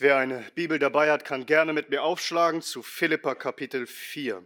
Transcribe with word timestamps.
Wer 0.00 0.16
eine 0.16 0.50
Bibel 0.54 0.78
dabei 0.78 1.10
hat, 1.10 1.26
kann 1.26 1.44
gerne 1.44 1.74
mit 1.74 1.90
mir 1.90 2.02
aufschlagen 2.02 2.62
zu 2.62 2.82
Philippa 2.82 3.34
Kapitel 3.34 3.86
4. 3.86 4.42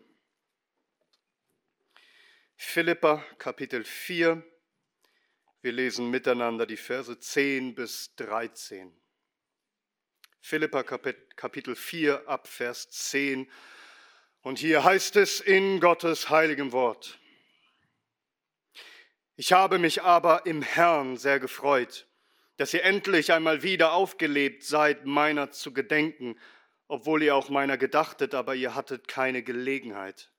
Philippa 2.56 3.24
Kapitel 3.38 3.85
4. 3.85 4.43
Wir 5.62 5.71
lesen 5.71 6.11
miteinander 6.11 6.67
die 6.67 6.76
Verse 6.76 7.21
10 7.21 7.76
bis 7.76 8.17
13. 8.17 9.01
Philippa 10.40 10.83
Kapitel 10.83 11.76
4 11.76 12.29
ab 12.29 12.48
Vers 12.48 12.90
10. 12.90 13.48
Und 14.40 14.58
hier 14.58 14.83
heißt 14.83 15.15
es 15.15 15.39
in 15.39 15.79
Gottes 15.79 16.30
heiligem 16.30 16.73
Wort. 16.73 17.21
Ich 19.37 19.52
habe 19.52 19.79
mich 19.79 20.02
aber 20.02 20.47
im 20.47 20.62
Herrn 20.62 21.16
sehr 21.16 21.39
gefreut 21.39 22.09
dass 22.57 22.75
ihr 22.75 22.85
endlich 22.85 23.33
einmal 23.33 23.63
wieder 23.63 23.93
aufgelebt 23.93 24.62
seid, 24.62 25.07
meiner 25.07 25.51
zu 25.51 25.73
gedenken, 25.73 26.39
obwohl 26.89 27.23
ihr 27.23 27.35
auch 27.35 27.49
meiner 27.49 27.77
gedachtet, 27.77 28.35
aber 28.35 28.55
ihr 28.55 28.75
hattet 28.75 29.09
keine 29.09 29.43
Gelegenheit. 29.43 30.31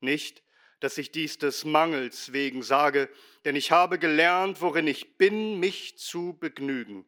Nicht, 0.00 0.42
dass 0.80 0.98
ich 0.98 1.12
dies 1.12 1.38
des 1.38 1.64
Mangels 1.64 2.32
wegen 2.32 2.62
sage, 2.62 3.08
denn 3.44 3.56
ich 3.56 3.70
habe 3.70 3.98
gelernt, 3.98 4.60
worin 4.60 4.86
ich 4.86 5.16
bin, 5.16 5.60
mich 5.60 5.96
zu 5.96 6.36
begnügen. 6.38 7.06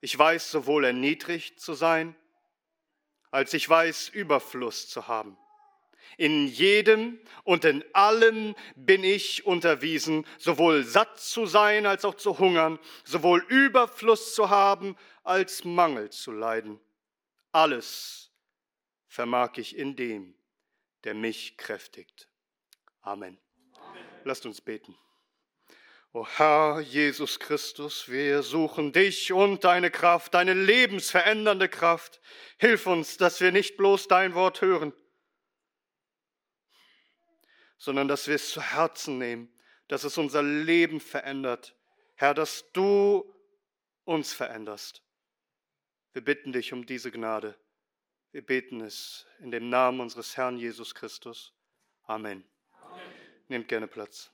Ich 0.00 0.16
weiß 0.16 0.50
sowohl 0.50 0.84
erniedrigt 0.84 1.60
zu 1.60 1.74
sein, 1.74 2.14
als 3.30 3.54
ich 3.54 3.68
weiß 3.68 4.08
Überfluss 4.10 4.88
zu 4.88 5.08
haben. 5.08 5.36
In 6.16 6.46
jedem 6.46 7.20
und 7.44 7.64
in 7.64 7.84
allem 7.94 8.54
bin 8.74 9.04
ich 9.04 9.46
unterwiesen, 9.46 10.26
sowohl 10.38 10.84
satt 10.84 11.20
zu 11.20 11.46
sein 11.46 11.86
als 11.86 12.04
auch 12.04 12.14
zu 12.14 12.38
hungern, 12.38 12.78
sowohl 13.04 13.44
Überfluss 13.48 14.34
zu 14.34 14.50
haben 14.50 14.96
als 15.24 15.64
Mangel 15.64 16.10
zu 16.10 16.32
leiden. 16.32 16.80
Alles 17.52 18.30
vermag 19.08 19.56
ich 19.56 19.76
in 19.76 19.96
dem, 19.96 20.34
der 21.04 21.14
mich 21.14 21.56
kräftigt. 21.56 22.28
Amen. 23.00 23.38
Amen. 23.78 24.04
Lasst 24.24 24.44
uns 24.46 24.60
beten. 24.60 24.96
O 26.16 26.26
Herr 26.26 26.80
Jesus 26.80 27.38
Christus, 27.38 28.08
wir 28.08 28.42
suchen 28.42 28.92
dich 28.92 29.32
und 29.32 29.64
deine 29.64 29.90
Kraft, 29.90 30.32
deine 30.32 30.54
lebensverändernde 30.54 31.68
Kraft. 31.68 32.22
Hilf 32.56 32.86
uns, 32.86 33.18
dass 33.18 33.40
wir 33.42 33.52
nicht 33.52 33.76
bloß 33.76 34.08
dein 34.08 34.34
Wort 34.34 34.62
hören, 34.62 34.94
sondern 37.78 38.08
dass 38.08 38.26
wir 38.26 38.34
es 38.34 38.50
zu 38.50 38.60
Herzen 38.60 39.18
nehmen, 39.18 39.52
dass 39.88 40.04
es 40.04 40.18
unser 40.18 40.42
Leben 40.42 41.00
verändert. 41.00 41.76
Herr, 42.14 42.34
dass 42.34 42.70
du 42.72 43.32
uns 44.04 44.32
veränderst. 44.32 45.02
Wir 46.12 46.24
bitten 46.24 46.52
dich 46.52 46.72
um 46.72 46.86
diese 46.86 47.10
Gnade. 47.10 47.56
Wir 48.32 48.44
beten 48.44 48.80
es 48.80 49.26
in 49.40 49.50
dem 49.50 49.68
Namen 49.68 50.00
unseres 50.00 50.36
Herrn 50.36 50.58
Jesus 50.58 50.94
Christus. 50.94 51.52
Amen. 52.04 52.44
Amen. 52.82 53.02
Nehmt 53.48 53.68
gerne 53.68 53.86
Platz. 53.86 54.30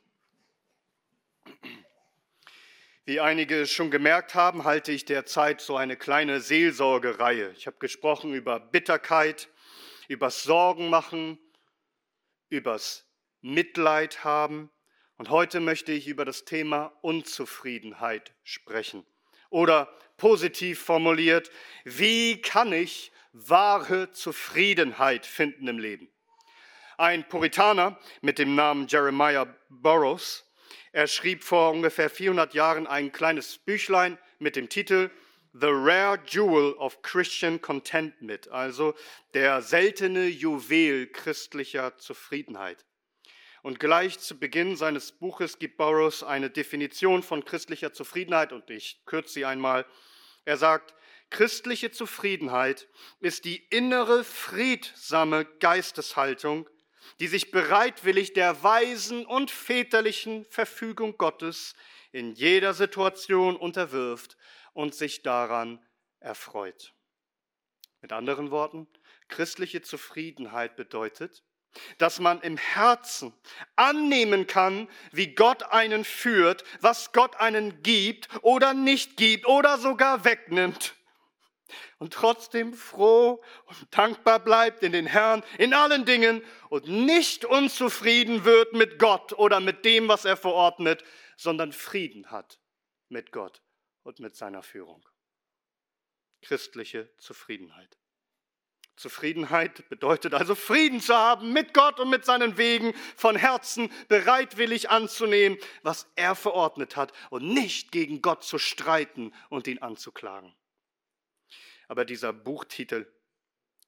Wie 3.05 3.19
einige 3.19 3.67
schon 3.67 3.91
gemerkt 3.91 4.37
haben, 4.37 4.63
halte 4.63 4.93
ich 4.93 5.05
derzeit 5.05 5.61
so 5.61 5.77
eine 5.77 5.97
kleine 5.97 6.41
Seelsorgereihe. 6.41 7.51
Ich 7.57 7.67
habe 7.67 7.79
gesprochen 7.79 8.33
über 8.33 8.61
Bitterkeit, 8.61 9.49
übers 10.07 10.45
Sorgen 10.45 10.89
machen, 10.89 11.39
übers 12.49 13.05
Mitleid 13.43 14.25
haben. 14.25 14.71
Und 15.19 15.31
heute 15.31 15.61
möchte 15.61 15.93
ich 15.93 16.09
über 16.09 16.25
das 16.25 16.45
Thema 16.45 16.93
Unzufriedenheit 17.03 18.33
sprechen. 18.43 19.05
Oder 19.51 19.93
positiv 20.17 20.81
formuliert, 20.81 21.51
wie 21.85 22.41
kann 22.41 22.73
ich 22.73 23.13
wahre 23.33 24.13
Zufriedenheit 24.13 25.27
finden 25.27 25.69
im 25.69 25.79
Leben? 25.79 26.09
Ein 26.97 27.29
Puritaner 27.29 27.99
mit 28.21 28.39
dem 28.39 28.55
Namen 28.55 28.87
Jeremiah 28.87 29.55
Burroughs, 29.69 30.45
er 30.93 31.07
schrieb 31.07 31.43
vor 31.43 31.71
ungefähr 31.73 32.11
400 32.11 32.53
Jahren 32.53 32.87
ein 32.87 33.13
kleines 33.13 33.57
Büchlein 33.57 34.19
mit 34.39 34.57
dem 34.57 34.69
Titel 34.69 35.11
The 35.55 35.69
Rare 35.69 36.19
Jewel 36.27 36.75
of 36.75 37.01
Christian 37.03 37.61
Contentment, 37.61 38.49
also 38.49 38.95
der 39.35 39.63
seltene 39.63 40.27
Juwel 40.27 41.07
christlicher 41.07 41.97
Zufriedenheit. 41.99 42.85
Und 43.63 43.79
gleich 43.79 44.19
zu 44.19 44.39
Beginn 44.39 44.77
seines 44.77 45.13
Buches 45.13 45.61
gibt 45.61 45.77
Burroughs 45.77 46.25
eine 46.25 46.51
Definition 46.51 47.23
von 47.23 47.45
christlicher 47.45 47.93
Zufriedenheit 47.93 48.53
und 48.53 48.69
ich 48.71 49.01
kürze 49.07 49.35
sie 49.35 49.45
einmal. 49.45 49.87
Er 50.45 50.57
sagt, 50.57 50.95
christliche 51.31 51.93
Zufriedenheit 51.93 52.89
ist 53.21 53.45
die 53.45 53.65
innere 53.71 54.25
friedsame 54.25 55.45
Geisteshaltung, 55.61 56.69
die 57.21 57.29
sich 57.29 57.53
bereitwillig 57.53 58.33
der 58.33 58.65
weisen 58.65 59.25
und 59.27 59.51
väterlichen 59.51 60.45
Verfügung 60.47 61.17
Gottes 61.17 61.75
in 62.11 62.33
jeder 62.33 62.75
Situation 62.75 63.57
unterwirft 63.57 64.37
und 64.73 64.95
sich 64.95 65.23
daran 65.23 65.85
erfreut. 66.19 66.95
Mit 68.01 68.13
anderen 68.13 68.51
Worten, 68.51 68.89
christliche 69.29 69.83
Zufriedenheit 69.83 70.75
bedeutet, 70.75 71.45
dass 71.99 72.21
man 72.21 72.41
im 72.41 72.57
Herzen 72.57 73.33
annehmen 73.77 74.47
kann, 74.47 74.89
wie 75.11 75.35
Gott 75.35 75.63
einen 75.65 76.05
führt, 76.05 76.65
was 76.81 77.13
Gott 77.13 77.37
einen 77.37 77.83
gibt 77.83 78.29
oder 78.43 78.75
nicht 78.75 79.17
gibt 79.17 79.47
oder 79.47 79.79
sogar 79.79 80.25
wegnimmt. 80.25 80.95
Und 81.99 82.13
trotzdem 82.13 82.75
froh 82.75 83.43
und 83.67 83.97
dankbar 83.97 84.41
bleibt 84.41 84.83
in 84.83 84.93
den 84.93 85.07
Herrn 85.07 85.43
in 85.59 85.73
allen 85.73 86.05
Dingen 86.05 86.43
und 86.69 86.89
nicht 86.89 87.45
unzufrieden 87.45 88.45
wird 88.45 88.73
mit 88.73 88.99
Gott 88.99 89.33
oder 89.33 89.61
mit 89.61 89.85
dem, 89.85 90.09
was 90.09 90.25
er 90.25 90.37
verordnet, 90.37 91.05
sondern 91.37 91.73
Frieden 91.73 92.31
hat 92.31 92.61
mit 93.09 93.33
Gott 93.33 93.63
und 94.03 94.19
mit 94.21 94.37
seiner 94.37 94.63
Führung. 94.63 95.07
Christliche 96.43 97.15
Zufriedenheit. 97.19 97.97
Zufriedenheit 98.97 99.89
bedeutet 99.89 100.35
also 100.35 100.55
Frieden 100.55 101.01
zu 101.01 101.15
haben 101.15 101.53
mit 101.53 101.75
Gott 101.75 101.99
und 101.99 102.11
mit 102.11 102.25
seinen 102.25 102.59
Wegen, 102.59 102.93
von 103.17 103.37
Herzen 103.37 103.91
bereitwillig 104.09 104.91
anzunehmen, 104.91 105.59
was 105.83 106.07
er 106.15 106.35
verordnet 106.35 106.97
hat 106.97 107.13
und 107.31 107.49
nicht 107.49 107.91
gegen 107.91 108.23
Gott 108.23 108.45
zu 108.45 108.59
streiten 108.59 109.33
und 109.49 109.67
ihn 109.67 109.79
anzuklagen. 109.79 110.55
Aber 111.89 112.05
dieser 112.05 112.33
Buchtitel 112.33 113.07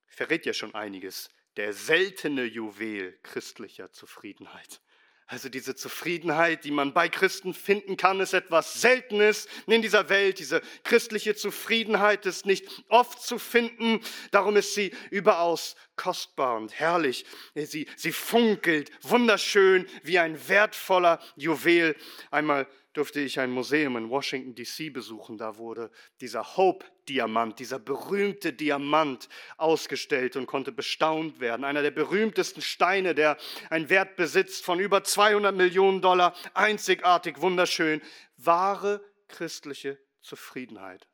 verrät 0.07 0.47
ja 0.47 0.53
schon 0.53 0.75
einiges, 0.75 1.31
der 1.57 1.73
seltene 1.73 2.45
Juwel 2.45 3.19
christlicher 3.23 3.93
Zufriedenheit. 3.93 4.81
Also 5.27 5.49
diese 5.49 5.75
Zufriedenheit, 5.75 6.65
die 6.65 6.71
man 6.71 6.93
bei 6.93 7.09
Christen 7.09 7.55
finden 7.55 7.97
kann, 7.97 8.21
ist 8.21 8.35
etwas 8.35 8.75
Seltenes 8.75 9.49
in 9.67 9.81
dieser 9.81 10.11
Welt. 10.11 10.39
Diese 10.39 10.61
christliche 10.83 11.35
Zufriedenheit 11.35 12.27
ist 12.27 12.45
nicht 12.45 12.67
oft 12.89 13.23
zu 13.23 13.39
finden. 13.39 14.01
Darum 14.33 14.57
ist 14.57 14.75
sie 14.75 14.93
überaus 15.11 15.77
kostbar 15.97 16.57
und 16.57 16.79
herrlich. 16.79 17.25
Sie, 17.55 17.87
sie 17.97 18.13
funkelt 18.13 18.91
wunderschön 19.01 19.87
wie 20.03 20.19
ein 20.19 20.49
wertvoller 20.49 21.21
Juwel. 21.37 21.97
Einmal 22.31 22.67
durfte 22.95 23.21
ich 23.21 23.39
ein 23.41 23.51
Museum 23.51 23.97
in 23.97 24.09
Washington, 24.09 24.55
DC 24.55 24.93
besuchen. 24.93 25.37
Da 25.37 25.59
wurde 25.59 25.91
dieser 26.21 26.57
Hope-Diamant, 26.57 27.59
dieser 27.59 27.79
berühmte 27.79 28.53
Diamant 28.53 29.29
ausgestellt 29.57 30.37
und 30.37 30.47
konnte 30.47 30.73
bestaunt 30.73 31.41
werden. 31.41 31.65
Einer 31.65 31.83
der 31.83 31.91
berühmtesten 31.91 32.63
Steine, 32.63 33.15
der 33.15 33.37
einen 33.69 33.91
Wert 33.91 34.17
besitzt 34.17 34.65
von 34.65 34.81
über 34.81 35.05
200 35.05 35.55
Millionen 35.55 36.01
Dollar. 36.01 36.35
Einzigartig, 36.55 37.41
wunderschön. 37.41 38.01
Wahre 38.37 39.05
christliche 39.29 39.99
Zufriedenheit 40.23 41.09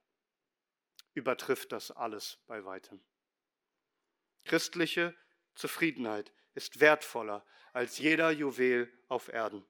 übertrifft 1.14 1.72
das 1.72 1.90
alles 1.90 2.38
bei 2.46 2.64
weitem. 2.64 3.00
Christliche 4.44 5.14
Zufriedenheit 5.54 6.32
ist 6.54 6.80
wertvoller 6.80 7.44
als 7.72 7.98
jeder 7.98 8.30
Juwel 8.30 8.92
auf 9.08 9.28
Erden. 9.28 9.64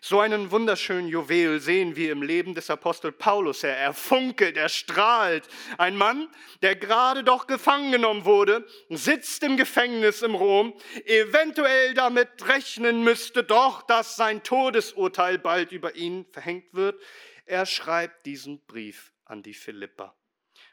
So 0.00 0.20
einen 0.20 0.50
wunderschönen 0.50 1.08
Juwel 1.08 1.60
sehen 1.60 1.96
wir 1.96 2.12
im 2.12 2.22
Leben 2.22 2.54
des 2.54 2.70
Apostel 2.70 3.12
Paulus. 3.12 3.64
Er, 3.64 3.76
er 3.76 3.94
funkelt, 3.94 4.56
er 4.56 4.68
strahlt. 4.68 5.48
Ein 5.78 5.96
Mann, 5.96 6.28
der 6.62 6.76
gerade 6.76 7.24
doch 7.24 7.46
gefangen 7.46 7.92
genommen 7.92 8.24
wurde, 8.24 8.66
sitzt 8.88 9.42
im 9.42 9.56
Gefängnis 9.56 10.22
im 10.22 10.34
Rom, 10.34 10.74
eventuell 11.04 11.94
damit 11.94 12.48
rechnen 12.48 13.04
müsste 13.04 13.44
doch, 13.44 13.82
dass 13.82 14.16
sein 14.16 14.42
Todesurteil 14.42 15.38
bald 15.38 15.72
über 15.72 15.94
ihn 15.94 16.26
verhängt 16.32 16.72
wird. 16.72 17.00
Er 17.46 17.66
schreibt 17.66 18.26
diesen 18.26 18.64
Brief 18.66 19.12
an 19.24 19.42
die 19.42 19.54
Philipper. 19.54 20.16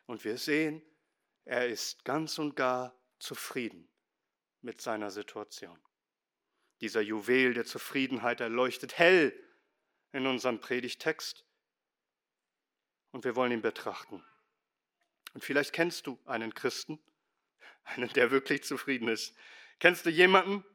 Und 0.05 0.23
wir 0.23 0.37
sehen, 0.37 0.81
er 1.45 1.67
ist 1.67 2.05
ganz 2.05 2.37
und 2.39 2.55
gar 2.55 2.95
zufrieden 3.19 3.89
mit 4.61 4.81
seiner 4.81 5.11
Situation. 5.11 5.77
Dieser 6.81 7.01
Juwel 7.01 7.53
der 7.53 7.65
Zufriedenheit 7.65 8.41
erleuchtet 8.41 8.97
hell 8.97 9.33
in 10.11 10.27
unserem 10.27 10.59
Predigtext 10.59 11.45
und 13.11 13.23
wir 13.23 13.35
wollen 13.35 13.51
ihn 13.51 13.61
betrachten. 13.61 14.23
Und 15.33 15.43
vielleicht 15.43 15.73
kennst 15.73 16.07
du 16.07 16.19
einen 16.25 16.53
Christen, 16.53 16.99
einen, 17.83 18.09
der 18.09 18.31
wirklich 18.31 18.63
zufrieden 18.63 19.07
ist. 19.07 19.35
Kennst 19.79 20.05
du 20.05 20.09
jemanden, 20.09 20.65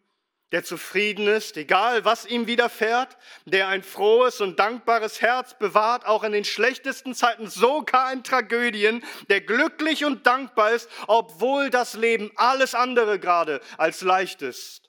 der 0.53 0.63
zufrieden 0.63 1.27
ist, 1.27 1.57
egal 1.57 2.05
was 2.05 2.25
ihm 2.25 2.47
widerfährt, 2.47 3.19
der 3.47 3.67
ein 3.67 3.83
frohes 3.83 4.41
und 4.41 4.61
dankbares 4.61 5.21
Herz 5.21 5.59
bewahrt, 5.59 6.07
auch 6.07 6.23
in 6.23 6.31
den 6.31 6.45
schlechtesten 6.45 7.17
Zeiten, 7.17 7.49
sogar 7.49 8.13
in 8.13 8.23
Tragödien, 8.23 9.05
der 9.29 9.41
glücklich 9.41 10.05
und 10.05 10.25
dankbar 10.25 10.71
ist, 10.71 10.89
obwohl 11.09 11.69
das 11.71 11.95
Leben 11.95 12.31
alles 12.37 12.77
andere 12.77 13.19
gerade 13.19 13.61
als 13.77 14.03
leicht 14.03 14.41
ist. 14.43 14.89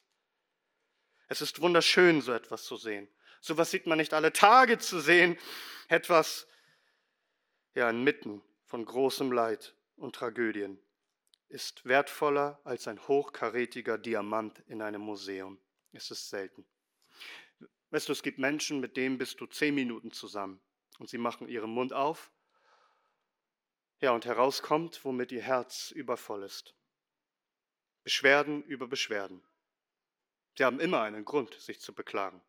Es 1.27 1.41
ist 1.41 1.62
wunderschön, 1.62 2.21
so 2.21 2.31
etwas 2.31 2.63
zu 2.63 2.77
sehen. 2.77 3.07
So 3.41 3.53
etwas 3.53 3.71
sieht 3.71 3.85
man 3.85 3.97
nicht 3.97 4.13
alle 4.13 4.33
Tage 4.33 4.79
zu 4.79 5.00
sehen, 5.00 5.38
etwas 5.88 6.47
ja 7.75 7.89
inmitten 7.89 8.41
von 8.65 8.83
großem 8.85 9.31
Leid 9.31 9.75
und 9.95 10.15
Tragödien 10.15 10.79
ist 11.50 11.85
wertvoller 11.85 12.59
als 12.63 12.88
ein 12.88 13.07
hochkarätiger 13.07 13.97
Diamant 13.97 14.59
in 14.68 14.81
einem 14.81 15.01
Museum. 15.01 15.59
Es 15.94 16.12
ist 16.12 16.29
selten. 16.29 16.65
Weißt 17.89 18.09
du, 18.09 18.12
es 18.12 18.21
gibt 18.21 18.38
Menschen, 18.38 18.80
mit 18.80 18.97
denen 18.97 19.18
bist 19.18 19.39
du 19.39 19.45
zehn 19.45 19.73
Minuten 19.73 20.12
zusammen 20.12 20.59
und 21.00 21.09
sie 21.09 21.18
machen 21.18 21.47
ihren 21.47 21.69
Mund 21.69 21.94
auf. 21.94 22.31
Ja, 24.00 24.12
und 24.12 24.25
herauskommt, 24.25 25.03
womit 25.06 25.31
ihr 25.31 25.41
Herz 25.41 25.91
übervoll 25.91 26.44
ist. 26.44 26.75
Beschwerden 28.03 28.62
über 28.63 28.88
Beschwerden. 28.88 29.41
Sie 30.57 30.65
haben 30.65 30.80
immer 30.80 31.04
einen 31.04 31.24
Grund, 31.24 31.54
sich 31.54 31.80
zu 31.80 31.94
beklagen. 31.94 32.42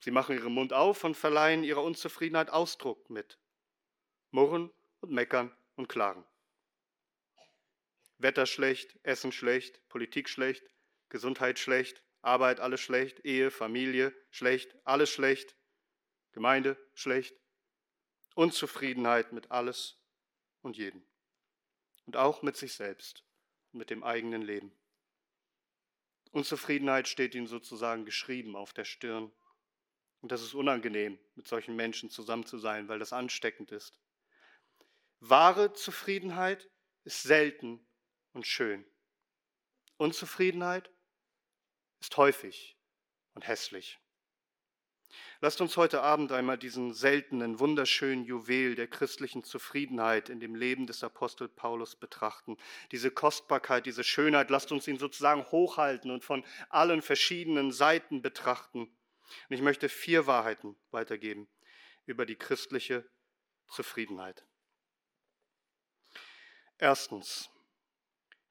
Sie 0.00 0.10
machen 0.10 0.34
ihren 0.34 0.54
Mund 0.54 0.72
auf 0.72 1.04
und 1.04 1.14
verleihen 1.14 1.62
ihrer 1.62 1.82
Unzufriedenheit 1.82 2.48
Ausdruck 2.48 3.10
mit. 3.10 3.38
Murren 4.30 4.70
und 5.00 5.12
meckern 5.12 5.54
und 5.76 5.88
klagen. 5.88 6.24
Wetter 8.16 8.46
schlecht, 8.46 8.98
Essen 9.02 9.30
schlecht, 9.30 9.86
Politik 9.90 10.30
schlecht, 10.30 10.64
Gesundheit 11.10 11.58
schlecht, 11.58 12.02
Arbeit 12.22 12.60
alles 12.60 12.80
schlecht, 12.80 13.24
Ehe, 13.26 13.50
Familie 13.50 14.14
schlecht, 14.30 14.74
alles 14.84 15.10
schlecht, 15.10 15.54
Gemeinde 16.32 16.78
schlecht, 16.94 17.36
Unzufriedenheit 18.34 19.32
mit 19.32 19.50
alles 19.50 19.98
und 20.62 20.78
jedem 20.78 21.02
und 22.06 22.16
auch 22.16 22.40
mit 22.40 22.56
sich 22.56 22.72
selbst 22.72 23.22
und 23.72 23.80
mit 23.80 23.90
dem 23.90 24.02
eigenen 24.02 24.40
Leben. 24.40 24.77
Unzufriedenheit 26.38 27.08
steht 27.08 27.34
ihnen 27.34 27.48
sozusagen 27.48 28.04
geschrieben 28.04 28.54
auf 28.54 28.72
der 28.72 28.84
Stirn. 28.84 29.32
Und 30.20 30.30
das 30.30 30.40
ist 30.40 30.54
unangenehm, 30.54 31.18
mit 31.34 31.48
solchen 31.48 31.74
Menschen 31.74 32.10
zusammen 32.10 32.46
zu 32.46 32.58
sein, 32.58 32.86
weil 32.86 33.00
das 33.00 33.12
ansteckend 33.12 33.72
ist. 33.72 34.00
Wahre 35.18 35.72
Zufriedenheit 35.72 36.70
ist 37.02 37.24
selten 37.24 37.84
und 38.34 38.46
schön. 38.46 38.84
Unzufriedenheit 39.96 40.92
ist 42.00 42.16
häufig 42.16 42.78
und 43.34 43.48
hässlich. 43.48 43.98
Lasst 45.40 45.60
uns 45.60 45.76
heute 45.76 46.02
Abend 46.02 46.32
einmal 46.32 46.58
diesen 46.58 46.92
seltenen, 46.92 47.60
wunderschönen 47.60 48.24
Juwel 48.24 48.74
der 48.74 48.88
christlichen 48.88 49.44
Zufriedenheit 49.44 50.30
in 50.30 50.40
dem 50.40 50.56
Leben 50.56 50.88
des 50.88 51.04
Apostel 51.04 51.48
Paulus 51.48 51.94
betrachten. 51.94 52.56
Diese 52.90 53.12
Kostbarkeit, 53.12 53.86
diese 53.86 54.02
Schönheit, 54.02 54.50
lasst 54.50 54.72
uns 54.72 54.88
ihn 54.88 54.98
sozusagen 54.98 55.44
hochhalten 55.52 56.10
und 56.10 56.24
von 56.24 56.44
allen 56.70 57.02
verschiedenen 57.02 57.70
Seiten 57.70 58.20
betrachten. 58.20 58.80
Und 58.80 59.54
ich 59.54 59.62
möchte 59.62 59.88
vier 59.88 60.26
Wahrheiten 60.26 60.74
weitergeben 60.90 61.48
über 62.04 62.26
die 62.26 62.36
christliche 62.36 63.08
Zufriedenheit. 63.68 64.44
Erstens, 66.78 67.48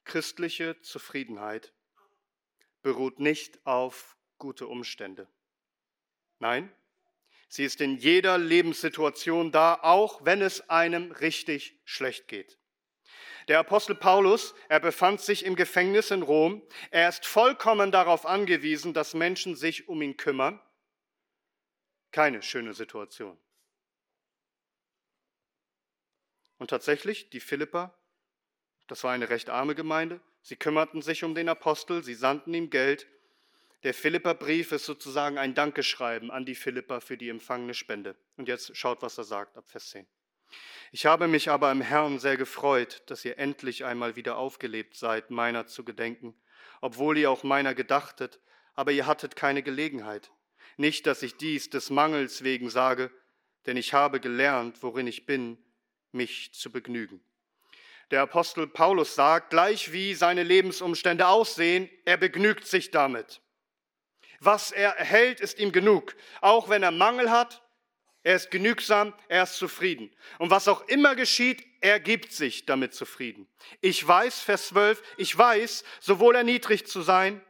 Christliche 0.06 0.80
Zufriedenheit 0.80 1.74
beruht 2.82 3.20
nicht 3.20 3.66
auf 3.66 4.16
gute 4.38 4.68
Umstände. 4.68 5.28
Nein, 6.40 6.72
sie 7.48 7.64
ist 7.64 7.82
in 7.82 7.98
jeder 7.98 8.38
Lebenssituation 8.38 9.52
da, 9.52 9.80
auch 9.82 10.26
wenn 10.26 10.42
es 10.42 10.70
einem 10.70 11.12
richtig 11.12 11.80
schlecht 11.86 12.28
geht. 12.28 12.58
Der 13.48 13.60
Apostel 13.60 13.96
Paulus, 13.96 14.54
er 14.68 14.82
befand 14.82 15.22
sich 15.22 15.46
im 15.46 15.56
Gefängnis 15.56 16.12
in 16.12 16.22
Rom. 16.22 16.62
Er 16.92 17.08
ist 17.08 17.26
vollkommen 17.26 17.92
darauf 17.92 18.26
angewiesen, 18.26 18.94
dass 18.94 19.14
Menschen 19.14 19.56
sich 19.56 19.88
um 19.88 20.02
ihn 20.02 20.18
kümmern. 20.18 20.60
Keine 22.12 22.42
schöne 22.42 22.74
Situation. 22.74 23.38
Und 26.58 26.70
tatsächlich, 26.70 27.30
die 27.30 27.40
Philipper, 27.40 27.94
das 28.88 29.04
war 29.04 29.14
eine 29.14 29.30
recht 29.30 29.50
arme 29.50 29.76
Gemeinde. 29.76 30.20
Sie 30.42 30.56
kümmerten 30.56 31.02
sich 31.02 31.24
um 31.24 31.36
den 31.36 31.50
Apostel, 31.50 32.04
sie 32.04 32.16
sandten 32.16 32.54
ihm 32.54 32.70
Geld. 32.70 33.08
Der 33.88 33.94
Philipperbrief 33.94 34.74
ist 34.74 34.84
sozusagen 34.84 35.38
ein 35.38 35.54
Dankeschreiben 35.54 36.30
an 36.30 36.44
die 36.44 36.56
Philipper 36.56 37.00
für 37.00 37.16
die 37.16 37.30
empfangene 37.30 37.74
Spende. 37.74 38.18
Und 38.36 38.50
jetzt 38.50 38.76
schaut, 38.76 39.02
was 39.02 39.18
er 39.18 39.24
sagt 39.24 39.56
ab 39.56 39.64
Vers 39.70 39.92
10. 39.92 40.06
Ich 40.92 41.06
habe 41.06 41.30
mich 41.30 41.50
aber 41.50 41.72
im 41.72 41.80
Herrn 41.80 42.20
sehr 42.20 42.36
gefreut, 42.36 43.02
dass 43.06 43.24
ihr 43.24 43.38
endlich 43.38 43.86
einmal 43.86 44.18
wieder 44.18 44.38
aufgelebt 44.38 44.98
seid, 44.98 45.32
meiner 45.32 45.68
zu 45.68 45.86
gedenken, 45.86 46.36
obwohl 46.82 47.18
ihr 47.18 47.32
auch 47.32 47.44
meiner 47.44 47.74
gedachtet, 47.74 48.42
aber 48.74 48.92
ihr 48.92 49.08
hattet 49.08 49.38
keine 49.38 49.64
Gelegenheit. 49.64 50.32
Nicht, 50.76 51.08
dass 51.08 51.24
ich 51.24 51.38
dies 51.38 51.70
des 51.70 51.90
Mangels 51.90 52.44
wegen 52.44 52.70
sage, 52.70 53.10
denn 53.68 53.78
ich 53.78 53.94
habe 53.94 54.20
gelernt, 54.20 54.84
worin 54.84 55.08
ich 55.08 55.26
bin, 55.26 55.58
mich 56.12 56.54
zu 56.54 56.74
begnügen. 56.74 57.24
Der 58.12 58.24
Apostel 58.24 58.68
Paulus 58.68 59.16
sagt, 59.16 59.52
gleich 59.52 59.94
wie 59.94 60.14
seine 60.14 60.44
Lebensumstände 60.44 61.30
aussehen, 61.30 61.90
er 62.04 62.18
begnügt 62.18 62.68
sich 62.68 62.92
damit. 62.92 63.40
Was 64.40 64.72
er 64.72 64.92
erhält, 64.92 65.40
ist 65.40 65.60
ihm 65.60 65.72
genug. 65.72 66.16
Auch 66.42 66.70
wenn 66.70 66.84
er 66.84 66.92
Mangel 66.92 67.32
hat, 67.32 67.62
er 68.24 68.36
ist 68.36 68.52
genügsam, 68.52 69.14
er 69.30 69.44
ist 69.44 69.56
zufrieden. 69.56 70.12
Und 70.38 70.50
was 70.50 70.68
auch 70.68 70.88
immer 70.88 71.16
geschieht, 71.16 71.66
er 71.80 72.00
gibt 72.00 72.34
sich 72.34 72.66
damit 72.66 72.94
zufrieden. 72.94 73.48
Ich 73.80 74.06
weiß, 74.06 74.42
Vers 74.42 74.68
12, 74.68 75.02
ich 75.18 75.38
weiß, 75.38 75.84
sowohl 76.02 76.36
erniedrigt 76.36 76.88
zu 76.88 77.02
sein, 77.02 77.42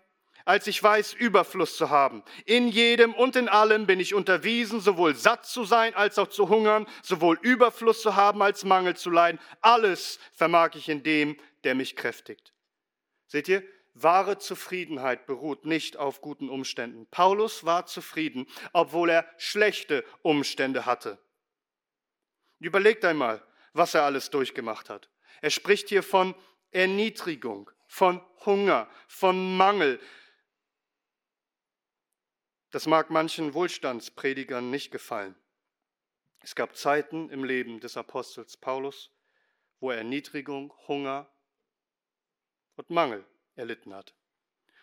als 0.46 0.68
ich 0.68 0.82
weiß, 0.82 1.14
Überfluss 1.14 1.76
zu 1.76 1.90
haben. 1.90 2.24
In 2.46 2.70
jedem 2.70 3.14
und 3.14 3.36
in 3.36 3.50
allem 3.50 3.86
bin 3.86 4.00
ich 4.00 4.14
unterwiesen, 4.14 4.80
sowohl 4.80 5.14
satt 5.16 5.46
zu 5.46 5.66
sein 5.66 5.94
als 5.94 6.18
auch 6.18 6.30
zu 6.30 6.48
hungern, 6.48 6.88
sowohl 7.04 7.38
Überfluss 7.42 8.02
zu 8.02 8.16
haben 8.16 8.42
als 8.42 8.64
Mangel 8.64 8.96
zu 8.96 9.10
leiden. 9.10 9.42
Alles 9.62 10.20
vermag 10.32 10.76
ich 10.76 10.88
in 10.88 11.04
dem, 11.04 11.38
der 11.64 11.76
mich 11.76 11.96
kräftigt. 11.98 12.54
Seht 13.28 13.50
ihr? 13.50 13.64
Wahre 14.04 14.38
Zufriedenheit 14.38 15.26
beruht 15.26 15.66
nicht 15.66 15.98
auf 15.98 16.22
guten 16.22 16.50
Umständen. 16.50 17.08
Paulus 17.08 17.66
war 17.66 17.86
zufrieden, 17.86 18.48
obwohl 18.74 19.10
er 19.10 19.30
schlechte 19.38 20.04
Umstände 20.22 20.86
hatte. 20.86 21.18
Überlegt 22.60 23.06
einmal, 23.06 23.44
was 23.74 23.94
er 23.94 24.04
alles 24.04 24.30
durchgemacht 24.30 24.90
hat. 24.90 25.10
Er 25.42 25.50
spricht 25.50 25.90
hier 25.90 26.04
von 26.04 26.36
Erniedrigung, 26.72 27.72
von 27.88 28.22
Hunger, 28.46 28.90
von 29.08 29.56
Mangel, 29.56 30.00
das 32.72 32.86
mag 32.86 33.10
manchen 33.10 33.54
Wohlstandspredigern 33.54 34.70
nicht 34.70 34.92
gefallen. 34.92 35.36
Es 36.42 36.54
gab 36.54 36.76
Zeiten 36.76 37.30
im 37.30 37.44
Leben 37.44 37.80
des 37.80 37.98
Apostels 37.98 38.58
Paulus, 38.58 39.12
wo 39.80 39.90
er 39.92 39.98
Erniedrigung, 39.98 40.74
Hunger 40.88 41.28
und 42.76 42.90
Mangel 42.90 43.26
erlitten 43.58 43.94
hat. 43.94 44.14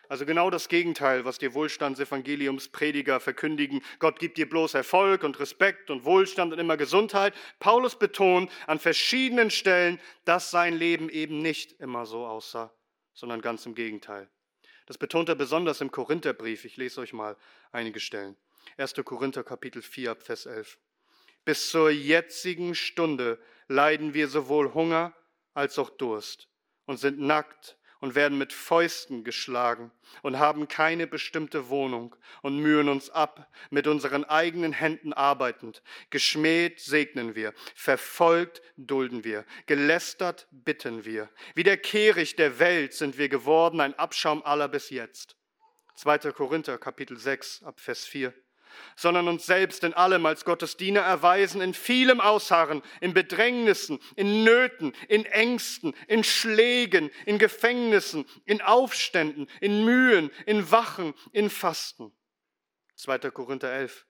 Also 0.07 0.25
genau 0.25 0.49
das 0.49 0.69
Gegenteil, 0.69 1.25
was 1.25 1.39
die 1.39 1.53
Wohlstandsevangeliumsprediger 1.53 3.19
verkündigen. 3.19 3.81
Gott 3.99 4.19
gibt 4.19 4.37
dir 4.37 4.47
bloß 4.47 4.75
Erfolg 4.75 5.23
und 5.23 5.39
Respekt 5.39 5.89
und 5.89 6.05
Wohlstand 6.05 6.53
und 6.53 6.59
immer 6.59 6.77
Gesundheit. 6.77 7.33
Paulus 7.59 7.97
betont 7.97 8.51
an 8.67 8.79
verschiedenen 8.79 9.49
Stellen, 9.49 9.99
dass 10.25 10.51
sein 10.51 10.75
Leben 10.75 11.09
eben 11.09 11.39
nicht 11.39 11.79
immer 11.79 12.05
so 12.05 12.25
aussah, 12.25 12.71
sondern 13.13 13.41
ganz 13.41 13.65
im 13.65 13.73
Gegenteil. 13.73 14.29
Das 14.85 14.99
betont 14.99 15.29
er 15.29 15.35
besonders 15.35 15.81
im 15.81 15.91
Korintherbrief. 15.91 16.65
Ich 16.65 16.77
lese 16.77 17.01
euch 17.01 17.13
mal 17.13 17.35
einige 17.71 17.99
Stellen. 17.99 18.37
1. 18.77 18.93
Korinther 19.03 19.43
Kapitel 19.43 19.81
4 19.81 20.15
Vers 20.17 20.45
11. 20.45 20.77
Bis 21.45 21.69
zur 21.69 21.89
jetzigen 21.89 22.75
Stunde 22.75 23.39
leiden 23.67 24.13
wir 24.13 24.27
sowohl 24.27 24.73
Hunger 24.73 25.13
als 25.53 25.79
auch 25.79 25.89
Durst 25.89 26.49
und 26.85 26.97
sind 26.97 27.19
nackt 27.19 27.77
und 28.05 28.13
werden 28.13 28.37
mit 28.37 28.53
Fäusten 28.53 29.23
geschlagen 29.23 29.91
und 30.21 30.37
haben 30.37 30.67
keine 30.67 31.07
bestimmte 31.07 31.69
Wohnung 31.69 32.15
und 32.43 32.59
mühen 32.59 32.87
uns 32.87 33.09
ab, 33.09 33.51
mit 33.71 33.87
unseren 33.87 34.23
eigenen 34.25 34.73
Händen 34.73 35.11
arbeitend. 35.11 35.81
Geschmäht 36.11 36.79
segnen 36.79 37.33
wir, 37.33 37.51
verfolgt 37.73 38.61
dulden 38.77 39.23
wir, 39.23 39.43
gelästert 39.65 40.47
bitten 40.51 41.03
wir. 41.03 41.31
Wie 41.55 41.63
der 41.63 41.77
Kehricht 41.77 42.37
der 42.37 42.59
Welt 42.59 42.93
sind 42.93 43.17
wir 43.17 43.27
geworden, 43.27 43.81
ein 43.81 43.97
Abschaum 43.97 44.45
aller 44.45 44.67
bis 44.67 44.91
jetzt. 44.91 45.35
2. 45.95 46.31
Korinther 46.31 46.77
Kapitel 46.77 47.17
6 47.17 47.63
ab 47.63 47.79
Vers 47.79 48.05
4. 48.05 48.35
sondern 48.95 49.27
uns 49.27 49.45
selbst 49.45 49.83
in 49.83 49.93
allem 49.93 50.25
als 50.25 50.45
Gottes 50.45 50.77
Diener 50.77 51.01
erweisen, 51.01 51.61
in 51.61 51.73
vielem 51.73 52.21
Ausharren, 52.21 52.81
in 53.01 53.13
Bedrängnissen, 53.13 53.99
in 54.15 54.43
Nöten, 54.43 54.93
in 55.07 55.25
Ängsten, 55.25 55.93
in 56.07 56.23
Schlägen, 56.23 57.11
in 57.25 57.37
Gefängnissen, 57.37 58.25
in 58.45 58.61
Aufständen, 58.61 59.47
in 59.61 59.85
Mühen, 59.85 60.31
in 60.45 60.71
Wachen, 60.71 61.13
in 61.31 61.49
Fasten. 61.49 62.11
2. 62.95 63.19
Korinther 63.31 63.71
11. 63.71 64.05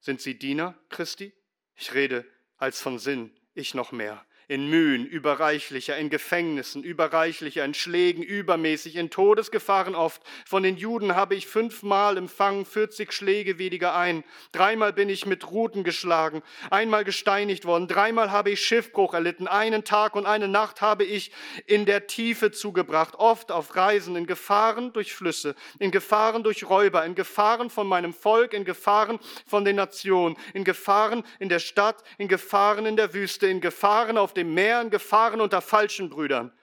Sind 0.00 0.20
sie 0.20 0.38
Diener 0.38 0.78
Christi? 0.88 1.32
Ich 1.74 1.94
rede 1.94 2.24
als 2.56 2.80
von 2.80 2.98
Sinn, 2.98 3.36
ich 3.54 3.74
noch 3.74 3.92
mehr 3.92 4.24
in 4.48 4.68
Mühen 4.70 5.06
überreichlicher, 5.06 5.98
in 5.98 6.08
Gefängnissen 6.08 6.82
überreichlicher, 6.82 7.66
in 7.66 7.74
Schlägen 7.74 8.22
übermäßig, 8.22 8.96
in 8.96 9.10
Todesgefahren 9.10 9.94
oft. 9.94 10.22
Von 10.46 10.62
den 10.62 10.78
Juden 10.78 11.14
habe 11.14 11.34
ich 11.34 11.46
fünfmal 11.46 12.16
empfangen, 12.16 12.64
40 12.64 13.12
Schläge 13.12 13.58
weniger 13.58 13.94
ein. 13.94 14.24
Dreimal 14.52 14.94
bin 14.94 15.10
ich 15.10 15.26
mit 15.26 15.50
Ruten 15.50 15.84
geschlagen, 15.84 16.42
einmal 16.70 17.04
gesteinigt 17.04 17.66
worden, 17.66 17.88
dreimal 17.88 18.30
habe 18.30 18.50
ich 18.50 18.60
Schiffbruch 18.60 19.12
erlitten, 19.12 19.46
einen 19.46 19.84
Tag 19.84 20.16
und 20.16 20.24
eine 20.24 20.48
Nacht 20.48 20.80
habe 20.80 21.04
ich 21.04 21.30
in 21.66 21.84
der 21.84 22.06
Tiefe 22.06 22.50
zugebracht, 22.50 23.16
oft 23.16 23.52
auf 23.52 23.76
Reisen, 23.76 24.16
in 24.16 24.26
Gefahren 24.26 24.94
durch 24.94 25.12
Flüsse, 25.12 25.54
in 25.78 25.90
Gefahren 25.90 26.42
durch 26.42 26.68
Räuber, 26.68 27.04
in 27.04 27.14
Gefahren 27.14 27.68
von 27.68 27.86
meinem 27.86 28.14
Volk, 28.14 28.54
in 28.54 28.64
Gefahren 28.64 29.18
von 29.46 29.66
den 29.66 29.76
Nationen, 29.76 30.38
in 30.54 30.64
Gefahren 30.64 31.22
in 31.38 31.50
der 31.50 31.58
Stadt, 31.58 32.02
in 32.16 32.28
Gefahren 32.28 32.86
in 32.86 32.96
der 32.96 33.12
Wüste, 33.12 33.46
in 33.46 33.60
Gefahren 33.60 34.16
auf 34.16 34.32
dem 34.38 34.54
Meer 34.54 34.80
in 34.80 34.90
Gefahren 34.90 35.40
unter 35.40 35.60
falschen 35.60 36.08
Brüdern, 36.08 36.56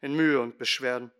in 0.00 0.14
Mühe 0.14 0.40
und 0.40 0.58
Beschwerden, 0.58 1.10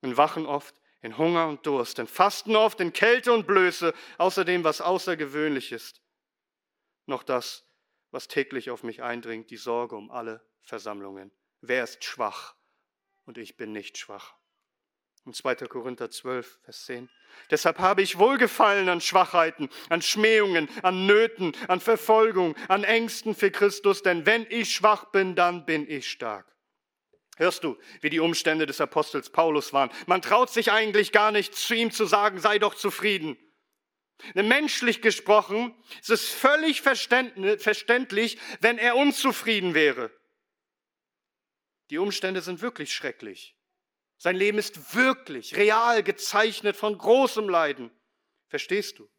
in 0.00 0.16
Wachen 0.16 0.46
oft, 0.46 0.74
in 1.02 1.18
Hunger 1.18 1.48
und 1.48 1.66
Durst, 1.66 1.98
in 1.98 2.06
Fasten 2.06 2.56
oft, 2.56 2.80
in 2.80 2.92
Kälte 2.92 3.32
und 3.32 3.46
Blöße, 3.46 3.92
außerdem 4.18 4.64
was 4.64 4.80
außergewöhnlich 4.80 5.72
ist. 5.72 6.00
Noch 7.06 7.24
das, 7.24 7.64
was 8.12 8.28
täglich 8.28 8.70
auf 8.70 8.84
mich 8.84 9.02
eindringt, 9.02 9.50
die 9.50 9.56
Sorge 9.56 9.96
um 9.96 10.10
alle 10.10 10.46
Versammlungen. 10.62 11.32
Wer 11.60 11.84
ist 11.84 12.04
schwach? 12.04 12.54
Und 13.24 13.38
ich 13.38 13.56
bin 13.56 13.72
nicht 13.72 13.98
schwach. 13.98 14.34
In 15.24 15.34
2. 15.34 15.54
Korinther 15.68 16.10
12, 16.10 16.58
Vers 16.64 16.84
10. 16.86 17.08
Deshalb 17.50 17.78
habe 17.78 18.02
ich 18.02 18.18
Wohlgefallen 18.18 18.88
an 18.88 19.00
Schwachheiten, 19.00 19.68
an 19.88 20.02
Schmähungen, 20.02 20.68
an 20.82 21.06
Nöten, 21.06 21.52
an 21.68 21.80
Verfolgung, 21.80 22.56
an 22.68 22.82
Ängsten 22.82 23.34
für 23.34 23.50
Christus, 23.50 24.02
denn 24.02 24.26
wenn 24.26 24.46
ich 24.50 24.74
schwach 24.74 25.06
bin, 25.12 25.36
dann 25.36 25.64
bin 25.64 25.88
ich 25.88 26.10
stark. 26.10 26.46
Hörst 27.36 27.64
du, 27.64 27.78
wie 28.00 28.10
die 28.10 28.20
Umstände 28.20 28.66
des 28.66 28.80
Apostels 28.80 29.30
Paulus 29.30 29.72
waren? 29.72 29.90
Man 30.06 30.22
traut 30.22 30.50
sich 30.50 30.72
eigentlich 30.72 31.12
gar 31.12 31.30
nicht, 31.30 31.54
zu 31.54 31.74
ihm 31.74 31.90
zu 31.90 32.04
sagen, 32.04 32.40
sei 32.40 32.58
doch 32.58 32.74
zufrieden. 32.74 33.38
Menschlich 34.34 35.02
gesprochen 35.02 35.74
ist 36.00 36.10
es 36.10 36.28
völlig 36.28 36.82
verständlich, 36.82 38.38
wenn 38.60 38.78
er 38.78 38.96
unzufrieden 38.96 39.74
wäre. 39.74 40.10
Die 41.90 41.98
Umstände 41.98 42.42
sind 42.42 42.60
wirklich 42.60 42.92
schrecklich. 42.92 43.56
Sein 44.22 44.36
Leben 44.36 44.58
ist 44.58 44.94
wirklich, 44.94 45.56
real 45.56 46.04
gezeichnet 46.04 46.76
von 46.76 46.96
großem 46.96 47.48
Leiden. 47.48 47.90
Verstehst 48.46 49.00
du? 49.00 49.10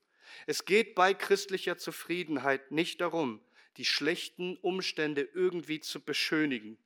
Es 0.47 0.63
geht 0.63 0.95
bei 0.95 1.13
christlicher 1.13 1.77
Zufriedenheit 1.77 2.71
nicht 2.71 3.01
darum, 3.01 3.41
die 3.75 3.83
schlechten 3.83 4.55
Umstände 4.55 5.27
irgendwie 5.33 5.81
zu 5.81 5.99
beschönigen. 5.99 6.77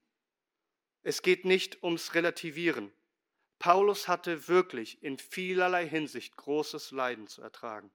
Es 1.04 1.22
geht 1.22 1.46
nicht 1.46 1.84
ums 1.84 2.16
Relativieren. 2.16 2.92
Paulus 3.60 4.08
hatte 4.08 4.48
wirklich 4.48 5.04
in 5.04 5.20
vielerlei 5.20 5.88
Hinsicht 5.88 6.36
großes 6.38 6.90
Leiden 6.90 7.28
zu 7.28 7.44
ertragen. 7.44 7.92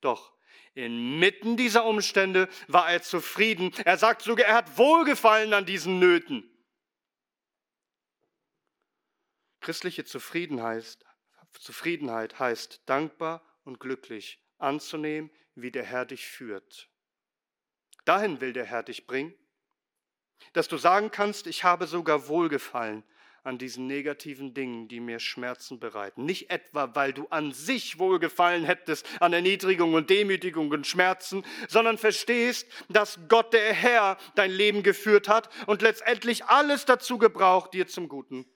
Doch 0.00 0.32
inmitten 0.72 1.58
dieser 1.58 1.84
Umstände 1.84 2.48
war 2.66 2.90
er 2.90 3.02
zufrieden. 3.02 3.74
Er 3.84 3.98
sagt 3.98 4.22
sogar, 4.22 4.46
er 4.46 4.54
hat 4.54 4.78
Wohlgefallen 4.78 5.52
an 5.52 5.66
diesen 5.66 5.98
Nöten. 5.98 6.50
Christliche 9.66 10.04
Zufriedenheit, 10.04 10.96
Zufriedenheit 11.58 12.38
heißt 12.38 12.82
dankbar 12.86 13.42
und 13.64 13.80
glücklich 13.80 14.40
anzunehmen, 14.58 15.28
wie 15.56 15.72
der 15.72 15.82
Herr 15.82 16.04
dich 16.04 16.28
führt. 16.28 16.88
Dahin 18.04 18.40
will 18.40 18.52
der 18.52 18.64
Herr 18.64 18.84
dich 18.84 19.08
bringen, 19.08 19.34
dass 20.52 20.68
du 20.68 20.76
sagen 20.76 21.10
kannst, 21.10 21.48
ich 21.48 21.64
habe 21.64 21.88
sogar 21.88 22.28
Wohlgefallen 22.28 23.02
an 23.42 23.58
diesen 23.58 23.88
negativen 23.88 24.54
Dingen, 24.54 24.86
die 24.86 25.00
mir 25.00 25.18
Schmerzen 25.18 25.80
bereiten. 25.80 26.24
Nicht 26.24 26.48
etwa, 26.50 26.94
weil 26.94 27.12
du 27.12 27.26
an 27.30 27.50
sich 27.50 27.98
Wohlgefallen 27.98 28.62
hättest 28.62 29.04
an 29.20 29.32
Erniedrigung 29.32 29.94
und 29.94 30.10
Demütigung 30.10 30.70
und 30.70 30.86
Schmerzen, 30.86 31.44
sondern 31.66 31.98
verstehst, 31.98 32.68
dass 32.88 33.18
Gott 33.26 33.52
der 33.52 33.72
Herr 33.72 34.16
dein 34.36 34.52
Leben 34.52 34.84
geführt 34.84 35.26
hat 35.28 35.50
und 35.66 35.82
letztendlich 35.82 36.44
alles 36.44 36.84
dazu 36.84 37.18
gebraucht, 37.18 37.74
dir 37.74 37.88
zum 37.88 38.08
Guten 38.08 38.46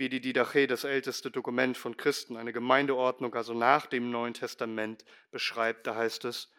wie 0.00 0.08
die 0.08 0.20
Didache, 0.20 0.66
das 0.66 0.82
älteste 0.82 1.30
Dokument 1.30 1.76
von 1.76 1.96
Christen, 1.96 2.36
eine 2.36 2.52
Gemeindeordnung, 2.52 3.34
also 3.34 3.54
nach 3.54 3.86
dem 3.86 4.10
Neuen 4.10 4.34
Testament, 4.34 5.04
beschreibt. 5.30 5.86
Da 5.86 5.94
heißt 5.94 6.24
es, 6.24 6.50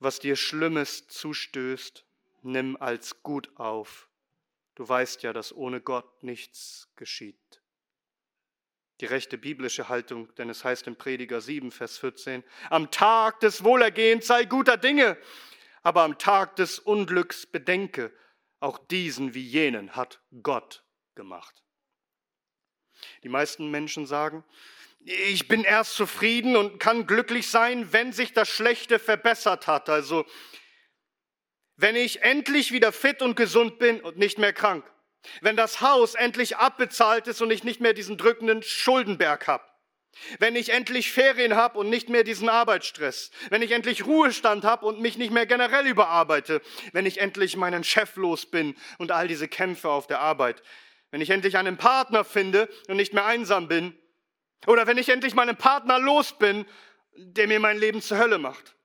was 0.00 0.18
dir 0.18 0.36
Schlimmes 0.36 1.06
zustößt, 1.06 2.04
nimm 2.42 2.76
als 2.76 3.22
gut 3.22 3.56
auf. 3.56 4.10
Du 4.74 4.86
weißt 4.86 5.22
ja, 5.22 5.32
dass 5.32 5.54
ohne 5.54 5.80
Gott 5.80 6.22
nichts 6.22 6.90
geschieht. 6.96 7.62
Die 9.00 9.06
rechte 9.06 9.38
biblische 9.38 9.88
Haltung, 9.88 10.34
denn 10.34 10.50
es 10.50 10.64
heißt 10.64 10.86
im 10.86 10.96
Prediger 10.96 11.40
7, 11.40 11.70
Vers 11.70 11.98
14, 11.98 12.42
am 12.68 12.90
Tag 12.90 13.40
des 13.40 13.62
Wohlergehens 13.62 14.26
sei 14.26 14.44
guter 14.44 14.76
Dinge, 14.76 15.16
aber 15.82 16.02
am 16.02 16.18
Tag 16.18 16.56
des 16.56 16.78
Unglücks 16.80 17.46
bedenke, 17.46 18.12
auch 18.58 18.78
diesen 18.78 19.34
wie 19.34 19.46
jenen 19.46 19.94
hat 19.94 20.20
Gott 20.42 20.82
gemacht. 21.14 21.62
Die 23.22 23.28
meisten 23.28 23.70
Menschen 23.70 24.06
sagen, 24.06 24.44
ich 25.04 25.46
bin 25.46 25.62
erst 25.62 25.94
zufrieden 25.94 26.56
und 26.56 26.80
kann 26.80 27.06
glücklich 27.06 27.48
sein, 27.48 27.92
wenn 27.92 28.12
sich 28.12 28.32
das 28.32 28.48
Schlechte 28.48 28.98
verbessert 28.98 29.66
hat. 29.66 29.88
Also 29.88 30.26
wenn 31.76 31.94
ich 31.94 32.22
endlich 32.22 32.72
wieder 32.72 32.90
fit 32.90 33.22
und 33.22 33.36
gesund 33.36 33.78
bin 33.78 34.00
und 34.00 34.16
nicht 34.16 34.38
mehr 34.38 34.52
krank. 34.52 34.84
Wenn 35.40 35.56
das 35.56 35.80
Haus 35.80 36.14
endlich 36.14 36.56
abbezahlt 36.56 37.26
ist 37.26 37.40
und 37.40 37.50
ich 37.50 37.64
nicht 37.64 37.80
mehr 37.80 37.92
diesen 37.92 38.16
drückenden 38.16 38.62
Schuldenberg 38.62 39.46
habe. 39.46 39.64
Wenn 40.38 40.56
ich 40.56 40.70
endlich 40.70 41.12
Ferien 41.12 41.56
habe 41.56 41.78
und 41.78 41.90
nicht 41.90 42.08
mehr 42.08 42.24
diesen 42.24 42.48
Arbeitsstress. 42.48 43.30
Wenn 43.50 43.62
ich 43.62 43.72
endlich 43.72 44.06
Ruhestand 44.06 44.64
habe 44.64 44.86
und 44.86 45.00
mich 45.00 45.18
nicht 45.18 45.30
mehr 45.30 45.46
generell 45.46 45.86
überarbeite. 45.86 46.62
Wenn 46.92 47.06
ich 47.06 47.20
endlich 47.20 47.56
meinen 47.56 47.84
Chef 47.84 48.16
los 48.16 48.46
bin 48.46 48.74
und 48.98 49.12
all 49.12 49.28
diese 49.28 49.46
Kämpfe 49.46 49.90
auf 49.90 50.06
der 50.06 50.20
Arbeit 50.20 50.62
wenn 51.10 51.20
ich 51.20 51.30
endlich 51.30 51.56
einen 51.56 51.76
Partner 51.76 52.24
finde 52.24 52.68
und 52.88 52.96
nicht 52.96 53.12
mehr 53.12 53.24
einsam 53.24 53.68
bin, 53.68 53.98
oder 54.66 54.86
wenn 54.86 54.98
ich 54.98 55.08
endlich 55.08 55.34
meinen 55.34 55.56
Partner 55.56 55.98
los 55.98 56.36
bin, 56.38 56.66
der 57.14 57.46
mir 57.46 57.60
mein 57.60 57.78
Leben 57.78 58.02
zur 58.02 58.18
Hölle 58.18 58.38
macht, 58.38 58.76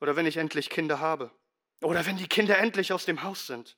oder 0.00 0.16
wenn 0.16 0.26
ich 0.26 0.36
endlich 0.36 0.70
Kinder 0.70 1.00
habe, 1.00 1.30
oder 1.82 2.06
wenn 2.06 2.16
die 2.16 2.28
Kinder 2.28 2.58
endlich 2.58 2.92
aus 2.92 3.04
dem 3.04 3.22
Haus 3.22 3.46
sind. 3.46 3.76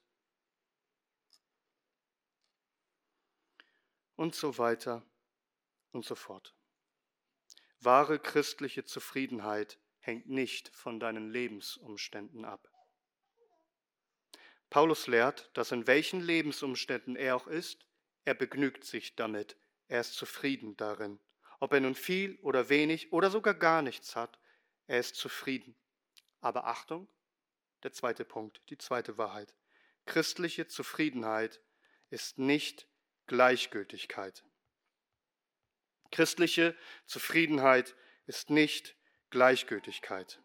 Und 4.17 4.35
so 4.35 4.59
weiter 4.59 5.05
und 5.93 6.05
so 6.05 6.15
fort. 6.15 6.55
Wahre 7.81 8.19
christliche 8.19 8.85
Zufriedenheit 8.85 9.79
hängt 9.99 10.29
nicht 10.29 10.69
von 10.69 11.01
deinen 11.01 11.31
Lebensumständen 11.31 12.45
ab. 12.45 12.72
Paulus 14.73 15.07
lehrt, 15.07 15.51
dass 15.53 15.71
in 15.71 15.87
welchen 15.87 16.23
Lebensumständen 16.23 17.15
er 17.15 17.37
auch 17.37 17.47
ist, 17.47 17.87
er 18.25 18.33
begnügt 18.33 18.85
sich 18.85 19.15
damit, 19.15 19.59
er 19.89 20.01
ist 20.01 20.15
zufrieden 20.15 20.79
darin. 20.79 21.21
Ob 21.61 21.75
er 21.75 21.81
nun 21.81 21.95
viel 21.95 22.39
oder 22.41 22.71
wenig 22.71 23.13
oder 23.13 23.31
sogar 23.31 23.53
gar 23.53 23.83
nichts 23.83 24.17
hat, 24.17 24.39
er 24.87 24.99
ist 24.99 25.17
zufrieden. 25.17 25.77
Aber 26.41 26.65
Achtung, 26.65 27.07
der 27.83 27.93
zweite 27.93 28.25
Punkt, 28.25 28.63
die 28.71 28.79
zweite 28.79 29.19
Wahrheit. 29.19 29.55
Christliche 30.07 30.67
Zufriedenheit 30.67 31.61
ist 32.09 32.39
nicht 32.39 32.89
Gleichgültigkeit. 33.27 34.43
Christliche 36.11 36.75
Zufriedenheit 37.05 37.95
ist 38.25 38.49
nicht 38.49 38.97
Gleichgültigkeit. 39.29 40.41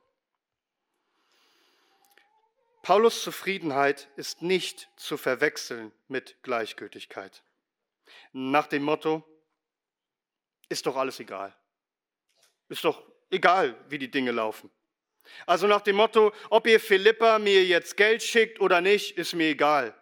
Paulus 2.88 3.22
Zufriedenheit 3.22 4.08
ist 4.16 4.42
nicht 4.42 4.88
zu 4.96 5.18
verwechseln 5.18 5.92
mit 6.08 6.42
Gleichgültigkeit. 6.42 7.44
Nach 8.32 8.66
dem 8.66 8.84
Motto, 8.84 9.28
ist 10.70 10.86
doch 10.86 10.96
alles 10.96 11.20
egal. 11.20 11.54
Ist 12.70 12.86
doch 12.86 13.04
egal, 13.30 13.76
wie 13.90 13.98
die 13.98 14.10
Dinge 14.10 14.32
laufen. 14.32 14.72
Also 15.46 15.68
nach 15.68 15.82
dem 15.82 15.98
Motto, 15.98 16.32
ob 16.50 16.66
ihr 16.66 16.80
Philippa 16.80 17.40
mir 17.40 17.66
jetzt 17.66 17.98
Geld 17.98 18.24
schickt 18.24 18.62
oder 18.62 18.80
nicht, 18.80 19.18
ist 19.18 19.34
mir 19.34 19.50
egal. 19.50 19.94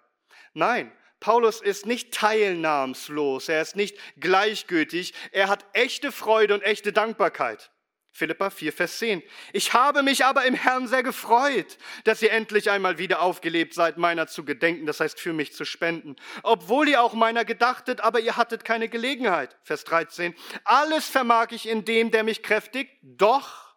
Nein, 0.54 0.96
Paulus 1.20 1.62
ist 1.62 1.88
nicht 1.88 2.14
teilnahmslos, 2.14 3.50
er 3.50 3.64
ist 3.64 3.76
nicht 3.76 3.98
gleichgültig, 4.18 5.16
er 5.32 5.48
hat 5.48 5.66
echte 5.74 6.12
Freude 6.12 6.54
und 6.54 6.62
echte 6.62 6.94
Dankbarkeit. 6.94 7.72
Philippa 8.16 8.50
4, 8.50 8.72
Vers 8.72 9.00
10. 9.00 9.22
Ich 9.52 9.74
habe 9.74 10.02
mich 10.02 10.24
aber 10.24 10.46
im 10.46 10.54
Herrn 10.54 10.88
sehr 10.88 11.04
gefreut, 11.04 11.78
dass 12.06 12.22
ihr 12.22 12.32
endlich 12.32 12.72
einmal 12.72 12.98
wieder 12.98 13.22
aufgelebt 13.22 13.74
seid, 13.74 13.98
meiner 13.98 14.28
zu 14.28 14.46
gedenken, 14.46 14.86
das 14.86 15.02
heißt 15.02 15.20
für 15.20 15.34
mich 15.34 15.52
zu 15.52 15.66
spenden. 15.66 16.16
Obwohl 16.42 16.88
ihr 16.88 17.02
auch 17.02 17.14
meiner 17.14 17.44
gedachtet, 17.44 18.00
aber 18.00 18.22
ihr 18.22 18.38
hattet 18.38 18.64
keine 18.64 18.88
Gelegenheit. 18.88 19.58
Vers 19.64 19.84
13. 19.84 20.34
Alles 20.64 21.10
vermag 21.10 21.48
ich 21.52 21.68
in 21.68 21.84
dem, 21.84 22.10
der 22.10 22.24
mich 22.24 22.42
kräftigt, 22.42 22.90
doch 23.02 23.75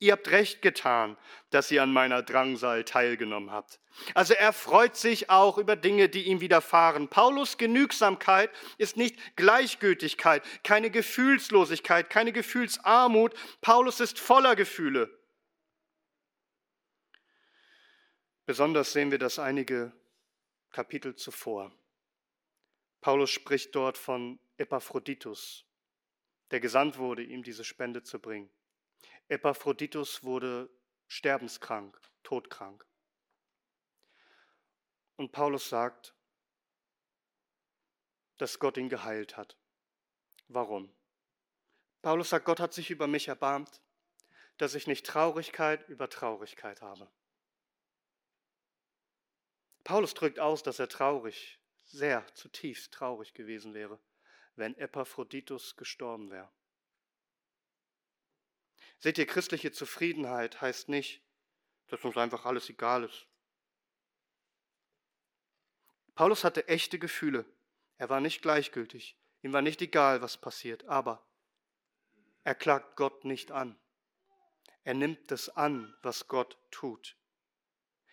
Ihr 0.00 0.12
habt 0.12 0.30
recht 0.30 0.62
getan, 0.62 1.16
dass 1.50 1.70
ihr 1.72 1.82
an 1.82 1.92
meiner 1.92 2.22
Drangsal 2.22 2.84
teilgenommen 2.84 3.50
habt. 3.50 3.80
Also 4.14 4.34
er 4.34 4.52
freut 4.52 4.96
sich 4.96 5.28
auch 5.28 5.58
über 5.58 5.74
Dinge, 5.74 6.08
die 6.08 6.24
ihm 6.24 6.40
widerfahren. 6.40 7.08
Paulus 7.08 7.58
Genügsamkeit 7.58 8.50
ist 8.76 8.96
nicht 8.96 9.18
Gleichgültigkeit, 9.36 10.44
keine 10.62 10.90
Gefühlslosigkeit, 10.90 12.10
keine 12.10 12.32
Gefühlsarmut. 12.32 13.34
Paulus 13.60 13.98
ist 13.98 14.20
voller 14.20 14.54
Gefühle. 14.54 15.10
Besonders 18.46 18.92
sehen 18.92 19.10
wir 19.10 19.18
das 19.18 19.40
einige 19.40 19.92
Kapitel 20.70 21.16
zuvor. 21.16 21.72
Paulus 23.00 23.30
spricht 23.30 23.74
dort 23.74 23.98
von 23.98 24.38
Epaphroditus, 24.58 25.64
der 26.52 26.60
gesandt 26.60 26.98
wurde, 26.98 27.24
ihm 27.24 27.42
diese 27.42 27.64
Spende 27.64 28.04
zu 28.04 28.20
bringen. 28.20 28.48
Epaphroditus 29.28 30.24
wurde 30.24 30.70
sterbenskrank, 31.06 32.00
todkrank. 32.22 32.86
Und 35.16 35.32
Paulus 35.32 35.68
sagt, 35.68 36.14
dass 38.38 38.58
Gott 38.58 38.76
ihn 38.76 38.88
geheilt 38.88 39.36
hat. 39.36 39.58
Warum? 40.48 40.94
Paulus 42.02 42.30
sagt, 42.30 42.46
Gott 42.46 42.60
hat 42.60 42.72
sich 42.72 42.90
über 42.90 43.06
mich 43.06 43.28
erbarmt, 43.28 43.82
dass 44.56 44.74
ich 44.74 44.86
nicht 44.86 45.04
Traurigkeit 45.04 45.88
über 45.88 46.08
Traurigkeit 46.08 46.80
habe. 46.80 47.10
Paulus 49.84 50.14
drückt 50.14 50.38
aus, 50.38 50.62
dass 50.62 50.78
er 50.78 50.88
traurig, 50.88 51.58
sehr 51.84 52.26
zutiefst 52.34 52.92
traurig 52.92 53.34
gewesen 53.34 53.74
wäre, 53.74 53.98
wenn 54.54 54.76
Epaphroditus 54.76 55.76
gestorben 55.76 56.30
wäre. 56.30 56.50
Seht 58.98 59.18
ihr, 59.18 59.26
christliche 59.26 59.72
Zufriedenheit 59.72 60.60
heißt 60.60 60.88
nicht, 60.88 61.22
dass 61.88 62.04
uns 62.04 62.16
einfach 62.16 62.44
alles 62.44 62.68
egal 62.68 63.04
ist. 63.04 63.26
Paulus 66.14 66.42
hatte 66.42 66.66
echte 66.66 66.98
Gefühle. 66.98 67.44
Er 67.96 68.08
war 68.08 68.20
nicht 68.20 68.42
gleichgültig. 68.42 69.16
Ihm 69.42 69.52
war 69.52 69.62
nicht 69.62 69.80
egal, 69.82 70.20
was 70.20 70.36
passiert. 70.36 70.84
Aber 70.86 71.24
er 72.42 72.54
klagt 72.54 72.96
Gott 72.96 73.24
nicht 73.24 73.52
an. 73.52 73.78
Er 74.82 74.94
nimmt 74.94 75.30
es 75.30 75.48
an, 75.50 75.94
was 76.02 76.28
Gott 76.28 76.58
tut. 76.70 77.17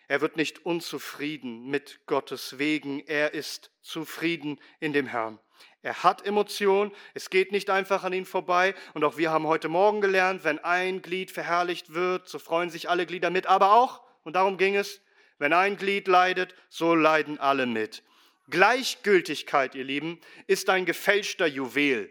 Er 0.08 0.20
wird 0.20 0.36
nicht 0.36 0.64
unzufrieden 0.64 1.66
mit 1.66 2.00
Gottes 2.06 2.58
Wegen. 2.58 3.00
Er 3.06 3.34
ist 3.34 3.72
zufrieden 3.80 4.60
in 4.78 4.92
dem 4.92 5.06
Herrn. 5.06 5.40
Er 5.82 6.02
hat 6.02 6.24
Emotionen, 6.26 6.92
es 7.14 7.30
geht 7.30 7.52
nicht 7.52 7.70
einfach 7.70 8.04
an 8.04 8.12
ihn 8.12 8.24
vorbei. 8.24 8.74
Und 8.94 9.04
auch 9.04 9.16
wir 9.16 9.30
haben 9.30 9.46
heute 9.46 9.68
Morgen 9.68 10.00
gelernt, 10.00 10.44
wenn 10.44 10.58
ein 10.58 11.02
Glied 11.02 11.30
verherrlicht 11.30 11.94
wird, 11.94 12.28
so 12.28 12.38
freuen 12.38 12.70
sich 12.70 12.88
alle 12.88 13.06
Glieder 13.06 13.30
mit. 13.30 13.46
Aber 13.46 13.72
auch, 13.72 14.02
und 14.22 14.34
darum 14.34 14.58
ging 14.58 14.76
es, 14.76 15.00
wenn 15.38 15.52
ein 15.52 15.76
Glied 15.76 16.08
leidet, 16.08 16.54
so 16.68 16.94
leiden 16.94 17.38
alle 17.38 17.66
mit. 17.66 18.02
Gleichgültigkeit, 18.48 19.74
ihr 19.74 19.84
Lieben, 19.84 20.20
ist 20.46 20.70
ein 20.70 20.86
gefälschter 20.86 21.46
Juwel. 21.46 22.10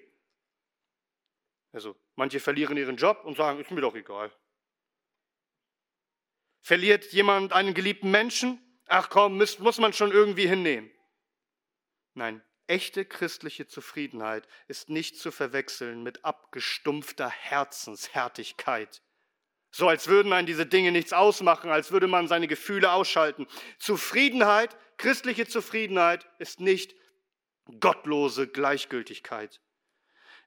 Also 1.71 1.95
manche 2.15 2.39
verlieren 2.39 2.77
ihren 2.77 2.97
Job 2.97 3.23
und 3.23 3.37
sagen, 3.37 3.59
ist 3.59 3.71
mir 3.71 3.81
doch 3.81 3.95
egal. 3.95 4.31
Verliert 6.65 7.13
jemand 7.13 7.53
einen 7.53 7.75
geliebten 7.75 8.09
Menschen? 8.09 8.59
Ach 8.87 9.11
komm, 9.11 9.37
muss, 9.37 9.59
muss 9.59 9.77
man 9.77 9.93
schon 9.93 10.11
irgendwie 10.11 10.47
hinnehmen. 10.47 10.89
Nein, 12.15 12.41
Echte 12.65 13.05
christliche 13.05 13.67
Zufriedenheit 13.67 14.47
ist 14.67 14.89
nicht 14.89 15.19
zu 15.19 15.29
verwechseln 15.29 16.01
mit 16.01 16.25
abgestumpfter 16.25 17.29
Herzenshärtigkeit. 17.29 19.03
So 19.69 19.87
als 19.87 20.07
würden 20.07 20.33
einen 20.33 20.47
diese 20.47 20.65
Dinge 20.65 20.91
nichts 20.91 21.13
ausmachen, 21.13 21.69
als 21.69 21.91
würde 21.91 22.07
man 22.07 22.27
seine 22.27 22.47
Gefühle 22.47 22.93
ausschalten. 22.93 23.45
Zufriedenheit, 23.77 24.75
christliche 24.97 25.45
Zufriedenheit 25.45 26.27
ist 26.39 26.61
nicht 26.61 26.95
gottlose 27.79 28.47
Gleichgültigkeit. 28.47 29.61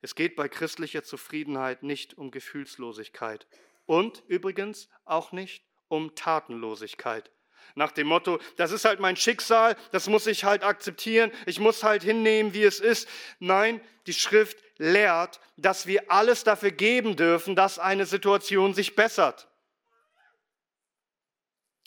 Es 0.00 0.16
geht 0.16 0.34
bei 0.34 0.48
christlicher 0.48 1.04
Zufriedenheit 1.04 1.84
nicht 1.84 2.18
um 2.18 2.32
Gefühlslosigkeit 2.32 3.46
und 3.86 4.24
übrigens 4.26 4.88
auch 5.04 5.30
nicht 5.30 5.67
um 5.88 6.14
Tatenlosigkeit. 6.14 7.30
Nach 7.74 7.92
dem 7.92 8.08
Motto, 8.08 8.38
das 8.56 8.72
ist 8.72 8.84
halt 8.84 8.98
mein 8.98 9.16
Schicksal, 9.16 9.76
das 9.92 10.08
muss 10.08 10.26
ich 10.26 10.44
halt 10.44 10.64
akzeptieren, 10.64 11.30
ich 11.46 11.60
muss 11.60 11.82
halt 11.84 12.02
hinnehmen, 12.02 12.54
wie 12.54 12.64
es 12.64 12.80
ist. 12.80 13.08
Nein, 13.38 13.80
die 14.06 14.14
Schrift 14.14 14.58
lehrt, 14.78 15.40
dass 15.56 15.86
wir 15.86 16.10
alles 16.10 16.44
dafür 16.44 16.70
geben 16.70 17.16
dürfen, 17.16 17.54
dass 17.54 17.78
eine 17.78 18.06
Situation 18.06 18.74
sich 18.74 18.96
bessert. 18.96 19.48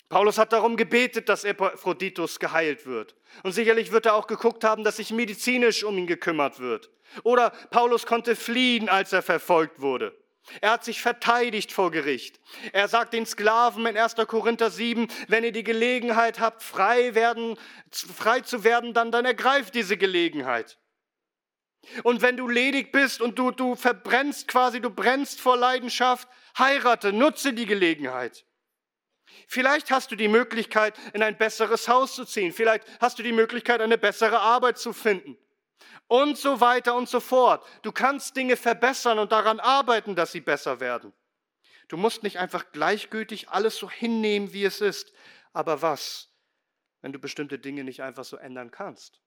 Paulus 0.08 0.36
hat 0.36 0.52
darum 0.52 0.76
gebetet, 0.76 1.30
dass 1.30 1.44
Epaphroditus 1.44 2.38
geheilt 2.38 2.84
wird. 2.84 3.14
Und 3.42 3.52
sicherlich 3.52 3.92
wird 3.92 4.04
er 4.04 4.14
auch 4.14 4.26
geguckt 4.26 4.62
haben, 4.62 4.84
dass 4.84 4.98
sich 4.98 5.10
medizinisch 5.10 5.84
um 5.84 5.96
ihn 5.96 6.06
gekümmert 6.06 6.60
wird. 6.60 6.90
Oder 7.22 7.50
Paulus 7.70 8.04
konnte 8.04 8.36
fliehen, 8.36 8.90
als 8.90 9.14
er 9.14 9.22
verfolgt 9.22 9.80
wurde. 9.80 10.14
Er 10.60 10.72
hat 10.72 10.84
sich 10.84 11.00
verteidigt 11.00 11.72
vor 11.72 11.90
Gericht. 11.90 12.40
Er 12.72 12.88
sagt 12.88 13.12
den 13.12 13.26
Sklaven 13.26 13.86
in 13.86 13.96
1. 13.96 14.16
Korinther 14.26 14.70
7, 14.70 15.06
wenn 15.28 15.44
ihr 15.44 15.52
die 15.52 15.64
Gelegenheit 15.64 16.40
habt, 16.40 16.62
frei, 16.62 17.14
werden, 17.14 17.56
frei 17.90 18.40
zu 18.40 18.64
werden, 18.64 18.92
dann, 18.92 19.12
dann 19.12 19.24
ergreift 19.24 19.74
diese 19.74 19.96
Gelegenheit. 19.96 20.78
Und 22.02 22.22
wenn 22.22 22.36
du 22.36 22.48
ledig 22.48 22.92
bist 22.92 23.20
und 23.20 23.38
du, 23.38 23.50
du 23.50 23.74
verbrennst 23.74 24.46
quasi, 24.48 24.80
du 24.80 24.90
brennst 24.90 25.40
vor 25.40 25.56
Leidenschaft, 25.56 26.28
heirate, 26.58 27.12
nutze 27.12 27.52
die 27.52 27.66
Gelegenheit. 27.66 28.44
Vielleicht 29.48 29.90
hast 29.90 30.10
du 30.10 30.16
die 30.16 30.28
Möglichkeit, 30.28 30.94
in 31.12 31.22
ein 31.22 31.36
besseres 31.38 31.88
Haus 31.88 32.14
zu 32.14 32.24
ziehen. 32.24 32.52
Vielleicht 32.52 32.84
hast 33.00 33.18
du 33.18 33.22
die 33.22 33.32
Möglichkeit, 33.32 33.80
eine 33.80 33.98
bessere 33.98 34.40
Arbeit 34.40 34.78
zu 34.78 34.92
finden 34.92 35.36
und 36.08 36.36
so 36.36 36.60
weiter 36.60 36.94
und 36.94 37.08
so 37.08 37.20
fort. 37.20 37.66
Du 37.82 37.92
kannst 37.92 38.36
Dinge 38.36 38.56
verbessern 38.56 39.18
und 39.18 39.32
daran 39.32 39.60
arbeiten, 39.60 40.14
dass 40.14 40.32
sie 40.32 40.40
besser 40.40 40.80
werden. 40.80 41.12
Du 41.88 41.96
musst 41.96 42.22
nicht 42.22 42.38
einfach 42.38 42.72
gleichgültig 42.72 43.50
alles 43.50 43.76
so 43.76 43.90
hinnehmen, 43.90 44.52
wie 44.52 44.64
es 44.64 44.80
ist. 44.80 45.12
Aber 45.52 45.82
was, 45.82 46.32
wenn 47.00 47.12
du 47.12 47.18
bestimmte 47.18 47.58
Dinge 47.58 47.84
nicht 47.84 48.02
einfach 48.02 48.24
so 48.24 48.36
ändern 48.36 48.70
kannst? 48.70 49.20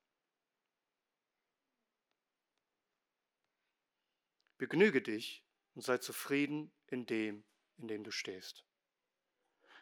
Begnüge 4.57 5.01
dich 5.01 5.43
und 5.75 5.83
sei 5.83 5.97
zufrieden 5.97 6.71
in 6.87 7.05
dem, 7.05 7.43
in 7.77 7.87
dem 7.87 8.03
du 8.03 8.11
stehst. 8.11 8.63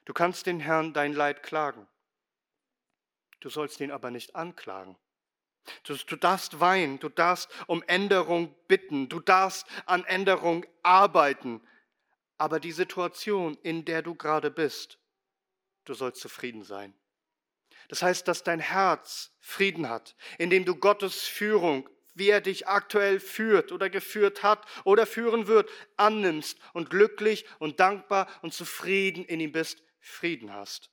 Du 0.05 0.13
kannst 0.13 0.45
den 0.45 0.59
Herrn 0.59 0.93
dein 0.93 1.13
Leid 1.13 1.43
klagen. 1.43 1.87
Du 3.39 3.49
sollst 3.49 3.79
ihn 3.79 3.91
aber 3.91 4.11
nicht 4.11 4.35
anklagen. 4.35 4.97
Du, 5.83 5.95
du, 5.95 6.15
darfst 6.15 6.59
weinen, 6.59 6.99
du 6.99 7.09
darfst 7.09 7.49
um 7.67 7.83
Änderung 7.87 8.53
bitten, 8.67 9.09
du 9.09 9.19
darfst 9.19 9.65
an 9.85 10.03
Änderung 10.03 10.65
arbeiten. 10.81 11.61
Aber 12.37 12.59
die 12.59 12.71
Situation, 12.71 13.57
in 13.63 13.85
der 13.85 14.01
du 14.01 14.15
gerade 14.15 14.51
bist, 14.51 14.97
du 15.85 15.93
sollst 15.93 16.21
zufrieden 16.21 16.63
sein. 16.63 16.93
Das 17.89 18.01
heißt, 18.01 18.27
dass 18.27 18.43
dein 18.43 18.59
Herz 18.59 19.31
Frieden 19.39 19.89
hat, 19.89 20.15
indem 20.37 20.65
du 20.65 20.75
Gottes 20.75 21.23
Führung, 21.23 21.89
wie 22.15 22.29
er 22.29 22.41
dich 22.41 22.67
aktuell 22.67 23.19
führt 23.19 23.71
oder 23.71 23.89
geführt 23.89 24.43
hat 24.43 24.65
oder 24.83 25.05
führen 25.05 25.47
wird, 25.47 25.69
annimmst 25.97 26.59
und 26.73 26.89
glücklich 26.89 27.45
und 27.59 27.79
dankbar 27.79 28.27
und 28.41 28.53
zufrieden 28.53 29.25
in 29.25 29.39
ihm 29.39 29.51
bist, 29.51 29.83
Frieden 29.99 30.53
hast. 30.53 30.91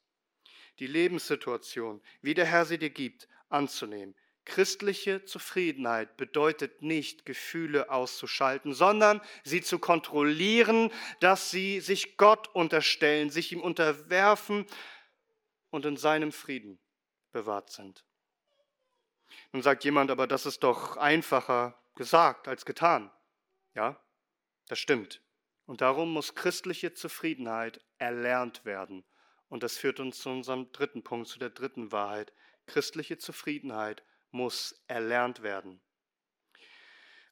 Die 0.78 0.86
Lebenssituation, 0.86 2.00
wie 2.22 2.34
der 2.34 2.46
Herr 2.46 2.64
sie 2.64 2.78
dir 2.78 2.90
gibt, 2.90 3.28
anzunehmen, 3.48 4.14
Christliche 4.50 5.24
Zufriedenheit 5.24 6.16
bedeutet 6.16 6.82
nicht, 6.82 7.24
Gefühle 7.24 7.88
auszuschalten, 7.88 8.74
sondern 8.74 9.20
sie 9.44 9.60
zu 9.60 9.78
kontrollieren, 9.78 10.90
dass 11.20 11.52
sie 11.52 11.78
sich 11.78 12.16
Gott 12.16 12.48
unterstellen, 12.48 13.30
sich 13.30 13.52
ihm 13.52 13.60
unterwerfen 13.60 14.66
und 15.70 15.86
in 15.86 15.96
seinem 15.96 16.32
Frieden 16.32 16.80
bewahrt 17.30 17.70
sind. 17.70 18.04
Nun 19.52 19.62
sagt 19.62 19.84
jemand, 19.84 20.10
aber 20.10 20.26
das 20.26 20.46
ist 20.46 20.64
doch 20.64 20.96
einfacher 20.96 21.80
gesagt 21.94 22.48
als 22.48 22.64
getan. 22.64 23.12
Ja, 23.74 24.02
das 24.66 24.80
stimmt. 24.80 25.22
Und 25.64 25.80
darum 25.80 26.12
muss 26.12 26.34
christliche 26.34 26.92
Zufriedenheit 26.92 27.84
erlernt 27.98 28.64
werden. 28.64 29.04
Und 29.48 29.62
das 29.62 29.78
führt 29.78 30.00
uns 30.00 30.18
zu 30.18 30.30
unserem 30.30 30.72
dritten 30.72 31.04
Punkt, 31.04 31.28
zu 31.28 31.38
der 31.38 31.50
dritten 31.50 31.92
Wahrheit. 31.92 32.32
Christliche 32.66 33.16
Zufriedenheit 33.16 34.02
muss 34.32 34.82
erlernt 34.86 35.42
werden. 35.42 35.80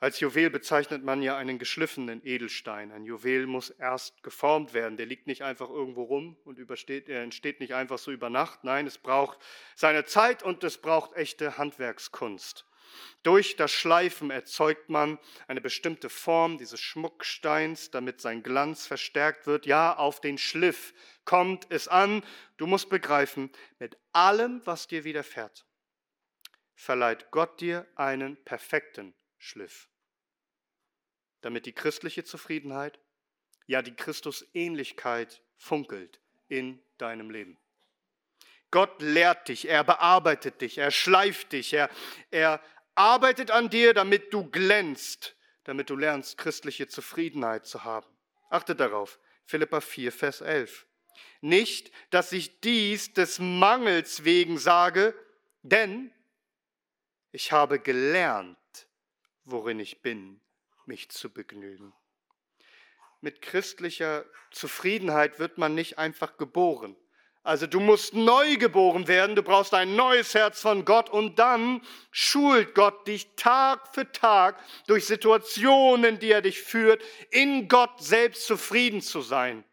Als 0.00 0.20
Juwel 0.20 0.48
bezeichnet 0.48 1.02
man 1.02 1.22
ja 1.22 1.36
einen 1.36 1.58
geschliffenen 1.58 2.24
Edelstein. 2.24 2.92
Ein 2.92 3.04
Juwel 3.04 3.48
muss 3.48 3.70
erst 3.70 4.22
geformt 4.22 4.72
werden. 4.72 4.96
Der 4.96 5.06
liegt 5.06 5.26
nicht 5.26 5.42
einfach 5.42 5.68
irgendwo 5.68 6.04
rum 6.04 6.36
und 6.44 6.56
er 6.58 7.22
entsteht 7.22 7.58
nicht 7.58 7.74
einfach 7.74 7.98
so 7.98 8.12
über 8.12 8.30
Nacht. 8.30 8.62
Nein, 8.62 8.86
es 8.86 8.98
braucht 8.98 9.38
seine 9.74 10.04
Zeit 10.04 10.44
und 10.44 10.62
es 10.62 10.78
braucht 10.78 11.14
echte 11.14 11.58
Handwerkskunst. 11.58 12.64
Durch 13.22 13.56
das 13.56 13.72
Schleifen 13.72 14.30
erzeugt 14.30 14.88
man 14.88 15.18
eine 15.46 15.60
bestimmte 15.60 16.08
Form 16.08 16.58
dieses 16.58 16.80
Schmucksteins, 16.80 17.90
damit 17.90 18.20
sein 18.20 18.42
Glanz 18.42 18.86
verstärkt 18.86 19.46
wird. 19.46 19.66
Ja, 19.66 19.96
auf 19.96 20.20
den 20.20 20.38
Schliff 20.38 20.94
kommt 21.24 21.66
es 21.70 21.88
an. 21.88 22.22
Du 22.56 22.66
musst 22.66 22.88
begreifen, 22.88 23.50
mit 23.78 23.98
allem, 24.12 24.62
was 24.64 24.86
dir 24.86 25.04
widerfährt, 25.04 25.66
verleiht 26.78 27.32
Gott 27.32 27.60
dir 27.60 27.86
einen 27.96 28.42
perfekten 28.44 29.12
Schliff, 29.36 29.88
damit 31.40 31.66
die 31.66 31.72
christliche 31.72 32.22
Zufriedenheit, 32.22 33.00
ja 33.66 33.82
die 33.82 33.94
Christusähnlichkeit 33.94 35.42
funkelt 35.56 36.20
in 36.46 36.80
deinem 36.96 37.30
Leben. 37.30 37.58
Gott 38.70 39.02
lehrt 39.02 39.48
dich, 39.48 39.68
er 39.68 39.82
bearbeitet 39.82 40.60
dich, 40.60 40.78
er 40.78 40.92
schleift 40.92 41.52
dich, 41.52 41.72
er, 41.72 41.90
er 42.30 42.62
arbeitet 42.94 43.50
an 43.50 43.70
dir, 43.70 43.92
damit 43.92 44.32
du 44.32 44.48
glänzt, 44.48 45.34
damit 45.64 45.90
du 45.90 45.96
lernst, 45.96 46.38
christliche 46.38 46.86
Zufriedenheit 46.86 47.66
zu 47.66 47.82
haben. 47.82 48.06
Achte 48.50 48.76
darauf, 48.76 49.18
Philippa 49.46 49.80
4, 49.80 50.12
Vers 50.12 50.42
11. 50.42 50.86
Nicht, 51.40 51.90
dass 52.10 52.30
ich 52.30 52.60
dies 52.60 53.12
des 53.14 53.40
Mangels 53.40 54.24
wegen 54.24 54.58
sage, 54.58 55.12
denn 55.62 56.12
ich 57.32 57.52
habe 57.52 57.78
gelernt, 57.78 58.56
worin 59.44 59.80
ich 59.80 60.02
bin, 60.02 60.40
mich 60.86 61.10
zu 61.10 61.30
begnügen. 61.30 61.92
Mit 63.20 63.42
christlicher 63.42 64.24
Zufriedenheit 64.50 65.38
wird 65.38 65.58
man 65.58 65.74
nicht 65.74 65.98
einfach 65.98 66.36
geboren. 66.36 66.96
Also 67.42 67.66
du 67.66 67.80
musst 67.80 68.14
neu 68.14 68.56
geboren 68.56 69.08
werden, 69.08 69.34
du 69.34 69.42
brauchst 69.42 69.72
ein 69.72 69.96
neues 69.96 70.34
Herz 70.34 70.60
von 70.60 70.84
Gott 70.84 71.08
und 71.08 71.38
dann 71.38 71.80
schult 72.10 72.74
Gott 72.74 73.06
dich 73.06 73.26
Tag 73.36 73.94
für 73.94 74.10
Tag 74.12 74.62
durch 74.86 75.06
Situationen, 75.06 76.18
die 76.18 76.30
er 76.30 76.42
dich 76.42 76.60
führt, 76.60 77.02
in 77.30 77.68
Gott 77.68 78.02
selbst 78.02 78.46
zufrieden 78.46 79.00
zu 79.00 79.22
sein. 79.22 79.64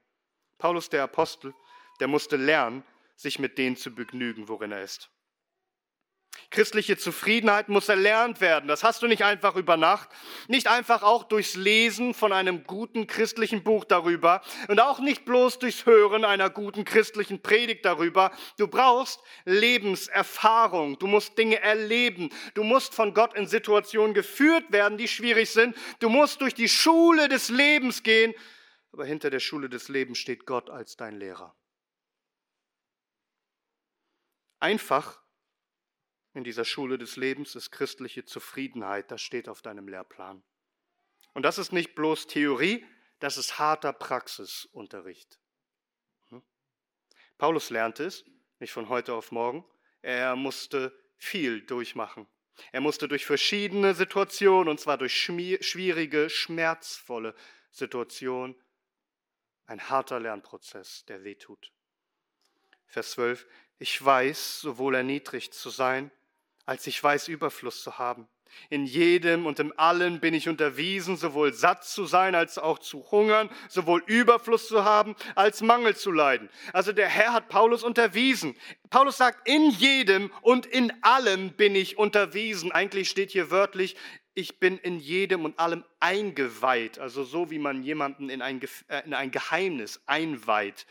Paulus 0.58 0.89
der 0.89 1.04
Apostel, 1.04 1.54
der 2.00 2.08
musste 2.08 2.38
lernen, 2.38 2.84
sich 3.15 3.39
mit 3.39 3.58
denen 3.58 3.76
zu 3.76 3.94
begnügen, 3.94 4.48
worin 4.48 4.72
er 4.72 4.84
ist. 4.84 5.10
Christliche 6.52 6.98
Zufriedenheit 6.98 7.69
muss 7.69 7.89
erlernt 7.89 8.41
werden. 8.41 8.67
Das 8.67 8.84
hast 8.84 9.02
du 9.02 9.08
nicht 9.08 9.24
einfach 9.24 9.56
über 9.56 9.78
Nacht, 9.78 10.10
nicht 10.48 10.67
einfach 10.67 11.04
auch 11.04 11.24
durchs 11.24 11.56
Lesen 11.56 12.13
von 12.13 12.32
einem 12.32 12.63
guten 12.63 13.08
christlichen 13.08 13.63
Buch 13.63 13.84
darüber 13.86 14.41
und 14.67 14.80
auch 14.80 15.00
nicht 15.00 15.26
bloß 15.26 15.60
durchs 15.60 15.86
Hören 15.86 16.24
einer 16.24 16.50
guten 16.50 16.86
christlichen 16.86 17.41
Predigt 17.41 17.86
darüber. 17.86 18.32
Du 18.58 18.67
brauchst 18.67 19.19
Lebenserfahrung. 19.45 21.00
Du 21.00 21.08
musst 21.08 21.38
Dinge 21.38 21.62
erleben. 21.62 22.30
Du 22.54 22.63
musst 22.63 22.93
von 22.93 23.13
Gott 23.13 23.34
in 23.34 23.48
Situationen 23.48 24.13
geführt 24.13 24.71
werden, 24.71 24.98
die 24.98 25.08
schwierig 25.08 25.50
sind. 25.50 25.76
Du 26.00 26.10
musst 26.10 26.41
durch 26.41 26.54
die 26.54 26.69
Schule 26.69 27.28
des 27.28 27.50
Lebens 27.50 28.04
gehen. 28.04 28.34
Aber 28.91 29.06
hinter 29.06 29.30
der 29.30 29.39
Schule 29.39 29.67
des 29.67 29.89
Lebens 29.89 30.17
steht 30.19 30.45
Gott 30.45 30.69
als 30.69 30.95
dein 30.95 31.19
Lehrer. 31.19 31.56
Einfach 34.60 35.24
in 36.36 36.43
dieser 36.43 36.65
Schule 36.65 36.98
des 36.98 37.15
Lebens 37.15 37.56
ist 37.56 37.71
christliche 37.71 38.26
Zufriedenheit, 38.26 39.10
das 39.10 39.21
steht 39.21 39.48
auf 39.48 39.62
deinem 39.62 39.88
Lehrplan. 39.88 40.43
Und 41.34 41.43
das 41.43 41.58
ist 41.58 41.71
nicht 41.71 41.95
bloß 41.95 42.28
Theorie, 42.28 42.86
das 43.19 43.38
ist 43.38 43.58
harter 43.58 43.93
Praxisunterricht. 43.93 45.39
Hm? 46.30 46.43
Paulus 47.38 47.69
lernte 47.69 48.04
es, 48.04 48.26
nicht 48.60 48.74
von 48.74 48.89
heute 48.89 49.13
auf 49.13 49.32
morgen, 49.32 49.65
er 50.02 50.36
musste 50.36 50.93
viel 51.17 51.62
durchmachen. 51.62 52.28
Er 52.71 52.82
musste 52.82 53.08
durch 53.08 53.26
verschiedene 53.26 53.93
Situationen, 53.95 54.69
und 54.69 54.80
zwar 54.80 54.98
durch 54.98 55.15
schwierige, 55.19 56.30
schmerzvolle 56.30 57.34
Situationen, 57.71 58.56
ein 59.67 59.89
harter 59.89 60.19
Lernprozess, 60.19 61.06
der 61.06 61.24
wehtut. 61.24 61.71
Vers 62.88 63.12
12, 63.12 63.48
ich 63.80 64.04
weiß, 64.04 64.62
sowohl 64.62 64.95
erniedrigt 64.95 65.54
zu 65.54 65.69
sein, 65.69 66.12
als 66.65 66.88
ich 66.88 67.01
weiß, 67.01 67.28
Überfluss 67.28 67.82
zu 67.84 67.97
haben. 67.97 68.28
In 68.69 68.86
jedem 68.86 69.45
und 69.45 69.60
in 69.60 69.78
allen 69.78 70.19
bin 70.19 70.34
ich 70.34 70.47
unterwiesen, 70.47 71.17
sowohl 71.17 71.54
satt 71.54 71.84
zu 71.84 72.06
sein 72.06 72.36
als 72.36 72.58
auch 72.58 72.80
zu 72.80 73.12
hungern, 73.12 73.49
sowohl 73.69 74.04
Überfluss 74.06 74.67
zu 74.67 74.84
haben 74.86 75.15
als 75.36 75.62
Mangel 75.62 75.95
zu 75.95 76.12
leiden. 76.12 76.49
Also 76.73 76.91
der 76.91 77.10
Herr 77.10 77.34
hat 77.34 77.49
Paulus 77.49 77.84
unterwiesen. 77.84 78.56
Paulus 78.89 79.17
sagt, 79.17 79.47
in 79.47 79.69
jedem 79.71 80.32
und 80.41 80.65
in 80.65 80.91
allem 81.04 81.51
bin 81.51 81.75
ich 81.75 81.97
unterwiesen. 81.97 82.71
Eigentlich 82.71 83.10
steht 83.10 83.32
hier 83.32 83.51
wörtlich, 83.51 83.95
ich 84.34 84.60
bin 84.60 84.78
in 84.78 84.99
jedem 84.99 85.45
und 85.45 85.60
allem 85.60 85.86
eingeweiht. 85.99 86.99
Also 86.99 87.23
so 87.23 87.51
wie 87.51 87.60
man 87.60 87.84
jemanden 87.84 88.30
in 88.30 88.41
ein, 88.41 88.62
äh, 88.88 89.01
in 89.06 89.13
ein 89.13 89.32
Geheimnis 89.32 90.01
einweiht. 90.06 90.86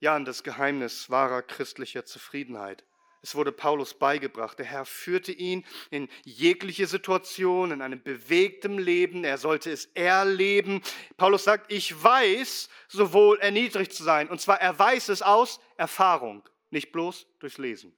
Ja, 0.00 0.16
in 0.16 0.24
das 0.24 0.42
Geheimnis 0.42 1.10
wahrer 1.10 1.42
christlicher 1.42 2.04
Zufriedenheit. 2.04 2.84
Es 3.24 3.34
wurde 3.34 3.52
Paulus 3.52 3.94
beigebracht. 3.94 4.58
Der 4.58 4.66
Herr 4.66 4.84
führte 4.84 5.32
ihn 5.32 5.64
in 5.88 6.10
jegliche 6.24 6.86
Situation, 6.86 7.70
in 7.70 7.80
einem 7.80 8.02
bewegten 8.02 8.76
Leben. 8.76 9.24
Er 9.24 9.38
sollte 9.38 9.70
es 9.70 9.86
erleben. 9.94 10.82
Paulus 11.16 11.44
sagt, 11.44 11.72
ich 11.72 12.02
weiß, 12.04 12.68
sowohl 12.86 13.38
erniedrigt 13.40 13.94
zu 13.94 14.04
sein. 14.04 14.28
Und 14.28 14.42
zwar, 14.42 14.60
er 14.60 14.78
weiß 14.78 15.08
es 15.08 15.22
aus 15.22 15.58
Erfahrung, 15.78 16.46
nicht 16.68 16.92
bloß 16.92 17.26
durchs 17.38 17.56
Lesen. 17.56 17.96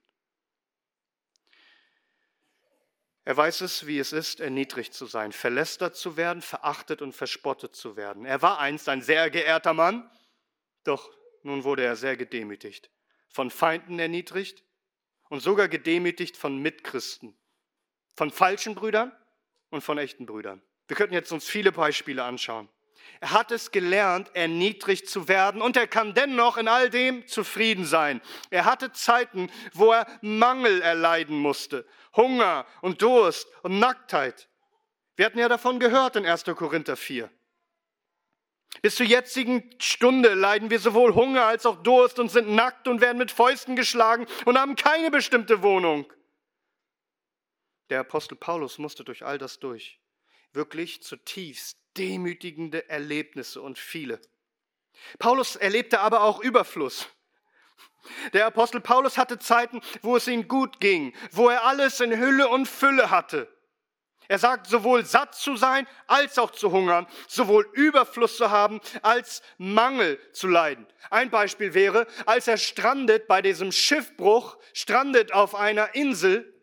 Er 3.25 3.35
weiß 3.35 3.59
es, 3.59 3.85
wie 3.85 3.99
es 3.99 4.13
ist, 4.13 4.39
erniedrigt 4.39 4.93
zu 4.93 5.07
sein, 5.07 5.33
verlästert 5.33 5.97
zu 5.97 6.15
werden, 6.15 6.41
verachtet 6.41 7.01
und 7.01 7.11
verspottet 7.11 7.75
zu 7.75 7.97
werden. 7.97 8.23
Er 8.23 8.41
war 8.41 8.59
einst 8.59 8.87
ein 8.87 9.01
sehr 9.01 9.29
geehrter 9.29 9.73
Mann, 9.73 10.09
doch 10.85 11.11
nun 11.43 11.65
wurde 11.65 11.83
er 11.83 11.97
sehr 11.97 12.15
gedemütigt, 12.15 12.89
von 13.27 13.51
Feinden 13.51 13.99
erniedrigt, 13.99 14.63
und 15.29 15.41
sogar 15.41 15.67
gedemütigt 15.67 16.37
von 16.37 16.57
Mitchristen, 16.57 17.37
von 18.15 18.31
falschen 18.31 18.75
Brüdern 18.75 19.11
und 19.69 19.81
von 19.81 19.97
echten 19.97 20.25
Brüdern. 20.25 20.61
Wir 20.87 20.95
könnten 20.95 21.13
jetzt 21.13 21.31
uns 21.31 21.45
viele 21.45 21.71
Beispiele 21.71 22.23
anschauen. 22.23 22.69
Er 23.19 23.31
hat 23.31 23.51
es 23.51 23.71
gelernt, 23.71 24.31
erniedrigt 24.35 25.09
zu 25.09 25.27
werden 25.27 25.61
und 25.61 25.77
er 25.77 25.87
kann 25.87 26.13
dennoch 26.13 26.57
in 26.57 26.67
all 26.67 26.89
dem 26.89 27.25
zufrieden 27.27 27.85
sein. 27.85 28.21
Er 28.49 28.65
hatte 28.65 28.91
Zeiten, 28.91 29.49
wo 29.73 29.91
er 29.91 30.07
Mangel 30.21 30.81
erleiden 30.81 31.37
musste, 31.37 31.85
Hunger 32.15 32.65
und 32.81 33.01
Durst 33.01 33.47
und 33.63 33.79
Nacktheit. 33.79 34.49
Wir 35.15 35.25
hatten 35.25 35.39
ja 35.39 35.49
davon 35.49 35.79
gehört 35.79 36.15
in 36.15 36.25
1. 36.25 36.43
Korinther 36.43 36.95
4. 36.95 37.29
Bis 38.81 38.95
zur 38.95 39.05
jetzigen 39.05 39.69
Stunde 39.79 40.33
leiden 40.33 40.69
wir 40.69 40.79
sowohl 40.79 41.15
Hunger 41.15 41.45
als 41.45 41.65
auch 41.65 41.81
Durst 41.83 42.19
und 42.19 42.29
sind 42.29 42.49
nackt 42.49 42.87
und 42.87 43.01
werden 43.01 43.17
mit 43.17 43.31
Fäusten 43.31 43.75
geschlagen 43.75 44.27
und 44.45 44.57
haben 44.57 44.75
keine 44.75 45.09
bestimmte 45.09 45.63
Wohnung. 45.63 46.11
Der 47.89 48.01
Apostel 48.01 48.35
Paulus 48.35 48.77
musste 48.77 49.03
durch 49.03 49.25
all 49.25 49.37
das 49.37 49.59
durch. 49.59 49.99
Wirklich 50.53 51.01
zutiefst 51.01 51.79
demütigende 51.97 52.89
Erlebnisse 52.89 53.61
und 53.61 53.79
viele. 53.79 54.21
Paulus 55.19 55.55
erlebte 55.55 55.99
aber 55.99 56.23
auch 56.23 56.39
Überfluss. 56.39 57.07
Der 58.33 58.45
Apostel 58.45 58.81
Paulus 58.81 59.17
hatte 59.17 59.39
Zeiten, 59.39 59.81
wo 60.01 60.15
es 60.15 60.27
ihm 60.27 60.47
gut 60.47 60.79
ging, 60.79 61.13
wo 61.31 61.49
er 61.49 61.65
alles 61.65 61.99
in 61.99 62.17
Hülle 62.17 62.47
und 62.47 62.67
Fülle 62.67 63.09
hatte. 63.09 63.56
Er 64.27 64.39
sagt, 64.39 64.67
sowohl 64.67 65.05
satt 65.05 65.35
zu 65.35 65.55
sein 65.55 65.87
als 66.05 66.37
auch 66.37 66.51
zu 66.51 66.71
hungern, 66.71 67.07
sowohl 67.27 67.69
Überfluss 67.73 68.37
zu 68.37 68.51
haben 68.51 68.81
als 69.01 69.41
Mangel 69.57 70.19
zu 70.33 70.47
leiden. 70.47 70.85
Ein 71.09 71.29
Beispiel 71.29 71.73
wäre, 71.73 72.07
als 72.25 72.47
er 72.47 72.57
strandet 72.57 73.27
bei 73.27 73.41
diesem 73.41 73.71
Schiffbruch, 73.71 74.57
strandet 74.73 75.33
auf 75.33 75.55
einer 75.55 75.95
Insel 75.95 76.53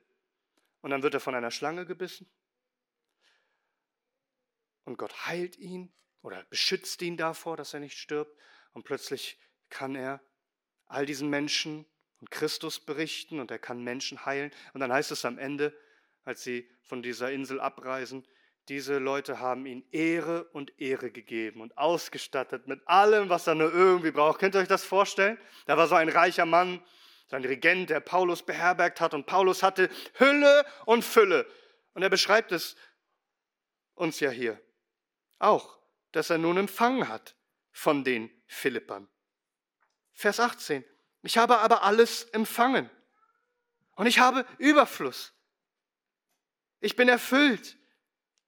und 0.82 0.90
dann 0.90 1.02
wird 1.02 1.14
er 1.14 1.20
von 1.20 1.34
einer 1.34 1.50
Schlange 1.50 1.86
gebissen 1.86 2.28
und 4.84 4.98
Gott 4.98 5.26
heilt 5.26 5.56
ihn 5.58 5.92
oder 6.22 6.44
beschützt 6.44 7.02
ihn 7.02 7.16
davor, 7.16 7.56
dass 7.56 7.74
er 7.74 7.80
nicht 7.80 7.98
stirbt 7.98 8.38
und 8.72 8.84
plötzlich 8.84 9.38
kann 9.70 9.94
er 9.94 10.20
all 10.86 11.06
diesen 11.06 11.28
Menschen 11.30 11.86
und 12.20 12.30
Christus 12.30 12.80
berichten 12.80 13.40
und 13.40 13.50
er 13.50 13.58
kann 13.58 13.82
Menschen 13.82 14.24
heilen 14.24 14.52
und 14.72 14.80
dann 14.80 14.92
heißt 14.92 15.10
es 15.10 15.24
am 15.24 15.38
Ende, 15.38 15.76
als 16.24 16.42
sie 16.42 16.68
von 16.82 17.02
dieser 17.02 17.30
Insel 17.32 17.60
abreisen. 17.60 18.26
Diese 18.68 18.98
Leute 18.98 19.40
haben 19.40 19.66
ihm 19.66 19.84
Ehre 19.90 20.44
und 20.52 20.80
Ehre 20.80 21.10
gegeben 21.10 21.60
und 21.60 21.76
ausgestattet 21.76 22.66
mit 22.66 22.86
allem, 22.88 23.28
was 23.28 23.46
er 23.46 23.54
nur 23.54 23.72
irgendwie 23.72 24.10
braucht. 24.10 24.40
Könnt 24.40 24.54
ihr 24.54 24.60
euch 24.60 24.68
das 24.68 24.84
vorstellen? 24.84 25.38
Da 25.66 25.76
war 25.76 25.86
so 25.86 25.94
ein 25.94 26.08
reicher 26.08 26.46
Mann, 26.46 26.82
sein 27.26 27.44
Regent, 27.44 27.90
der 27.90 28.00
Paulus 28.00 28.42
beherbergt 28.42 29.00
hat 29.00 29.12
und 29.12 29.26
Paulus 29.26 29.62
hatte 29.62 29.90
Hülle 30.14 30.64
und 30.86 31.04
Fülle. 31.04 31.46
Und 31.92 32.02
er 32.02 32.10
beschreibt 32.10 32.52
es 32.52 32.76
uns 33.94 34.20
ja 34.20 34.30
hier 34.30 34.60
auch, 35.38 35.78
dass 36.12 36.30
er 36.30 36.38
nun 36.38 36.56
empfangen 36.56 37.08
hat 37.08 37.36
von 37.70 38.02
den 38.02 38.30
Philippern. 38.46 39.08
Vers 40.12 40.40
18. 40.40 40.84
Ich 41.22 41.36
habe 41.36 41.58
aber 41.58 41.82
alles 41.82 42.24
empfangen 42.30 42.88
und 43.92 44.06
ich 44.06 44.18
habe 44.18 44.46
Überfluss. 44.58 45.33
Ich 46.84 46.96
bin 46.96 47.08
erfüllt, 47.08 47.78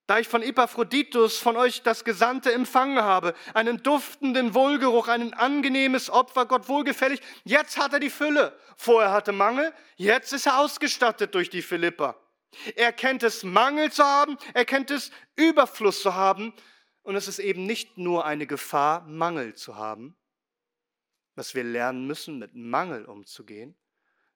da 0.07 0.19
ich 0.19 0.29
von 0.29 0.43
Epaphroditus 0.43 1.39
von 1.39 1.57
euch 1.57 1.83
das 1.83 2.05
Gesandte 2.05 2.53
empfangen 2.53 3.03
habe, 3.03 3.35
einen 3.55 3.83
duftenden 3.83 4.53
Wohlgeruch, 4.53 5.09
ein 5.09 5.33
angenehmes 5.33 6.11
Opfer, 6.11 6.45
Gott 6.45 6.69
wohlgefällig. 6.69 7.23
Jetzt 7.45 7.79
hat 7.79 7.95
er 7.95 7.99
die 7.99 8.11
Fülle. 8.11 8.55
Vorher 8.77 9.11
hatte 9.11 9.33
Mangel, 9.33 9.73
jetzt 9.97 10.35
ist 10.35 10.45
er 10.45 10.59
ausgestattet 10.59 11.35
durch 11.35 11.49
die 11.49 11.63
Philippa. 11.63 12.15
Er 12.75 12.93
kennt 12.93 13.23
es, 13.23 13.43
Mangel 13.43 13.91
zu 13.91 14.05
haben, 14.05 14.37
er 14.53 14.67
kennt 14.67 14.91
es, 14.91 15.13
Überfluss 15.35 16.03
zu 16.03 16.15
haben. 16.15 16.53
Und 17.05 17.17
es 17.17 17.29
ist 17.29 17.39
eben 17.39 17.65
nicht 17.65 17.97
nur 17.97 18.27
eine 18.27 18.47
Gefahr, 18.47 19.01
Mangel 19.07 19.55
zu 19.55 19.77
haben, 19.77 20.15
dass 21.37 21.55
wir 21.55 21.65
lernen 21.65 22.07
müssen, 22.07 22.39
mit 22.39 22.55
Mangel 22.55 23.07
umzugehen. 23.07 23.79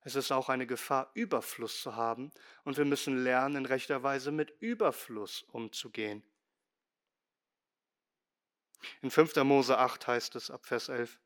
Es 0.02 0.14
ist 0.14 0.32
auch 0.32 0.48
eine 0.48 0.66
Gefahr, 0.66 1.10
Überfluss 1.14 1.82
zu 1.82 1.94
haben. 1.96 2.30
Und 2.64 2.78
wir 2.78 2.84
müssen 2.84 3.22
lernen, 3.22 3.56
in 3.56 3.66
rechter 3.66 4.02
Weise 4.02 4.32
mit 4.32 4.50
Überfluss 4.60 5.42
umzugehen. 5.42 6.22
In 9.02 9.10
5. 9.10 9.36
Mose 9.44 9.76
8 9.76 10.06
heißt 10.06 10.36
es 10.36 10.50
ab 10.50 10.64
Vers 10.64 10.88
11, 10.88 11.18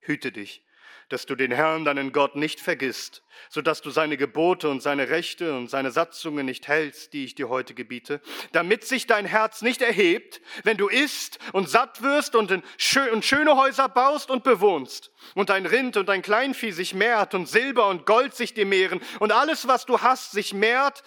Hüte 0.00 0.32
dich, 0.32 0.64
dass 1.08 1.26
du 1.26 1.34
den 1.34 1.52
Herrn, 1.52 1.84
deinen 1.84 2.12
Gott, 2.12 2.36
nicht 2.36 2.60
vergisst, 2.60 3.22
so 3.48 3.62
dass 3.62 3.82
du 3.82 3.90
seine 3.90 4.16
Gebote 4.16 4.68
und 4.68 4.82
seine 4.82 5.08
Rechte 5.08 5.56
und 5.56 5.68
seine 5.68 5.90
Satzungen 5.90 6.46
nicht 6.46 6.68
hältst, 6.68 7.12
die 7.12 7.24
ich 7.24 7.34
dir 7.34 7.48
heute 7.48 7.74
gebiete, 7.74 8.20
damit 8.52 8.84
sich 8.84 9.06
dein 9.06 9.24
Herz 9.24 9.62
nicht 9.62 9.82
erhebt, 9.82 10.40
wenn 10.64 10.76
du 10.76 10.88
isst 10.88 11.38
und 11.52 11.68
satt 11.68 12.02
wirst 12.02 12.34
und, 12.34 12.50
in 12.50 12.62
schö 12.76 13.10
und 13.12 13.24
schöne 13.24 13.56
Häuser 13.56 13.88
baust 13.88 14.30
und 14.30 14.42
bewohnst 14.42 15.12
und 15.34 15.50
dein 15.50 15.66
Rind 15.66 15.96
und 15.96 16.08
dein 16.08 16.22
Kleinvieh 16.22 16.72
sich 16.72 16.94
mehrt 16.94 17.34
und 17.34 17.46
Silber 17.48 17.88
und 17.88 18.06
Gold 18.06 18.34
sich 18.34 18.54
dir 18.54 18.66
mehren 18.66 19.00
und 19.20 19.32
alles, 19.32 19.68
was 19.68 19.86
du 19.86 20.00
hast, 20.00 20.32
sich 20.32 20.54
mehrt 20.54 21.02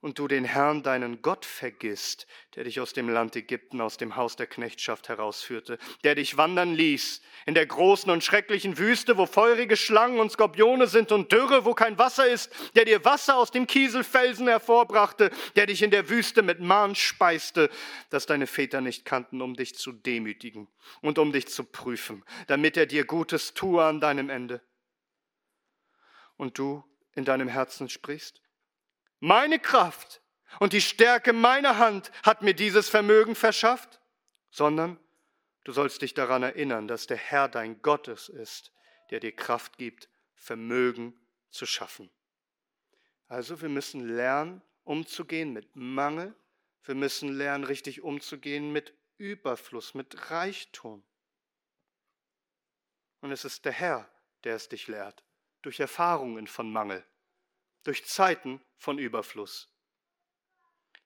und 0.00 0.18
du 0.18 0.28
den 0.28 0.44
Herrn, 0.44 0.82
deinen 0.82 1.22
Gott, 1.22 1.44
vergisst, 1.44 2.26
der 2.54 2.64
dich 2.64 2.80
aus 2.80 2.92
dem 2.92 3.08
Land 3.08 3.34
Ägypten, 3.34 3.80
aus 3.80 3.96
dem 3.96 4.16
Haus 4.16 4.36
der 4.36 4.46
Knechtschaft 4.46 5.08
herausführte, 5.08 5.78
der 6.04 6.14
dich 6.14 6.36
wandern 6.36 6.74
ließ 6.74 7.22
in 7.46 7.54
der 7.54 7.66
großen 7.66 8.10
und 8.10 8.22
schrecklichen 8.22 8.78
Wüste, 8.78 9.16
wo 9.16 9.26
feurige 9.26 9.76
Schlangen 9.76 10.20
und 10.20 10.30
Skorpione 10.30 10.86
sind 10.86 11.12
und 11.12 11.32
Dürre, 11.32 11.64
wo 11.64 11.74
kein 11.74 11.98
Wasser 11.98 12.26
ist, 12.28 12.52
der 12.74 12.84
dir 12.84 13.04
Wasser 13.04 13.36
aus 13.36 13.50
dem 13.50 13.66
Kieselfelsen 13.66 14.46
hervorbrachte, 14.48 15.30
der 15.56 15.66
dich 15.66 15.82
in 15.82 15.90
der 15.90 16.08
Wüste 16.10 16.42
mit 16.42 16.60
Mahn 16.60 16.94
speiste, 16.94 17.70
das 18.10 18.26
deine 18.26 18.46
Väter 18.46 18.80
nicht 18.80 19.04
kannten, 19.04 19.40
um 19.40 19.54
dich 19.54 19.76
zu 19.76 19.92
demütigen 19.92 20.68
und 21.00 21.18
um 21.18 21.32
dich 21.32 21.48
zu 21.48 21.64
prüfen, 21.64 22.22
damit 22.48 22.76
er 22.76 22.86
dir 22.86 23.06
Gutes 23.06 23.54
tue 23.54 23.82
an 23.82 24.00
deinem 24.00 24.28
Ende. 24.28 24.60
Und 26.36 26.58
du 26.58 26.84
in 27.14 27.24
deinem 27.24 27.48
Herzen 27.48 27.88
sprichst, 27.88 28.42
meine 29.20 29.58
Kraft 29.58 30.20
und 30.60 30.72
die 30.72 30.80
Stärke 30.80 31.32
meiner 31.32 31.78
Hand 31.78 32.10
hat 32.22 32.42
mir 32.42 32.54
dieses 32.54 32.88
Vermögen 32.88 33.34
verschafft, 33.34 34.00
sondern 34.50 34.98
du 35.64 35.72
sollst 35.72 36.02
dich 36.02 36.14
daran 36.14 36.42
erinnern, 36.42 36.88
dass 36.88 37.06
der 37.06 37.16
Herr 37.16 37.48
dein 37.48 37.82
Gottes 37.82 38.28
ist, 38.28 38.72
der 39.10 39.20
dir 39.20 39.34
Kraft 39.34 39.78
gibt, 39.78 40.08
Vermögen 40.34 41.18
zu 41.50 41.66
schaffen. 41.66 42.10
Also 43.28 43.60
wir 43.60 43.68
müssen 43.68 44.08
lernen, 44.08 44.62
umzugehen 44.84 45.52
mit 45.52 45.74
Mangel. 45.74 46.34
Wir 46.84 46.94
müssen 46.94 47.32
lernen, 47.32 47.64
richtig 47.64 48.02
umzugehen 48.02 48.72
mit 48.72 48.94
Überfluss, 49.18 49.94
mit 49.94 50.30
Reichtum. 50.30 51.02
Und 53.20 53.32
es 53.32 53.44
ist 53.44 53.64
der 53.64 53.72
Herr, 53.72 54.08
der 54.44 54.54
es 54.54 54.68
dich 54.68 54.86
lehrt, 54.86 55.24
durch 55.62 55.80
Erfahrungen 55.80 56.46
von 56.46 56.70
Mangel 56.70 57.04
durch 57.86 58.04
Zeiten 58.04 58.60
von 58.76 58.98
Überfluss. 58.98 59.72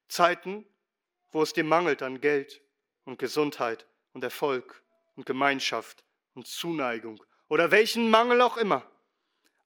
Zeiten, 0.09 0.66
wo 1.31 1.43
es 1.43 1.53
dir 1.53 1.64
mangelt 1.64 2.03
an 2.03 2.21
Geld 2.21 2.62
und 3.05 3.19
Gesundheit 3.19 3.87
und 4.12 4.25
Erfolg 4.25 4.83
und 5.14 5.27
Gemeinschaft 5.27 6.05
und 6.35 6.47
Zuneigung 6.47 7.23
oder 7.49 7.71
welchen 7.71 8.11
Mangel 8.11 8.40
auch 8.40 8.57
immer 8.57 8.90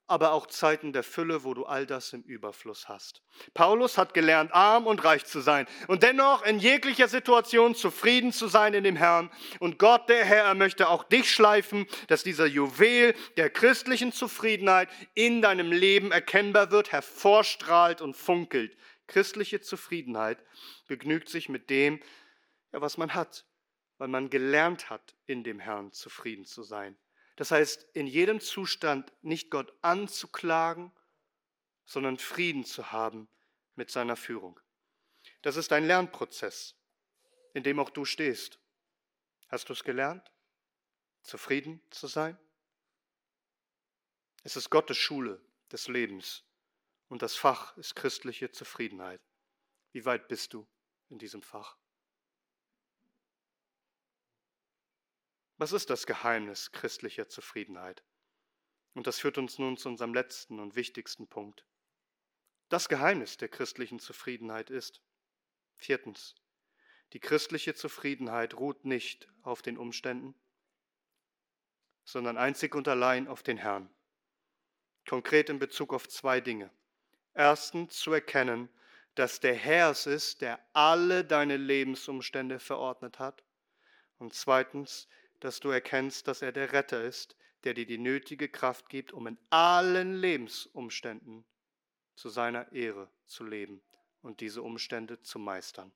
aber 0.07 0.33
auch 0.33 0.45
Zeiten 0.47 0.93
der 0.93 1.03
Fülle, 1.03 1.43
wo 1.43 1.53
du 1.53 1.65
all 1.65 1.87
das 1.87 2.13
im 2.13 2.21
Überfluss 2.21 2.87
hast. 2.87 3.23
Paulus 3.53 3.97
hat 3.97 4.13
gelernt, 4.13 4.53
arm 4.53 4.85
und 4.85 5.03
reich 5.03 5.25
zu 5.25 5.39
sein 5.39 5.67
und 5.87 6.03
dennoch 6.03 6.45
in 6.45 6.59
jeglicher 6.59 7.07
Situation 7.07 7.73
zufrieden 7.73 8.31
zu 8.31 8.47
sein 8.47 8.73
in 8.73 8.83
dem 8.83 8.95
Herrn. 8.95 9.31
Und 9.59 9.79
Gott, 9.79 10.07
der 10.09 10.23
Herr, 10.23 10.53
möchte 10.53 10.89
auch 10.89 11.03
dich 11.03 11.31
schleifen, 11.31 11.87
dass 12.07 12.23
dieser 12.23 12.45
Juwel 12.45 13.15
der 13.37 13.49
christlichen 13.49 14.11
Zufriedenheit 14.11 14.89
in 15.15 15.41
deinem 15.41 15.71
Leben 15.71 16.11
erkennbar 16.11 16.69
wird, 16.69 16.91
hervorstrahlt 16.91 18.01
und 18.01 18.15
funkelt. 18.15 18.77
Christliche 19.07 19.61
Zufriedenheit 19.61 20.43
begnügt 20.87 21.29
sich 21.29 21.49
mit 21.49 21.69
dem, 21.69 21.99
was 22.71 22.97
man 22.97 23.13
hat, 23.13 23.45
weil 23.97 24.07
man 24.07 24.29
gelernt 24.29 24.89
hat, 24.89 25.15
in 25.25 25.43
dem 25.43 25.59
Herrn 25.59 25.91
zufrieden 25.93 26.45
zu 26.45 26.63
sein. 26.63 26.97
Das 27.35 27.51
heißt, 27.51 27.83
in 27.93 28.07
jedem 28.07 28.39
Zustand 28.39 29.11
nicht 29.21 29.51
Gott 29.51 29.73
anzuklagen, 29.81 30.91
sondern 31.85 32.17
Frieden 32.17 32.65
zu 32.65 32.91
haben 32.91 33.27
mit 33.75 33.91
seiner 33.91 34.15
Führung. 34.15 34.59
Das 35.41 35.57
ist 35.57 35.71
ein 35.71 35.85
Lernprozess, 35.85 36.75
in 37.53 37.63
dem 37.63 37.79
auch 37.79 37.89
du 37.89 38.05
stehst. 38.05 38.59
Hast 39.49 39.69
du 39.69 39.73
es 39.73 39.83
gelernt, 39.83 40.31
zufrieden 41.21 41.81
zu 41.91 42.07
sein? 42.07 42.37
Es 44.43 44.55
ist 44.55 44.69
Gottes 44.69 44.97
Schule 44.97 45.41
des 45.71 45.87
Lebens 45.87 46.43
und 47.09 47.21
das 47.21 47.35
Fach 47.35 47.75
ist 47.77 47.95
christliche 47.95 48.51
Zufriedenheit. 48.51 49.21
Wie 49.91 50.05
weit 50.05 50.27
bist 50.27 50.53
du 50.53 50.67
in 51.09 51.19
diesem 51.19 51.41
Fach? 51.41 51.77
Was 55.57 55.71
ist 55.71 55.89
das 55.89 56.05
Geheimnis 56.05 56.71
christlicher 56.71 57.29
Zufriedenheit? 57.29 58.03
Und 58.93 59.07
das 59.07 59.19
führt 59.19 59.37
uns 59.37 59.57
nun 59.57 59.77
zu 59.77 59.89
unserem 59.89 60.13
letzten 60.13 60.59
und 60.59 60.75
wichtigsten 60.75 61.27
Punkt. 61.27 61.65
Das 62.69 62.89
Geheimnis 62.89 63.37
der 63.37 63.49
christlichen 63.49 63.99
Zufriedenheit 63.99 64.69
ist, 64.69 65.01
viertens, 65.75 66.35
die 67.13 67.19
christliche 67.19 67.73
Zufriedenheit 67.73 68.55
ruht 68.55 68.83
nicht 68.83 69.29
auf 69.43 69.61
den 69.61 69.77
Umständen, 69.77 70.35
sondern 72.03 72.37
einzig 72.37 72.75
und 72.75 72.87
allein 72.87 73.27
auf 73.27 73.43
den 73.43 73.57
Herrn. 73.57 73.89
Konkret 75.07 75.49
in 75.49 75.59
Bezug 75.59 75.93
auf 75.93 76.09
zwei 76.09 76.41
Dinge. 76.41 76.71
Erstens 77.33 77.97
zu 77.97 78.11
erkennen, 78.11 78.69
dass 79.13 79.39
der 79.39 79.53
Herr 79.53 79.91
es 79.91 80.07
ist, 80.07 80.41
der 80.41 80.59
alle 80.73 81.23
deine 81.23 81.57
Lebensumstände 81.57 82.59
verordnet 82.59 83.19
hat. 83.19 83.43
Und 84.17 84.33
zweitens, 84.33 85.07
dass 85.39 85.59
du 85.59 85.69
erkennst, 85.69 86.27
dass 86.27 86.41
er 86.41 86.51
der 86.51 86.73
Retter 86.73 87.03
ist, 87.03 87.35
der 87.63 87.73
dir 87.73 87.85
die 87.85 87.97
nötige 87.97 88.47
Kraft 88.47 88.89
gibt, 88.89 89.11
um 89.11 89.27
in 89.27 89.37
allen 89.49 90.15
Lebensumständen 90.15 91.45
zu 92.15 92.29
seiner 92.29 92.71
Ehre 92.71 93.11
zu 93.25 93.43
leben 93.43 93.81
und 94.21 94.39
diese 94.39 94.61
Umstände 94.61 95.21
zu 95.21 95.39
meistern. 95.39 95.91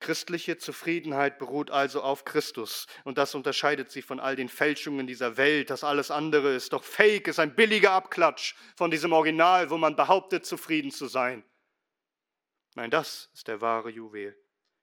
Christliche 0.00 0.58
Zufriedenheit 0.58 1.38
beruht 1.38 1.70
also 1.70 2.02
auf 2.02 2.24
Christus 2.24 2.86
und 3.02 3.18
das 3.18 3.34
unterscheidet 3.34 3.90
sie 3.90 4.02
von 4.02 4.20
all 4.20 4.36
den 4.36 4.48
Fälschungen 4.48 5.08
dieser 5.08 5.36
Welt. 5.36 5.70
Das 5.70 5.82
alles 5.82 6.10
andere 6.10 6.54
ist 6.54 6.72
doch 6.72 6.84
Fake, 6.84 7.26
ist 7.26 7.40
ein 7.40 7.56
billiger 7.56 7.92
Abklatsch 7.92 8.54
von 8.76 8.92
diesem 8.92 9.12
Original, 9.12 9.70
wo 9.70 9.76
man 9.76 9.96
behauptet, 9.96 10.46
zufrieden 10.46 10.92
zu 10.92 11.06
sein. 11.06 11.44
Nein, 12.76 12.92
das 12.92 13.30
ist 13.34 13.48
der 13.48 13.60
wahre 13.60 13.90
Juwel. 13.90 14.38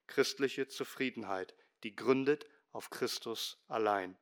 Christliche 0.07 0.67
Zufriedenheit, 0.67 1.55
die 1.83 1.95
gründet 1.95 2.45
auf 2.75 2.89
Christus 2.89 3.57
allein. 3.69 4.17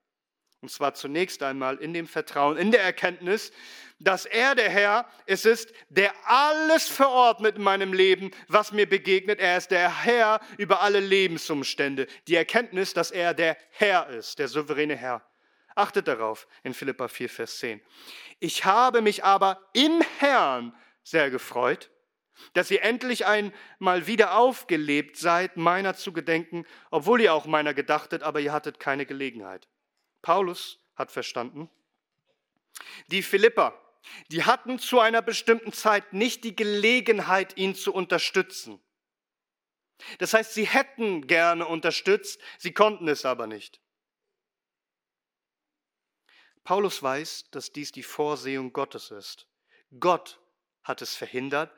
Und 0.61 0.69
zwar 0.69 0.93
zunächst 0.93 1.43
einmal 1.43 1.77
in 1.77 1.93
dem 1.93 2.07
Vertrauen, 2.07 2.55
in 2.55 2.71
der 2.71 2.83
Erkenntnis, 2.83 3.51
dass 3.99 4.25
er 4.25 4.55
der 4.55 4.69
Herr 4.69 5.09
es 5.25 5.43
ist, 5.45 5.73
der 5.89 6.13
alles 6.25 6.87
verordnet 6.87 7.57
in 7.57 7.63
meinem 7.63 7.91
Leben, 7.93 8.31
was 8.47 8.71
mir 8.71 8.87
begegnet. 8.87 9.39
Er 9.39 9.57
ist 9.57 9.71
der 9.71 10.03
Herr 10.03 10.39
über 10.57 10.81
alle 10.81 10.99
Lebensumstände. 10.99 12.07
Die 12.27 12.35
Erkenntnis, 12.35 12.93
dass 12.93 13.11
er 13.11 13.33
der 13.33 13.57
Herr 13.71 14.07
ist, 14.09 14.39
der 14.39 14.47
souveräne 14.47 14.95
Herr. 14.95 15.25
Achtet 15.75 16.07
darauf 16.07 16.47
in 16.61 16.73
Philippa 16.73 17.07
4, 17.07 17.29
Vers 17.29 17.57
10. 17.57 17.81
Ich 18.39 18.63
habe 18.63 19.01
mich 19.01 19.23
aber 19.23 19.67
im 19.73 20.01
Herrn 20.19 20.73
sehr 21.03 21.29
gefreut, 21.29 21.89
dass 22.53 22.71
ihr 22.71 22.83
endlich 22.83 23.25
einmal 23.25 24.07
wieder 24.07 24.35
aufgelebt 24.35 25.17
seid, 25.17 25.57
meiner 25.57 25.95
zu 25.95 26.13
gedenken, 26.13 26.65
obwohl 26.91 27.21
ihr 27.21 27.33
auch 27.33 27.45
meiner 27.45 27.73
gedachtet, 27.73 28.23
aber 28.23 28.39
ihr 28.39 28.51
hattet 28.51 28.79
keine 28.79 29.05
Gelegenheit. 29.05 29.67
Paulus 30.21 30.79
hat 30.95 31.11
verstanden, 31.11 31.69
die 33.07 33.23
Philipper, 33.23 33.79
die 34.31 34.43
hatten 34.43 34.79
zu 34.79 34.99
einer 34.99 35.21
bestimmten 35.21 35.73
Zeit 35.73 36.13
nicht 36.13 36.43
die 36.43 36.55
Gelegenheit, 36.55 37.57
ihn 37.57 37.75
zu 37.75 37.93
unterstützen. 37.93 38.81
Das 40.17 40.33
heißt, 40.33 40.53
sie 40.53 40.65
hätten 40.65 41.27
gerne 41.27 41.67
unterstützt, 41.67 42.41
sie 42.57 42.73
konnten 42.73 43.07
es 43.07 43.25
aber 43.25 43.47
nicht. 43.47 43.79
Paulus 46.63 47.03
weiß, 47.03 47.49
dass 47.51 47.71
dies 47.71 47.91
die 47.91 48.03
Vorsehung 48.03 48.71
Gottes 48.73 49.11
ist. 49.11 49.47
Gott 49.99 50.39
hat 50.83 51.01
es 51.01 51.15
verhindert, 51.15 51.71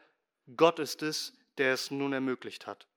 Gott 0.56 0.80
ist 0.80 1.02
es, 1.02 1.34
der 1.58 1.74
es 1.74 1.92
nun 1.92 2.14
ermöglicht 2.14 2.68
hat. 2.68 2.88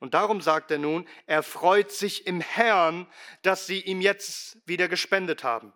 Und 0.00 0.14
darum 0.14 0.40
sagt 0.40 0.70
er 0.70 0.78
nun, 0.78 1.06
er 1.26 1.42
freut 1.42 1.92
sich 1.92 2.26
im 2.26 2.40
Herrn, 2.40 3.06
dass 3.42 3.66
sie 3.66 3.80
ihm 3.80 4.00
jetzt 4.00 4.58
wieder 4.66 4.88
gespendet 4.88 5.44
haben. 5.44 5.72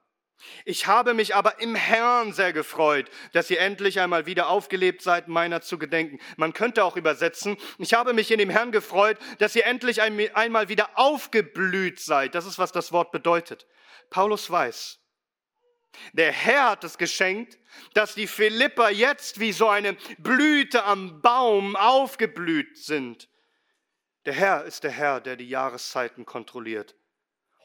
Ich 0.64 0.86
habe 0.86 1.12
mich 1.12 1.34
aber 1.34 1.60
im 1.60 1.74
Herrn 1.74 2.32
sehr 2.32 2.52
gefreut, 2.52 3.10
dass 3.32 3.50
ihr 3.50 3.60
endlich 3.60 4.00
einmal 4.00 4.24
wieder 4.24 4.48
aufgelebt 4.48 5.02
seid, 5.02 5.28
meiner 5.28 5.60
zu 5.60 5.78
gedenken. 5.78 6.18
Man 6.36 6.54
könnte 6.54 6.84
auch 6.84 6.96
übersetzen, 6.96 7.56
ich 7.78 7.92
habe 7.92 8.14
mich 8.14 8.30
in 8.30 8.38
dem 8.38 8.50
Herrn 8.50 8.72
gefreut, 8.72 9.18
dass 9.38 9.54
ihr 9.54 9.66
endlich 9.66 10.00
einmal 10.00 10.68
wieder 10.68 10.88
aufgeblüht 10.94 12.00
seid. 12.00 12.34
Das 12.34 12.46
ist, 12.46 12.58
was 12.58 12.72
das 12.72 12.90
Wort 12.90 13.12
bedeutet. 13.12 13.66
Paulus 14.08 14.50
weiß, 14.50 14.98
der 16.12 16.32
Herr 16.32 16.70
hat 16.70 16.84
es 16.84 16.98
geschenkt, 16.98 17.58
dass 17.94 18.14
die 18.14 18.26
Philipper 18.26 18.90
jetzt 18.90 19.40
wie 19.40 19.52
so 19.52 19.68
eine 19.68 19.94
Blüte 20.18 20.84
am 20.84 21.20
Baum 21.20 21.76
aufgeblüht 21.76 22.78
sind. 22.78 23.28
Der 24.26 24.34
Herr 24.34 24.64
ist 24.64 24.84
der 24.84 24.90
Herr, 24.90 25.20
der 25.20 25.36
die 25.36 25.48
Jahreszeiten 25.48 26.26
kontrolliert. 26.26 26.94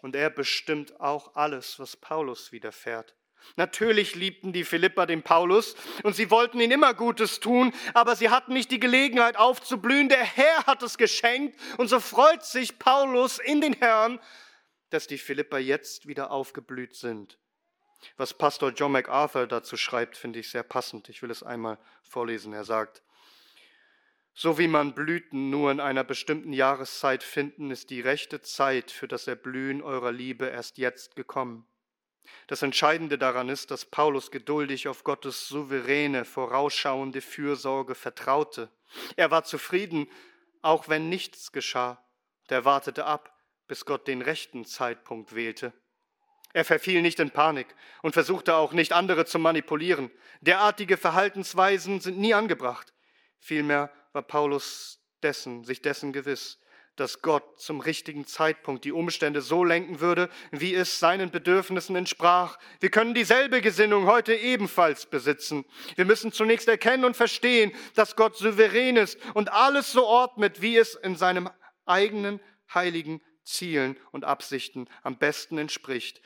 Und 0.01 0.15
er 0.15 0.29
bestimmt 0.29 0.99
auch 0.99 1.35
alles, 1.35 1.79
was 1.79 1.97
Paulus 1.97 2.51
widerfährt. 2.51 3.15
Natürlich 3.57 4.15
liebten 4.15 4.53
die 4.53 4.63
Philipper 4.63 5.05
den 5.05 5.21
Paulus 5.21 5.75
und 6.03 6.15
sie 6.15 6.31
wollten 6.31 6.59
ihm 6.59 6.71
immer 6.71 6.93
Gutes 6.93 7.39
tun, 7.39 7.73
aber 7.93 8.15
sie 8.15 8.29
hatten 8.29 8.53
nicht 8.53 8.71
die 8.71 8.79
Gelegenheit 8.79 9.38
aufzublühen. 9.38 10.09
Der 10.09 10.23
Herr 10.23 10.65
hat 10.65 10.81
es 10.83 10.97
geschenkt 10.97 11.59
und 11.77 11.88
so 11.88 11.99
freut 11.99 12.43
sich 12.43 12.79
Paulus 12.79 13.38
in 13.38 13.61
den 13.61 13.73
Herrn, 13.73 14.19
dass 14.89 15.07
die 15.07 15.17
Philipper 15.17 15.59
jetzt 15.59 16.07
wieder 16.07 16.31
aufgeblüht 16.31 16.95
sind. 16.95 17.38
Was 18.17 18.34
Pastor 18.34 18.71
John 18.71 18.91
MacArthur 18.91 19.47
dazu 19.47 19.77
schreibt, 19.77 20.17
finde 20.17 20.39
ich 20.39 20.49
sehr 20.49 20.63
passend. 20.63 21.10
Ich 21.10 21.21
will 21.21 21.31
es 21.31 21.43
einmal 21.43 21.77
vorlesen. 22.03 22.53
Er 22.53 22.63
sagt, 22.63 23.01
so 24.34 24.58
wie 24.58 24.67
man 24.67 24.93
Blüten 24.93 25.49
nur 25.49 25.71
in 25.71 25.79
einer 25.79 26.03
bestimmten 26.03 26.51
Jahreszeit 26.51 27.23
finden, 27.23 27.71
ist 27.71 27.89
die 27.89 28.01
rechte 28.01 28.41
Zeit 28.41 28.91
für 28.91 29.08
das 29.08 29.27
Erblühen 29.27 29.81
eurer 29.81 30.12
Liebe 30.12 30.47
erst 30.47 30.77
jetzt 30.77 31.15
gekommen. 31.15 31.65
Das 32.47 32.62
Entscheidende 32.62 33.17
daran 33.17 33.49
ist, 33.49 33.71
dass 33.71 33.86
Paulus 33.86 34.31
geduldig 34.31 34.88
auf 34.88 35.03
Gottes 35.03 35.47
souveräne, 35.47 36.25
vorausschauende 36.25 37.21
Fürsorge 37.21 37.95
vertraute. 37.95 38.69
Er 39.15 39.31
war 39.31 39.43
zufrieden, 39.43 40.08
auch 40.62 40.89
wenn 40.89 41.08
nichts 41.08 41.51
geschah. 41.51 42.03
Er 42.47 42.65
wartete 42.65 43.05
ab, 43.05 43.36
bis 43.67 43.86
Gott 43.86 44.08
den 44.08 44.21
rechten 44.21 44.65
Zeitpunkt 44.65 45.34
wählte. 45.34 45.73
Er 46.55 46.63
verfiel 46.63 47.01
nicht 47.01 47.19
in 47.19 47.31
Panik 47.31 47.67
und 48.01 48.13
versuchte 48.13 48.55
auch 48.55 48.71
nicht 48.71 48.93
andere 48.93 49.25
zu 49.25 49.39
manipulieren. 49.39 50.09
Derartige 50.39 50.95
Verhaltensweisen 50.95 51.99
sind 51.99 52.17
nie 52.17 52.33
angebracht. 52.33 52.93
Vielmehr 53.39 53.91
war 54.13 54.21
Paulus 54.21 55.01
dessen, 55.21 55.65
sich 55.65 55.81
dessen 55.81 56.13
gewiss, 56.13 56.57
dass 56.95 57.21
Gott 57.21 57.59
zum 57.59 57.81
richtigen 57.81 58.25
Zeitpunkt 58.25 58.85
die 58.85 58.93
Umstände 58.93 59.41
so 59.41 59.65
lenken 59.65 59.99
würde, 59.99 60.29
wie 60.51 60.73
es 60.73 60.97
seinen 60.97 61.29
Bedürfnissen 61.29 61.97
entsprach. 61.97 62.57
Wir 62.79 62.89
können 62.89 63.13
dieselbe 63.13 63.59
Gesinnung 63.59 64.05
heute 64.05 64.33
ebenfalls 64.33 65.07
besitzen. 65.07 65.65
Wir 65.95 66.05
müssen 66.05 66.31
zunächst 66.31 66.69
erkennen 66.69 67.03
und 67.03 67.17
verstehen, 67.17 67.73
dass 67.95 68.15
Gott 68.15 68.37
souverän 68.37 68.95
ist 68.95 69.19
und 69.33 69.51
alles 69.51 69.91
so 69.91 70.05
ordnet, 70.05 70.61
wie 70.61 70.77
es 70.77 70.95
in 70.95 71.17
seinem 71.17 71.49
eigenen 71.85 72.39
heiligen 72.73 73.21
Zielen 73.45 73.97
und 74.11 74.25
Absichten 74.25 74.87
am 75.03 75.17
besten 75.17 75.57
entspricht, 75.57 76.21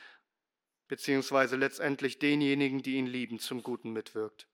beziehungsweise 0.90 1.54
letztendlich 1.54 2.18
denjenigen, 2.18 2.82
die 2.82 2.96
ihn 2.96 3.06
lieben, 3.06 3.38
zum 3.38 3.62
Guten 3.62 3.92
mitwirkt. 3.92 4.48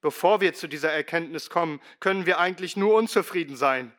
Bevor 0.00 0.40
wir 0.40 0.54
zu 0.54 0.66
dieser 0.66 0.90
Erkenntnis 0.90 1.50
kommen, 1.50 1.80
können 2.00 2.24
wir 2.24 2.38
eigentlich 2.38 2.76
nur 2.76 2.94
unzufrieden 2.94 3.54
sein. 3.54 3.92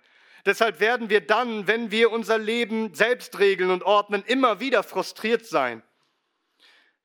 Deshalb 0.45 0.79
werden 0.79 1.09
wir 1.09 1.21
dann, 1.21 1.67
wenn 1.67 1.91
wir 1.91 2.11
unser 2.11 2.39
Leben 2.39 2.95
selbst 2.95 3.37
regeln 3.37 3.69
und 3.69 3.83
ordnen, 3.83 4.23
immer 4.25 4.59
wieder 4.59 4.81
frustriert 4.81 5.45
sein. 5.45 5.83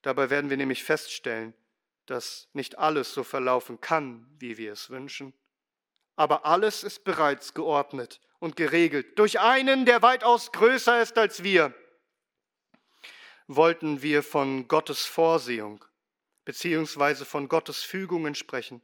Dabei 0.00 0.30
werden 0.30 0.48
wir 0.48 0.56
nämlich 0.56 0.82
feststellen, 0.82 1.52
dass 2.06 2.48
nicht 2.54 2.78
alles 2.78 3.12
so 3.12 3.22
verlaufen 3.22 3.82
kann, 3.82 4.26
wie 4.38 4.56
wir 4.56 4.72
es 4.72 4.88
wünschen. 4.88 5.34
Aber 6.16 6.46
alles 6.46 6.84
ist 6.84 7.04
bereits 7.04 7.52
geordnet 7.52 8.20
und 8.38 8.56
geregelt 8.56 9.18
durch 9.18 9.40
einen, 9.40 9.84
der 9.84 10.00
weitaus 10.00 10.52
größer 10.52 11.02
ist 11.02 11.18
als 11.18 11.42
wir. 11.42 11.74
Wollten 13.52 14.00
wir 14.00 14.22
von 14.22 14.68
Gottes 14.68 15.06
Vorsehung 15.06 15.84
beziehungsweise 16.44 17.24
von 17.24 17.48
Gottes 17.48 17.82
Fügungen 17.82 18.36
sprechen, 18.36 18.80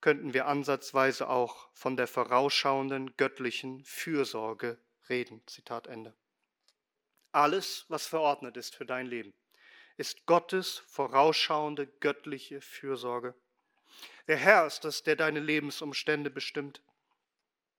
könnten 0.00 0.32
wir 0.32 0.46
ansatzweise 0.46 1.28
auch 1.28 1.68
von 1.74 1.96
der 1.96 2.06
vorausschauenden 2.06 3.16
göttlichen 3.16 3.82
Fürsorge 3.84 4.78
reden. 5.08 5.42
Zitat 5.48 5.88
Ende. 5.88 6.14
Alles, 7.32 7.84
was 7.88 8.06
verordnet 8.06 8.56
ist 8.56 8.76
für 8.76 8.86
dein 8.86 9.06
Leben, 9.06 9.34
ist 9.96 10.24
Gottes 10.26 10.84
vorausschauende 10.86 11.88
göttliche 11.98 12.60
Fürsorge. 12.60 13.34
Der 14.28 14.36
Herr 14.36 14.68
ist 14.68 14.84
es, 14.84 15.02
der 15.02 15.16
deine 15.16 15.40
Lebensumstände 15.40 16.30
bestimmt, 16.30 16.80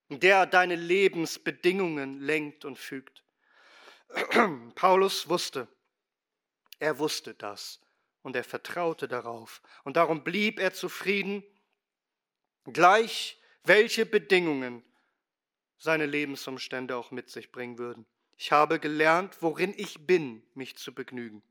der 0.10 0.46
deine 0.46 0.76
Lebensbedingungen 0.76 2.20
lenkt 2.20 2.66
und 2.66 2.78
fügt. 2.78 3.24
Paulus 4.76 5.30
wusste, 5.30 5.68
er 6.80 7.00
wusste 7.00 7.34
das 7.34 7.80
und 8.22 8.36
er 8.36 8.44
vertraute 8.44 9.08
darauf 9.08 9.62
und 9.84 9.98
darum 9.98 10.24
blieb 10.24 10.60
er 10.60 10.74
zufrieden 10.74 11.44
gleich 12.66 13.42
welche 13.64 14.06
Bedingungen 14.06 14.84
seine 15.78 16.06
Lebensumstände 16.06 16.96
auch 16.96 17.12
mit 17.12 17.30
sich 17.30 17.52
bringen 17.52 17.78
würden. 17.78 18.06
Ich 18.38 18.52
habe 18.52 18.80
gelernt, 18.80 19.42
worin 19.42 19.74
ich 19.78 20.06
bin, 20.06 20.44
mich 20.54 20.78
zu 20.78 20.94
begnügen. 20.94 21.44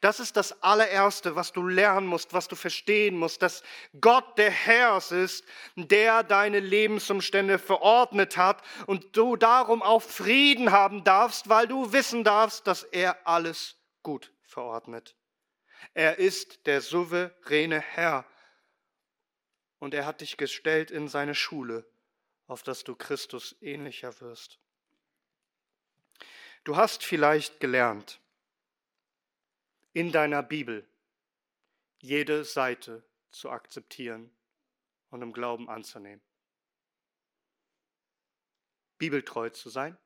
Das 0.00 0.20
ist 0.20 0.36
das 0.36 0.62
allererste, 0.62 1.36
was 1.36 1.52
du 1.52 1.66
lernen 1.66 2.06
musst, 2.06 2.32
was 2.32 2.48
du 2.48 2.56
verstehen 2.56 3.16
musst, 3.16 3.42
dass 3.42 3.62
Gott 4.00 4.38
der 4.38 4.50
Herr 4.50 4.96
ist, 5.10 5.44
der 5.76 6.22
deine 6.22 6.60
Lebensumstände 6.60 7.58
verordnet 7.58 8.36
hat 8.36 8.62
und 8.86 9.16
du 9.16 9.36
darum 9.36 9.82
auch 9.82 10.02
Frieden 10.02 10.72
haben 10.72 11.04
darfst, 11.04 11.48
weil 11.48 11.66
du 11.66 11.92
wissen 11.92 12.24
darfst, 12.24 12.66
dass 12.66 12.82
er 12.82 13.26
alles 13.26 13.76
gut 14.02 14.32
verordnet. 14.42 15.14
Er 15.94 16.18
ist 16.18 16.66
der 16.66 16.80
souveräne 16.80 17.80
Herr 17.80 18.24
und 19.78 19.94
er 19.94 20.06
hat 20.06 20.20
dich 20.20 20.36
gestellt 20.36 20.90
in 20.90 21.08
seine 21.08 21.34
Schule, 21.34 21.86
auf 22.46 22.62
dass 22.62 22.84
du 22.84 22.94
Christus 22.94 23.56
ähnlicher 23.60 24.20
wirst. 24.20 24.58
Du 26.64 26.76
hast 26.76 27.02
vielleicht 27.02 27.60
gelernt, 27.60 28.20
in 29.92 30.12
deiner 30.12 30.42
Bibel 30.42 30.88
jede 31.98 32.44
Seite 32.44 33.02
zu 33.30 33.50
akzeptieren 33.50 34.30
und 35.10 35.22
im 35.22 35.32
Glauben 35.32 35.68
anzunehmen. 35.68 36.22
Bibeltreu 38.98 39.50
zu 39.50 39.70
sein. 39.70 39.96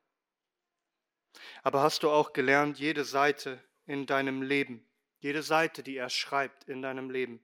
Aber 1.62 1.82
hast 1.82 2.02
du 2.02 2.10
auch 2.10 2.32
gelernt, 2.32 2.78
jede 2.78 3.04
Seite 3.04 3.62
in 3.86 4.06
deinem 4.06 4.42
Leben, 4.42 4.86
jede 5.18 5.42
Seite, 5.42 5.82
die 5.82 5.96
er 5.96 6.10
schreibt 6.10 6.64
in 6.64 6.80
deinem 6.80 7.10
Leben, 7.10 7.40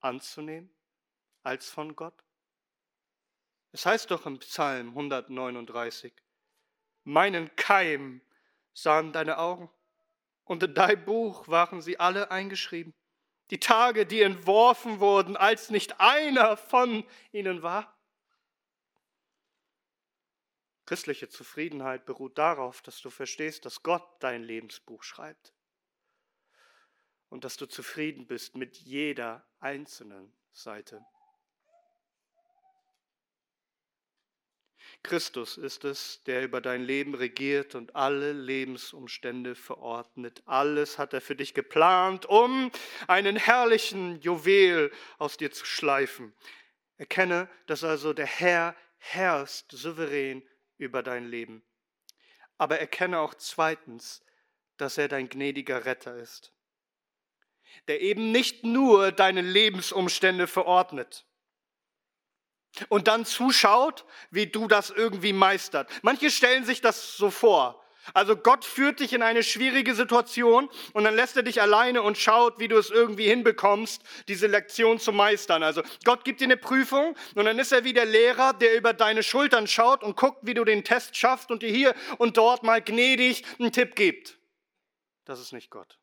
anzunehmen 0.00 0.70
als 1.42 1.70
von 1.70 1.94
Gott? 1.94 2.24
Es 3.70 3.86
heißt 3.86 4.10
doch 4.10 4.26
im 4.26 4.38
Psalm 4.40 4.88
139, 4.88 6.12
meinen 7.04 7.54
Keim 7.56 8.20
sahen 8.74 9.12
deine 9.12 9.38
Augen 9.38 9.70
und 10.52 10.62
in 10.62 10.74
dein 10.74 11.02
Buch 11.04 11.48
waren 11.48 11.80
sie 11.80 11.98
alle 11.98 12.30
eingeschrieben. 12.30 12.94
Die 13.50 13.58
Tage, 13.58 14.04
die 14.04 14.20
entworfen 14.20 15.00
wurden, 15.00 15.34
als 15.36 15.70
nicht 15.70 15.98
einer 15.98 16.58
von 16.58 17.04
ihnen 17.32 17.62
war. 17.62 17.98
Christliche 20.84 21.30
Zufriedenheit 21.30 22.04
beruht 22.04 22.36
darauf, 22.36 22.82
dass 22.82 23.00
du 23.00 23.08
verstehst, 23.08 23.64
dass 23.64 23.82
Gott 23.82 24.06
dein 24.20 24.42
Lebensbuch 24.42 25.02
schreibt 25.02 25.54
und 27.30 27.44
dass 27.44 27.56
du 27.56 27.64
zufrieden 27.64 28.26
bist 28.26 28.54
mit 28.54 28.76
jeder 28.76 29.46
einzelnen 29.58 30.36
Seite. 30.50 31.02
Christus 35.02 35.56
ist 35.56 35.84
es, 35.84 36.22
der 36.24 36.44
über 36.44 36.60
dein 36.60 36.82
Leben 36.84 37.14
regiert 37.14 37.74
und 37.74 37.96
alle 37.96 38.32
Lebensumstände 38.32 39.54
verordnet. 39.54 40.42
Alles 40.46 40.98
hat 40.98 41.12
er 41.12 41.20
für 41.20 41.34
dich 41.34 41.54
geplant, 41.54 42.26
um 42.26 42.70
einen 43.08 43.36
herrlichen 43.36 44.20
Juwel 44.20 44.92
aus 45.18 45.36
dir 45.36 45.50
zu 45.50 45.64
schleifen. 45.66 46.32
Erkenne, 46.98 47.48
dass 47.66 47.82
also 47.82 48.12
der 48.12 48.26
Herr 48.26 48.76
herrscht 48.98 49.72
souverän 49.72 50.42
über 50.78 51.02
dein 51.02 51.26
Leben. 51.26 51.62
Aber 52.58 52.78
erkenne 52.78 53.18
auch 53.18 53.34
zweitens, 53.34 54.24
dass 54.76 54.98
er 54.98 55.08
dein 55.08 55.28
gnädiger 55.28 55.84
Retter 55.84 56.16
ist, 56.16 56.52
der 57.88 58.00
eben 58.00 58.30
nicht 58.30 58.62
nur 58.62 59.10
deine 59.10 59.42
Lebensumstände 59.42 60.46
verordnet 60.46 61.26
und 62.88 63.08
dann 63.08 63.24
zuschaut, 63.24 64.04
wie 64.30 64.46
du 64.46 64.68
das 64.68 64.90
irgendwie 64.90 65.32
meistert. 65.32 65.90
Manche 66.02 66.30
stellen 66.30 66.64
sich 66.64 66.80
das 66.80 67.16
so 67.16 67.30
vor. 67.30 67.82
Also 68.14 68.36
Gott 68.36 68.64
führt 68.64 69.00
dich 69.00 69.12
in 69.12 69.22
eine 69.22 69.42
schwierige 69.42 69.94
Situation 69.94 70.68
und 70.92 71.04
dann 71.04 71.14
lässt 71.14 71.36
er 71.36 71.44
dich 71.44 71.62
alleine 71.62 72.02
und 72.02 72.18
schaut, 72.18 72.58
wie 72.58 72.66
du 72.66 72.76
es 72.76 72.90
irgendwie 72.90 73.28
hinbekommst, 73.28 74.02
diese 74.26 74.48
Lektion 74.48 74.98
zu 74.98 75.12
meistern. 75.12 75.62
Also 75.62 75.82
Gott 76.04 76.24
gibt 76.24 76.40
dir 76.40 76.46
eine 76.46 76.56
Prüfung 76.56 77.16
und 77.36 77.44
dann 77.44 77.58
ist 77.58 77.72
er 77.72 77.84
wie 77.84 77.92
der 77.92 78.06
Lehrer, 78.06 78.54
der 78.54 78.76
über 78.76 78.92
deine 78.92 79.22
Schultern 79.22 79.68
schaut 79.68 80.02
und 80.02 80.16
guckt, 80.16 80.40
wie 80.42 80.54
du 80.54 80.64
den 80.64 80.82
Test 80.82 81.16
schaffst 81.16 81.50
und 81.50 81.62
dir 81.62 81.70
hier 81.70 81.94
und 82.18 82.36
dort 82.36 82.64
mal 82.64 82.82
gnädig 82.82 83.44
einen 83.60 83.70
Tipp 83.70 83.94
gibt. 83.94 84.38
Das 85.24 85.38
ist 85.38 85.52
nicht 85.52 85.70
Gott. 85.70 85.98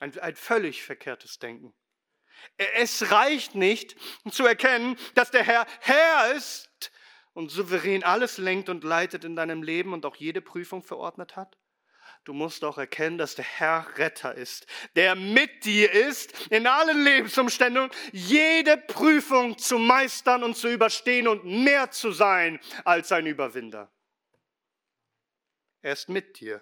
Ein, 0.00 0.18
ein 0.18 0.36
völlig 0.36 0.82
verkehrtes 0.82 1.38
Denken. 1.38 1.74
Es 2.56 3.10
reicht 3.10 3.54
nicht 3.54 3.96
zu 4.30 4.46
erkennen, 4.46 4.96
dass 5.14 5.30
der 5.30 5.42
Herr 5.42 5.66
Herr 5.80 6.34
ist 6.34 6.92
und 7.32 7.50
souverän 7.50 8.04
alles 8.04 8.38
lenkt 8.38 8.68
und 8.68 8.84
leitet 8.84 9.24
in 9.24 9.36
deinem 9.36 9.62
Leben 9.62 9.92
und 9.92 10.04
auch 10.04 10.16
jede 10.16 10.40
Prüfung 10.40 10.82
verordnet 10.82 11.36
hat. 11.36 11.56
Du 12.24 12.34
musst 12.34 12.64
auch 12.64 12.76
erkennen, 12.76 13.16
dass 13.16 13.34
der 13.34 13.46
Herr 13.46 13.86
Retter 13.96 14.34
ist, 14.34 14.66
der 14.94 15.14
mit 15.14 15.64
dir 15.64 15.90
ist, 15.90 16.48
in 16.48 16.66
allen 16.66 17.02
Lebensumständen, 17.02 17.88
jede 18.12 18.76
Prüfung 18.76 19.56
zu 19.56 19.78
meistern 19.78 20.44
und 20.44 20.56
zu 20.56 20.68
überstehen 20.68 21.28
und 21.28 21.44
mehr 21.44 21.90
zu 21.90 22.12
sein 22.12 22.60
als 22.84 23.10
ein 23.10 23.26
Überwinder. 23.26 23.90
Er 25.80 25.94
ist 25.94 26.10
mit 26.10 26.40
dir. 26.40 26.60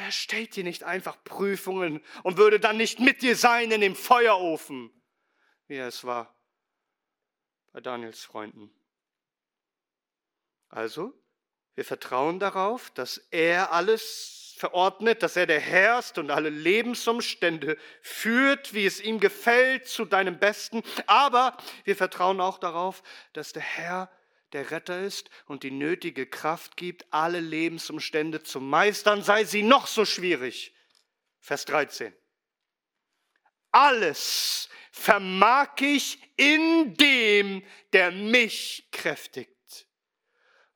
Er 0.00 0.12
stellt 0.12 0.56
dir 0.56 0.64
nicht 0.64 0.82
einfach 0.82 1.22
Prüfungen 1.24 2.02
und 2.22 2.38
würde 2.38 2.58
dann 2.58 2.78
nicht 2.78 3.00
mit 3.00 3.20
dir 3.20 3.36
sein 3.36 3.70
in 3.70 3.82
dem 3.82 3.94
Feuerofen, 3.94 4.90
wie 5.66 5.76
er 5.76 5.88
es 5.88 6.04
war 6.04 6.34
bei 7.72 7.82
Daniels 7.82 8.24
Freunden. 8.24 8.74
Also, 10.70 11.12
wir 11.74 11.84
vertrauen 11.84 12.40
darauf, 12.40 12.90
dass 12.92 13.18
er 13.30 13.72
alles 13.72 14.54
verordnet, 14.56 15.22
dass 15.22 15.36
er 15.36 15.46
der 15.46 15.60
Herr 15.60 15.98
ist 15.98 16.16
und 16.16 16.30
alle 16.30 16.48
Lebensumstände 16.48 17.76
führt, 18.00 18.72
wie 18.72 18.86
es 18.86 19.02
ihm 19.02 19.20
gefällt, 19.20 19.86
zu 19.86 20.06
deinem 20.06 20.38
Besten. 20.38 20.82
Aber 21.06 21.58
wir 21.84 21.94
vertrauen 21.94 22.40
auch 22.40 22.56
darauf, 22.56 23.02
dass 23.34 23.52
der 23.52 23.62
Herr 23.62 24.10
der 24.52 24.70
Retter 24.70 25.00
ist 25.00 25.30
und 25.46 25.62
die 25.62 25.70
nötige 25.70 26.26
Kraft 26.26 26.76
gibt, 26.76 27.06
alle 27.12 27.40
Lebensumstände 27.40 28.42
zu 28.42 28.60
meistern, 28.60 29.22
sei 29.22 29.44
sie 29.44 29.62
noch 29.62 29.86
so 29.86 30.04
schwierig. 30.04 30.74
Vers 31.40 31.64
13. 31.64 32.14
Alles 33.72 34.68
vermag 34.90 35.80
ich 35.80 36.18
in 36.36 36.94
dem, 36.96 37.62
der 37.92 38.10
mich 38.10 38.88
kräftigt. 38.90 39.86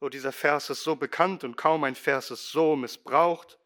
Oh, 0.01 0.09
dieser 0.09 0.33
Vers 0.33 0.71
ist 0.71 0.83
so 0.83 0.97
bekannt 0.97 1.45
und 1.45 1.57
kaum 1.57 1.85
ein 1.85 1.95
Vers 1.95 2.31
ist 2.31 2.51
so 2.51 2.77
missbraucht, 2.77 3.59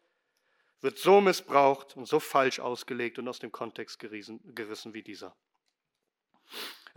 wird 0.81 0.97
so 0.97 1.21
missbraucht 1.21 1.97
und 1.97 2.05
so 2.05 2.19
falsch 2.19 2.59
ausgelegt 2.59 3.19
und 3.19 3.27
aus 3.27 3.39
dem 3.39 3.51
Kontext 3.51 3.99
gerissen, 3.99 4.39
gerissen 4.55 4.93
wie 4.93 5.03
dieser. 5.03 5.35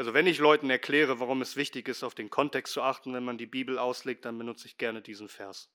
Also 0.02 0.14
wenn 0.14 0.26
ich 0.26 0.38
Leuten 0.38 0.68
erkläre, 0.68 1.20
warum 1.20 1.42
es 1.42 1.54
wichtig 1.54 1.86
ist, 1.86 2.02
auf 2.02 2.16
den 2.16 2.28
Kontext 2.28 2.72
zu 2.72 2.82
achten, 2.82 3.14
wenn 3.14 3.22
man 3.22 3.38
die 3.38 3.46
Bibel 3.46 3.78
auslegt, 3.78 4.24
dann 4.24 4.36
benutze 4.36 4.66
ich 4.66 4.76
gerne 4.76 5.00
diesen 5.00 5.28
Vers. 5.28 5.70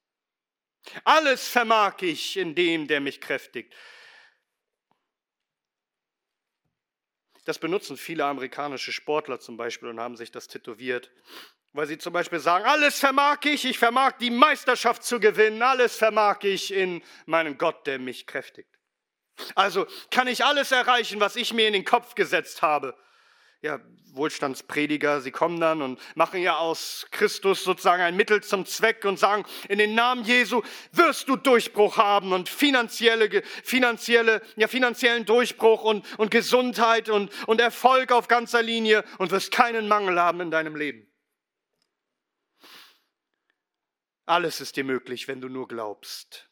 Alles 1.06 1.48
vermag 1.48 2.02
ich 2.02 2.36
in 2.36 2.54
dem, 2.54 2.90
der 2.90 3.00
mich 3.00 3.22
kräftigt. 3.22 3.74
Das 7.46 7.58
benutzen 7.58 7.96
viele 7.96 8.26
amerikanische 8.26 8.92
Sportler 8.92 9.40
zum 9.40 9.56
Beispiel 9.56 9.88
und 9.88 10.02
haben 10.02 10.18
sich 10.18 10.30
das 10.30 10.50
tätowiert, 10.50 11.10
weil 11.72 11.88
sie 11.88 11.98
zum 11.98 12.12
Beispiel 12.12 12.40
sagen, 12.40 12.66
alles 12.66 13.00
vermag 13.00 13.46
ich, 13.46 13.64
ich 13.64 13.80
vermag 13.80 14.18
die 14.18 14.30
Meisterschaft 14.30 15.06
zu 15.06 15.22
gewinnen, 15.22 15.62
alles 15.62 15.96
vermag 15.96 16.44
ich 16.44 16.74
in 16.74 17.02
meinen 17.28 17.58
Gott, 17.58 17.88
der 17.88 17.98
mich 17.98 18.28
kräftigt. 18.28 18.78
Also 19.56 19.88
kann 20.12 20.28
ich 20.28 20.44
alles 20.44 20.74
erreichen, 20.74 21.22
was 21.22 21.38
ich 21.38 21.54
mir 21.54 21.68
in 21.68 21.72
den 21.72 21.86
Kopf 21.86 22.14
gesetzt 22.14 22.62
habe 22.62 22.94
ja, 23.62 23.80
Wohlstandsprediger, 24.18 25.22
sie 25.22 25.32
kommen 25.32 25.60
dann 25.60 25.82
und 25.82 26.00
machen 26.16 26.42
ja 26.42 26.58
aus 26.58 27.08
Christus 27.12 27.64
sozusagen 27.64 28.02
ein 28.02 28.16
Mittel 28.16 28.44
zum 28.44 28.66
Zweck 28.66 29.06
und 29.06 29.18
sagen, 29.18 29.46
in 29.70 29.78
den 29.78 29.96
Namen 29.96 30.26
Jesu 30.26 30.62
wirst 30.92 31.30
du 31.30 31.36
Durchbruch 31.36 31.98
haben 31.98 32.34
und 32.34 32.50
finanzielle, 32.50 33.44
finanzielle, 33.64 34.42
ja, 34.56 34.68
finanziellen 34.68 35.26
Durchbruch 35.26 35.84
und, 35.84 36.06
und 36.20 36.32
Gesundheit 36.32 37.10
und, 37.10 37.32
und 37.48 37.62
Erfolg 37.62 38.12
auf 38.12 38.28
ganzer 38.28 38.62
Linie 38.62 39.04
und 39.18 39.32
wirst 39.32 39.52
keinen 39.52 39.88
Mangel 39.88 40.20
haben 40.20 40.42
in 40.42 40.52
deinem 40.52 40.76
Leben. 40.76 41.08
Alles 44.26 44.60
ist 44.60 44.76
dir 44.76 44.84
möglich, 44.84 45.28
wenn 45.30 45.40
du 45.40 45.48
nur 45.48 45.68
glaubst. 45.68 46.50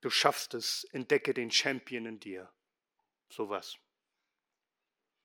Du 0.00 0.10
schaffst 0.10 0.54
es, 0.54 0.84
entdecke 0.92 1.34
den 1.34 1.50
Champion 1.50 2.06
in 2.06 2.20
dir. 2.20 2.52
Sowas. 3.28 3.78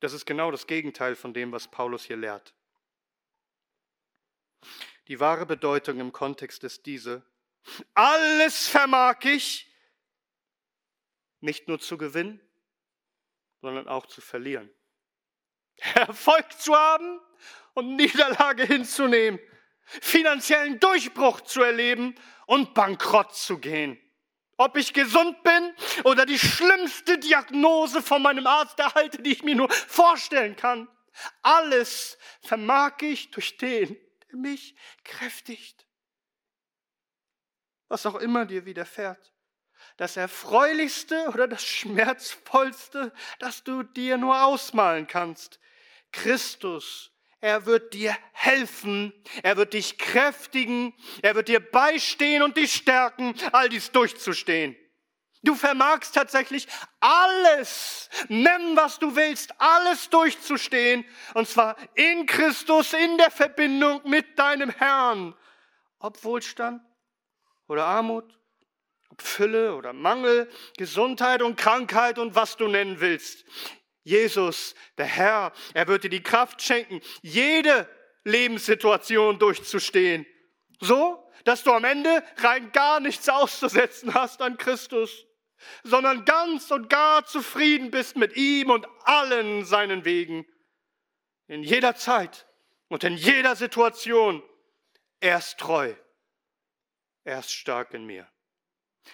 Das 0.02 0.14
ist 0.14 0.26
genau 0.26 0.52
das 0.52 0.68
Gegenteil 0.68 1.16
von 1.16 1.34
dem, 1.34 1.52
was 1.52 1.70
Paulus 1.70 2.04
hier 2.04 2.18
lehrt. 2.18 2.54
Die 5.08 5.20
wahre 5.20 5.45
Bedeutung 5.45 5.99
im 5.99 6.12
Kontext 6.12 6.64
ist 6.64 6.86
diese. 6.88 7.24
Alles 7.93 8.68
vermag 8.68 9.24
ich, 9.24 9.72
nicht 11.39 11.68
nur 11.68 11.80
zu 11.80 11.97
gewinnen, 11.97 12.41
sondern 13.62 13.88
auch 13.88 14.08
zu 14.08 14.22
verlieren. 14.22 14.72
Erfolg 15.95 16.52
zu 16.60 16.76
haben 16.76 17.20
und 17.76 17.95
Niederlage 17.95 18.66
hinzunehmen, 18.66 19.39
finanziellen 19.84 20.80
Durchbruch 20.80 21.41
zu 21.41 21.62
erleben 21.62 22.16
und 22.47 22.74
bankrott 22.74 23.36
zu 23.36 23.60
gehen 23.60 23.99
ob 24.62 24.78
ich 24.78 24.93
gesund 24.93 25.41
bin 25.43 25.76
oder 26.03 26.26
die 26.26 26.39
schlimmste 26.39 27.18
Diagnose 27.18 28.01
von 28.01 28.22
meinem 28.22 28.47
Arzt 28.47 28.80
erhalte, 28.80 29.22
die 29.22 29.32
ich 29.32 29.43
mir 29.43 29.55
nur 29.55 29.70
vorstellen 29.70 30.55
kann. 30.55 30.88
Alles 31.41 32.18
vermag 32.41 33.01
ich 33.01 33.32
durch 33.32 33.57
den, 33.57 33.97
der 34.30 34.39
mich 34.39 34.76
kräftigt. 35.03 35.86
Was 37.88 38.05
auch 38.05 38.16
immer 38.16 38.45
dir 38.45 38.66
widerfährt. 38.66 39.34
Das 39.97 40.16
Erfreulichste 40.16 41.28
oder 41.30 41.47
das 41.47 41.66
Schmerzvollste, 41.66 43.12
das 43.39 43.64
du 43.64 43.84
dir 43.84 44.18
nur 44.18 44.43
ausmalen 44.43 45.07
kannst. 45.07 45.59
Christus 46.12 47.11
er 47.41 47.65
wird 47.65 47.93
dir 47.93 48.15
helfen, 48.33 49.11
er 49.43 49.57
wird 49.57 49.73
dich 49.73 49.97
kräftigen, 49.97 50.93
er 51.21 51.35
wird 51.35 51.47
dir 51.47 51.59
beistehen 51.59 52.43
und 52.43 52.55
dich 52.55 52.73
stärken, 52.73 53.35
all 53.51 53.67
dies 53.67 53.91
durchzustehen. 53.91 54.77
Du 55.43 55.55
vermagst 55.55 56.13
tatsächlich 56.13 56.67
alles, 56.99 58.09
nennen 58.27 58.77
was 58.77 58.99
du 58.99 59.15
willst, 59.15 59.59
alles 59.59 60.09
durchzustehen, 60.11 61.03
und 61.33 61.47
zwar 61.47 61.75
in 61.95 62.27
Christus, 62.27 62.93
in 62.93 63.17
der 63.17 63.31
Verbindung 63.31 64.01
mit 64.05 64.37
deinem 64.37 64.69
Herrn. 64.69 65.35
Ob 65.97 66.23
Wohlstand 66.23 66.83
oder 67.67 67.85
Armut, 67.85 68.37
ob 69.09 69.21
Fülle 69.23 69.75
oder 69.75 69.93
Mangel, 69.93 70.47
Gesundheit 70.77 71.41
und 71.41 71.57
Krankheit 71.57 72.19
und 72.19 72.35
was 72.35 72.55
du 72.55 72.67
nennen 72.67 72.99
willst. 72.99 73.43
Jesus, 74.04 74.76
der 74.97 75.06
Herr, 75.06 75.54
er 75.74 75.88
wird 75.88 76.04
dir 76.04 76.10
die 76.10 76.24
Kraft 76.24 76.62
schenken, 76.62 77.02
jede 77.22 77.88
Lebenssituation 78.24 79.39
durchzustehen. 79.39 80.26
So, 80.80 81.32
dass 81.43 81.64
du 81.64 81.72
am 81.72 81.84
Ende 81.84 82.24
rein 82.38 82.72
gar 82.72 82.99
nichts 82.99 83.30
auszusetzen 83.30 84.14
hast 84.14 84.41
an 84.41 84.58
Christus, 84.58 85.26
sondern 85.84 86.26
ganz 86.26 86.72
und 86.72 86.89
gar 86.89 87.26
zufrieden 87.26 87.91
bist 87.91 88.16
mit 88.16 88.36
ihm 88.36 88.70
und 88.70 88.88
allen 89.04 89.66
seinen 89.66 90.06
Wegen. 90.06 90.45
In 91.47 91.64
jeder 91.64 91.95
Zeit 91.95 92.47
und 92.88 93.04
in 93.04 93.16
jeder 93.16 93.56
Situation. 93.56 94.43
Er 95.20 95.38
ist 95.38 95.60
treu. 95.60 95.93
Er 97.24 97.39
ist 97.39 97.52
stark 97.52 97.93
in 97.93 98.06
mir. 98.06 98.28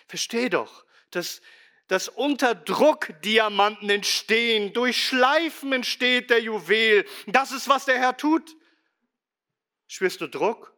Versteh 0.07 0.49
doch, 0.49 0.85
dass 1.11 1.41
dass 1.87 2.09
unter 2.09 2.53
Druck 2.53 3.13
Diamanten 3.21 3.89
entstehen, 3.89 4.73
durch 4.73 5.07
Schleifen 5.07 5.71
entsteht 5.73 6.29
der 6.29 6.41
Juwel. 6.41 7.05
Das 7.27 7.51
ist, 7.51 7.69
was 7.69 7.85
der 7.85 7.97
Herr 7.97 8.17
tut. 8.17 8.55
Spürst 9.87 10.19
du 10.19 10.27
Druck 10.27 10.73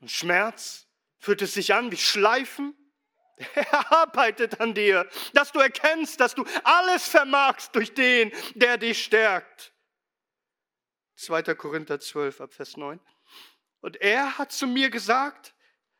und 0.00 0.10
Schmerz? 0.10 0.86
Fühlt 1.18 1.42
es 1.42 1.54
sich 1.54 1.74
an 1.74 1.92
wie 1.92 1.96
Schleifen? 1.96 2.74
Er 3.54 3.92
arbeitet 3.92 4.60
an 4.60 4.74
dir, 4.74 5.08
dass 5.32 5.52
du 5.52 5.60
erkennst, 5.60 6.18
dass 6.18 6.34
du 6.34 6.44
alles 6.64 7.06
vermagst 7.06 7.72
durch 7.74 7.94
den, 7.94 8.32
der 8.54 8.78
dich 8.78 9.04
stärkt. 9.04 9.72
2. 11.14 11.42
Korinther 11.54 12.00
12 12.00 12.40
ab 12.40 12.52
Vers 12.52 12.76
9. 12.76 12.98
Und 13.80 14.00
er 14.00 14.38
hat 14.38 14.50
zu 14.50 14.66
mir 14.66 14.90
gesagt, 14.90 15.54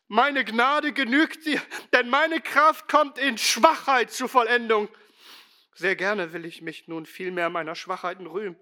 meine 0.09 0.45
Gnade 0.45 0.93
genügt 0.93 1.47
dir, 1.47 1.63
denn 1.93 2.09
meine 2.09 2.41
Kraft 2.41 2.89
kommt 2.89 3.19
in 3.19 3.39
Schwachheit 3.39 4.11
zur 4.11 4.29
Vollendung. 4.29 4.89
Sehr 5.75 5.95
gerne 5.95 6.33
will 6.33 6.45
ich 6.45 6.61
mich 6.63 6.89
nun 6.89 7.07
vielmehr 7.07 7.51
meiner 7.51 7.75
Schwachheiten 7.75 8.27
rühmen, 8.27 8.59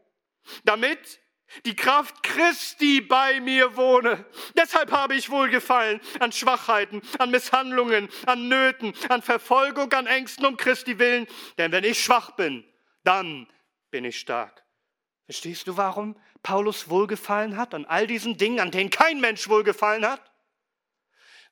damit 0.64 1.20
die 1.64 1.76
Kraft 1.76 2.22
Christi 2.22 3.00
bei 3.00 3.40
mir 3.40 3.76
wohne. 3.76 4.26
Deshalb 4.56 4.90
habe 4.90 5.14
ich 5.14 5.30
Wohlgefallen 5.30 6.00
an 6.18 6.32
Schwachheiten, 6.32 7.02
an 7.18 7.30
Misshandlungen, 7.30 8.08
an 8.26 8.48
Nöten, 8.48 8.92
an 9.08 9.22
Verfolgung, 9.22 9.92
an 9.92 10.06
Ängsten 10.06 10.44
um 10.44 10.56
Christi 10.56 10.98
willen. 10.98 11.26
Denn 11.56 11.72
wenn 11.72 11.84
ich 11.84 12.02
schwach 12.02 12.32
bin, 12.32 12.64
dann 13.04 13.48
bin 13.90 14.04
ich 14.04 14.18
stark. 14.18 14.64
Verstehst 15.24 15.66
du, 15.68 15.76
warum 15.76 16.20
Paulus 16.42 16.88
Wohlgefallen 16.88 17.56
hat 17.56 17.74
an 17.74 17.84
all 17.84 18.06
diesen 18.06 18.36
Dingen, 18.36 18.60
an 18.60 18.70
denen 18.70 18.90
kein 18.90 19.20
Mensch 19.20 19.48
Wohlgefallen 19.48 20.06
hat? 20.06 20.20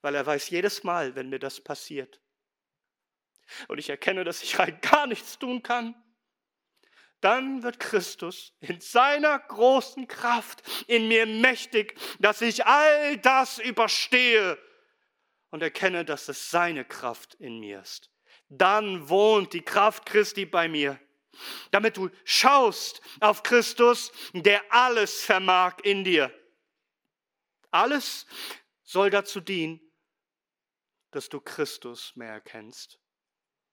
Weil 0.05 0.17
er 0.17 0.27
weiß 0.27 0.51
jedes 0.51 0.85
Mal, 0.85 1.15
wenn 1.15 1.31
mir 1.31 1.39
das 1.39 1.63
passiert 1.63 2.21
und 3.69 3.79
ich 3.79 3.89
erkenne, 3.89 4.23
dass 4.23 4.43
ich 4.43 4.59
rein 4.59 4.79
gar 4.83 5.07
nichts 5.07 5.39
tun 5.39 5.63
kann, 5.63 5.95
dann 7.23 7.63
wird 7.63 7.81
Christus 7.81 8.53
in 8.61 8.83
seiner 8.83 9.39
großen 9.39 10.07
Kraft 10.07 10.63
in 10.89 11.09
mir 11.09 11.25
mächtig, 11.25 11.99
dass 12.19 12.43
ich 12.43 12.67
all 12.67 13.17
das 13.17 13.59
überstehe 13.59 14.59
und 15.49 15.63
erkenne, 15.63 16.05
dass 16.05 16.29
es 16.29 16.51
seine 16.51 16.85
Kraft 16.85 17.33
in 17.37 17.59
mir 17.61 17.81
ist. 17.81 18.11
Dann 18.51 19.09
wohnt 19.09 19.55
die 19.55 19.63
Kraft 19.63 20.05
Christi 20.05 20.45
bei 20.45 20.69
mir, 20.69 21.01
damit 21.71 21.97
du 21.97 22.11
schaust 22.25 23.01
auf 23.21 23.43
Christus, 23.43 24.13
der 24.35 24.61
alles 24.69 25.23
vermag 25.23 25.79
in 25.83 26.05
dir. 26.05 26.31
Alles 27.71 28.27
soll 28.83 29.09
dazu 29.09 29.41
dienen, 29.41 29.81
dass 31.15 31.29
du 31.29 31.41
Christus 31.41 32.13
mehr 32.17 32.33
erkennst 32.33 32.99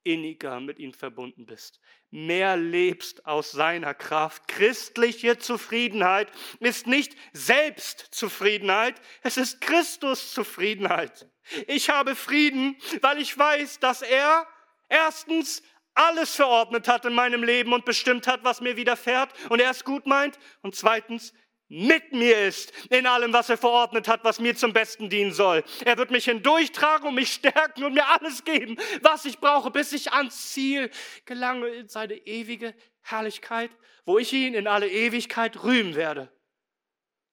inniger 0.03 0.59
mit 0.59 0.79
ihm 0.79 0.93
verbunden 0.93 1.45
bist, 1.45 1.79
mehr 2.09 2.57
lebst 2.57 3.25
aus 3.25 3.51
seiner 3.51 3.93
Kraft. 3.93 4.47
Christliche 4.47 5.37
Zufriedenheit 5.37 6.31
ist 6.59 6.87
nicht 6.87 7.15
Selbstzufriedenheit, 7.33 8.99
es 9.21 9.37
ist 9.37 9.61
Christus 9.61 10.33
Zufriedenheit. 10.33 11.29
Ich 11.67 11.89
habe 11.89 12.15
Frieden, 12.15 12.77
weil 13.01 13.19
ich 13.19 13.37
weiß, 13.37 13.79
dass 13.79 14.01
er 14.01 14.47
erstens 14.89 15.61
alles 15.93 16.35
verordnet 16.35 16.87
hat 16.87 17.05
in 17.05 17.13
meinem 17.13 17.43
Leben 17.43 17.73
und 17.73 17.85
bestimmt 17.85 18.25
hat, 18.25 18.43
was 18.43 18.61
mir 18.61 18.77
widerfährt 18.77 19.33
und 19.49 19.59
er 19.59 19.71
es 19.71 19.83
gut 19.83 20.05
meint 20.05 20.39
und 20.61 20.75
zweitens 20.75 21.33
mit 21.71 22.11
mir 22.11 22.47
ist 22.47 22.73
in 22.89 23.07
allem, 23.07 23.31
was 23.31 23.49
er 23.49 23.57
verordnet 23.57 24.09
hat, 24.09 24.25
was 24.25 24.41
mir 24.41 24.57
zum 24.57 24.73
Besten 24.73 25.09
dienen 25.09 25.31
soll. 25.31 25.63
Er 25.85 25.97
wird 25.97 26.11
mich 26.11 26.25
hindurchtragen 26.25 27.07
und 27.07 27.15
mich 27.15 27.31
stärken 27.33 27.85
und 27.85 27.93
mir 27.93 28.05
alles 28.07 28.43
geben, 28.43 28.77
was 29.01 29.23
ich 29.23 29.39
brauche, 29.39 29.71
bis 29.71 29.93
ich 29.93 30.11
ans 30.11 30.51
Ziel 30.51 30.91
gelange 31.23 31.69
in 31.69 31.87
seine 31.87 32.15
ewige 32.15 32.75
Herrlichkeit, 32.99 33.71
wo 34.03 34.17
ich 34.17 34.33
ihn 34.33 34.53
in 34.53 34.67
alle 34.67 34.89
Ewigkeit 34.89 35.63
rühmen 35.63 35.95
werde, 35.95 36.29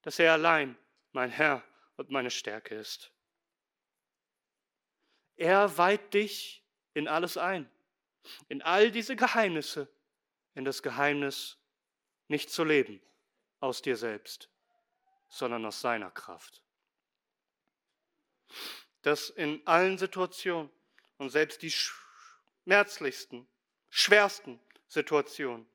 dass 0.03 0.21
er 0.21 0.35
allein 0.35 0.79
mein 1.11 1.31
Herr 1.31 1.65
und 1.97 2.13
meine 2.13 2.31
Stärke 2.31 2.77
ist. 2.77 3.11
Er 5.35 5.77
weiht 5.77 6.15
dich 6.15 6.65
in 6.95 7.09
alles 7.09 7.37
ein, 7.37 7.69
in 8.49 8.63
all 8.63 8.93
diese 8.93 9.17
Geheimnisse, 9.17 9.89
in 10.55 10.65
das 10.65 10.85
Geheimnis 10.85 11.59
nicht 12.29 12.51
zu 12.51 12.63
leben 12.63 13.01
aus 13.61 13.83
dir 13.83 13.97
selbst, 13.97 14.49
sondern 15.29 15.65
aus 15.67 15.81
seiner 15.81 16.11
Kraft. 16.11 16.63
Dass 19.03 19.31
in 19.31 19.67
allen 19.67 19.99
Situationen 19.99 20.71
und 21.19 21.31
selbst 21.31 21.63
die 21.63 21.73
schmerzlichsten, 21.73 23.49
schwersten 23.91 24.61
Situationen 24.87 25.69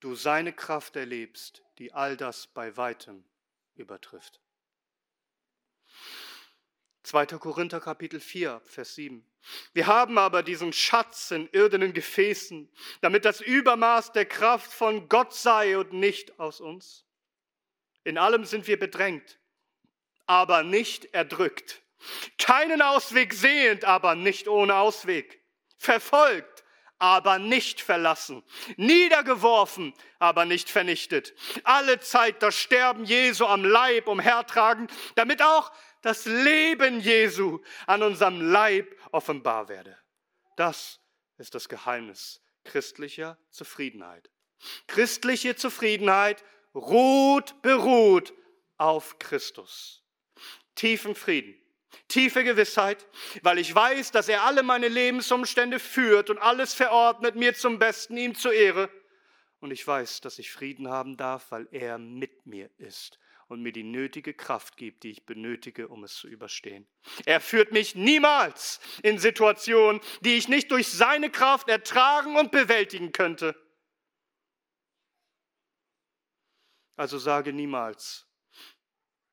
du 0.00 0.14
seine 0.14 0.52
Kraft 0.52 0.96
erlebst, 0.96 1.62
die 1.78 1.92
all 1.92 2.16
das 2.16 2.48
bei 2.48 2.76
weitem 2.76 3.24
übertrifft. 3.76 4.40
2. 7.04 7.26
Korinther 7.26 7.80
Kapitel 7.80 8.20
4, 8.20 8.60
Vers 8.64 8.94
7. 8.94 9.24
Wir 9.72 9.86
haben 9.86 10.18
aber 10.18 10.42
diesen 10.42 10.72
Schatz 10.72 11.30
in 11.30 11.48
irdenen 11.48 11.92
Gefäßen, 11.92 12.70
damit 13.00 13.24
das 13.24 13.40
Übermaß 13.40 14.12
der 14.12 14.26
Kraft 14.26 14.72
von 14.72 15.08
Gott 15.08 15.34
sei 15.34 15.76
und 15.78 15.92
nicht 15.92 16.38
aus 16.38 16.60
uns. 16.60 17.04
In 18.04 18.18
allem 18.18 18.44
sind 18.44 18.66
wir 18.66 18.78
bedrängt, 18.78 19.38
aber 20.26 20.62
nicht 20.62 21.06
erdrückt. 21.14 21.82
Keinen 22.38 22.82
Ausweg 22.82 23.32
sehend, 23.32 23.84
aber 23.84 24.14
nicht 24.14 24.48
ohne 24.48 24.76
Ausweg. 24.76 25.40
Verfolgt, 25.78 26.64
aber 26.98 27.38
nicht 27.38 27.80
verlassen. 27.80 28.42
Niedergeworfen, 28.76 29.94
aber 30.18 30.44
nicht 30.44 30.70
vernichtet. 30.70 31.34
Alle 31.64 32.00
Zeit 32.00 32.42
das 32.42 32.56
Sterben 32.56 33.04
Jesu 33.04 33.46
am 33.46 33.64
Leib 33.64 34.08
umhertragen, 34.08 34.88
damit 35.14 35.42
auch 35.42 35.72
das 36.02 36.24
Leben 36.24 37.00
Jesu 37.00 37.60
an 37.86 38.02
unserem 38.02 38.40
Leib 38.40 38.96
offenbar 39.12 39.68
werde. 39.68 39.96
Das 40.56 41.00
ist 41.38 41.54
das 41.54 41.68
Geheimnis 41.68 42.42
christlicher 42.64 43.38
Zufriedenheit. 43.50 44.30
Christliche 44.86 45.56
Zufriedenheit 45.56 46.44
ruht, 46.74 47.60
beruht 47.62 48.32
auf 48.78 49.18
Christus. 49.18 50.02
Tiefen 50.74 51.14
Frieden, 51.14 51.54
tiefe 52.08 52.44
Gewissheit, 52.44 53.06
weil 53.42 53.58
ich 53.58 53.74
weiß, 53.74 54.10
dass 54.10 54.28
er 54.28 54.42
alle 54.42 54.62
meine 54.62 54.88
Lebensumstände 54.88 55.78
führt 55.78 56.30
und 56.30 56.38
alles 56.38 56.74
verordnet 56.74 57.36
mir 57.36 57.54
zum 57.54 57.78
Besten, 57.78 58.16
ihm 58.16 58.34
zur 58.34 58.52
Ehre. 58.52 58.90
Und 59.60 59.70
ich 59.70 59.86
weiß, 59.86 60.20
dass 60.22 60.38
ich 60.38 60.50
Frieden 60.50 60.88
haben 60.88 61.16
darf, 61.16 61.50
weil 61.50 61.68
er 61.70 61.98
mit 61.98 62.46
mir 62.46 62.70
ist 62.78 63.18
und 63.52 63.62
mir 63.62 63.72
die 63.72 63.84
nötige 63.84 64.34
Kraft 64.34 64.76
gibt, 64.76 65.04
die 65.04 65.10
ich 65.10 65.26
benötige, 65.26 65.88
um 65.88 66.04
es 66.04 66.14
zu 66.14 66.26
überstehen. 66.26 66.88
Er 67.26 67.40
führt 67.40 67.70
mich 67.70 67.94
niemals 67.94 68.80
in 69.02 69.18
Situationen, 69.18 70.00
die 70.22 70.36
ich 70.36 70.48
nicht 70.48 70.70
durch 70.70 70.88
seine 70.88 71.30
Kraft 71.30 71.68
ertragen 71.68 72.36
und 72.36 72.50
bewältigen 72.50 73.12
könnte. 73.12 73.54
Also 76.96 77.18
sage 77.18 77.52
niemals, 77.52 78.26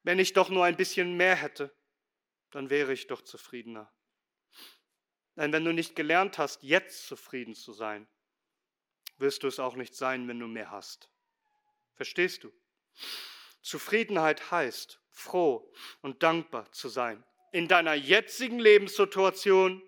wenn 0.03 0.19
ich 0.19 0.33
doch 0.33 0.49
nur 0.49 0.65
ein 0.65 0.77
bisschen 0.77 1.17
mehr 1.17 1.35
hätte, 1.35 1.75
dann 2.51 2.69
wäre 2.69 2.93
ich 2.93 3.07
doch 3.07 3.21
zufriedener. 3.21 3.91
Denn 5.35 5.53
wenn 5.53 5.65
du 5.65 5.73
nicht 5.73 5.95
gelernt 5.95 6.37
hast, 6.37 6.63
jetzt 6.63 7.07
zufrieden 7.07 7.55
zu 7.55 7.73
sein, 7.73 8.07
wirst 9.17 9.43
du 9.43 9.47
es 9.47 9.59
auch 9.59 9.75
nicht 9.75 9.95
sein, 9.95 10.27
wenn 10.27 10.39
du 10.39 10.47
mehr 10.47 10.71
hast. 10.71 11.09
Verstehst 11.93 12.43
du? 12.43 12.53
Zufriedenheit 13.61 14.51
heißt, 14.51 14.99
froh 15.11 15.71
und 16.01 16.23
dankbar 16.23 16.71
zu 16.71 16.89
sein 16.89 17.23
in 17.51 17.67
deiner 17.67 17.93
jetzigen 17.93 18.59
Lebenssituation, 18.59 19.81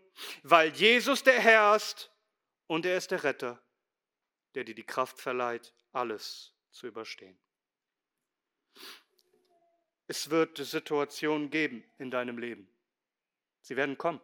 weil 0.43 0.69
Jesus 0.71 1.23
der 1.23 1.39
Herr 1.39 1.75
ist 1.75 2.11
und 2.67 2.85
er 2.85 2.97
ist 2.97 3.11
der 3.11 3.23
Retter, 3.23 3.61
der 4.55 4.63
dir 4.63 4.75
die 4.75 4.85
Kraft 4.85 5.19
verleiht, 5.19 5.73
alles 5.91 6.53
zu 6.71 6.87
überstehen. 6.87 7.39
Es 10.07 10.29
wird 10.29 10.57
Situationen 10.57 11.49
geben 11.49 11.83
in 11.97 12.11
deinem 12.11 12.37
Leben. 12.37 12.67
Sie 13.61 13.75
werden 13.75 13.97
kommen. 13.97 14.21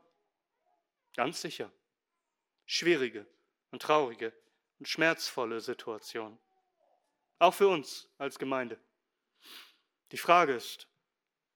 Ganz 1.15 1.41
sicher. 1.41 1.71
Schwierige 2.65 3.25
und 3.71 3.81
traurige 3.81 4.33
und 4.79 4.87
schmerzvolle 4.87 5.61
Situationen. 5.61 6.37
Auch 7.39 7.53
für 7.53 7.67
uns 7.67 8.09
als 8.17 8.37
Gemeinde. 8.37 8.79
Die 10.11 10.17
Frage 10.17 10.53
ist, 10.53 10.87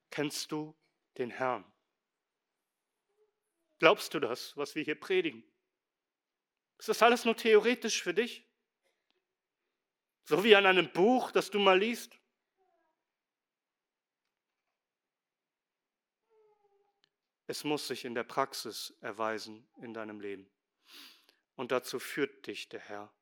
kennst 0.09 0.51
du 0.51 0.75
den 1.17 1.29
Herrn? 1.29 1.65
Glaubst 3.79 4.13
du 4.13 4.19
das, 4.19 4.55
was 4.55 4.75
wir 4.75 4.83
hier 4.83 4.99
predigen? 4.99 5.43
Ist 6.77 6.89
das 6.89 7.01
alles 7.01 7.25
nur 7.25 7.35
theoretisch 7.35 8.01
für 8.01 8.13
dich? 8.13 8.47
So 10.23 10.43
wie 10.43 10.55
an 10.55 10.65
einem 10.65 10.91
Buch, 10.91 11.31
das 11.31 11.49
du 11.49 11.59
mal 11.59 11.79
liest? 11.79 12.20
Es 17.51 17.65
muss 17.65 17.85
sich 17.85 18.05
in 18.05 18.15
der 18.15 18.23
Praxis 18.23 18.93
erweisen 19.01 19.67
in 19.81 19.93
deinem 19.93 20.21
Leben. 20.21 20.49
Und 21.57 21.73
dazu 21.73 21.99
führt 21.99 22.47
dich 22.47 22.69
der 22.69 22.79
Herr. 22.79 23.13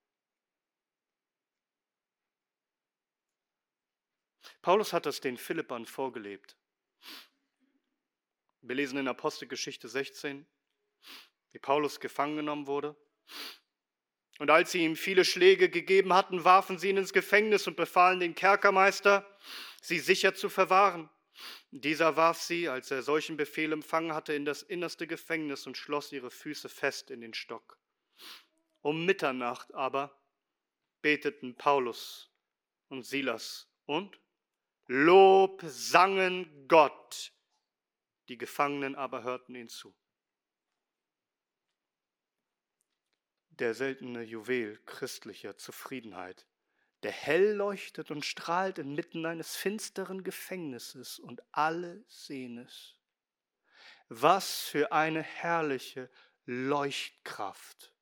Paulus 4.62 4.94
hat 4.94 5.08
das 5.08 5.20
den 5.20 5.36
Philippern 5.36 5.88
vorgelebt. 5.88 6.56
Wir 8.62 8.76
lesen 8.76 9.00
in 9.00 9.08
Apostelgeschichte 9.08 9.90
16, 9.90 10.46
wie 11.52 11.58
Paulus 11.58 12.00
gefangen 12.00 12.36
genommen 12.36 12.68
wurde. 12.68 12.96
Und 14.38 14.52
als 14.52 14.72
sie 14.72 14.86
ihm 14.86 14.96
viele 14.96 15.26
Schläge 15.26 15.72
gegeben 15.72 16.14
hatten, 16.14 16.44
warfen 16.44 16.78
sie 16.78 16.90
ihn 16.90 16.98
ins 16.98 17.14
Gefängnis 17.14 17.66
und 17.66 17.76
befahlen 17.76 18.20
den 18.20 18.36
Kerkermeister, 18.36 19.26
sie 19.82 19.98
sicher 19.98 20.36
zu 20.36 20.50
verwahren 20.50 21.10
Dieser 21.72 22.16
warf 22.16 22.42
sie, 22.42 22.68
als 22.68 22.90
er 22.90 23.04
solchen 23.04 23.38
Befehl 23.38 23.72
empfangen 23.72 24.14
hatte, 24.14 24.34
in 24.34 24.44
das 24.44 24.64
innerste 24.64 25.06
Gefängnis 25.06 25.68
und 25.68 25.78
schloss 25.78 26.12
ihre 26.12 26.32
Füße 26.32 26.68
fest 26.68 27.12
in 27.12 27.22
den 27.22 27.34
Stock. 27.34 27.78
Um 28.82 29.06
Mitternacht 29.06 29.74
aber 29.74 30.20
beteten 31.02 31.56
Paulus 31.56 32.32
und 32.88 33.04
Silas 33.06 33.70
und 33.86 34.20
Lob 34.88 35.62
sangen 35.64 36.68
Gott. 36.68 37.32
Die 38.30 38.40
Gefangenen 38.40 38.96
aber 38.96 39.22
hörten 39.22 39.54
ihn 39.54 39.70
zu. 39.70 39.96
Der 43.50 43.76
seltene 43.76 44.24
Juwel 44.24 44.80
christlicher 44.86 45.58
Zufriedenheit 45.58 46.48
der 47.04 47.12
hell 47.12 47.54
leuchtet 47.54 48.12
und 48.12 48.26
strahlt 48.26 48.78
inmitten 48.78 49.26
eines 49.26 49.56
finsteren 49.56 50.24
Gefängnisses 50.24 51.20
und 51.20 51.42
alle 51.52 52.04
sehen 52.08 52.58
es. 52.58 52.96
Was 54.10 54.62
für 54.62 54.92
eine 54.92 55.22
herrliche 55.22 56.10
Leuchtkraft 56.46 57.94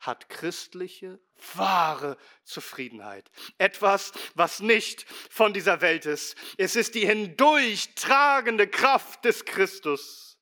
hat 0.00 0.30
christliche, 0.30 1.20
wahre 1.54 2.16
Zufriedenheit. 2.44 3.30
Etwas, 3.58 4.12
was 4.34 4.60
nicht 4.60 5.04
von 5.30 5.52
dieser 5.52 5.82
Welt 5.82 6.06
ist. 6.06 6.36
Es 6.56 6.74
ist 6.74 6.94
die 6.94 7.06
hindurchtragende 7.06 8.66
Kraft 8.66 9.24
des 9.26 9.44
Christus. 9.44 10.38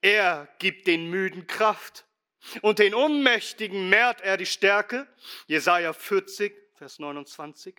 Er 0.00 0.48
gibt 0.58 0.86
den 0.86 1.10
Müden 1.10 1.46
Kraft 1.46 2.06
und 2.62 2.78
den 2.78 2.94
Unmächtigen 2.94 3.88
mehrt 3.88 4.20
er 4.20 4.36
die 4.36 4.46
Stärke. 4.46 5.06
Jesaja 5.46 5.92
40, 5.92 6.54
Vers 6.74 6.98
29. 6.98 7.74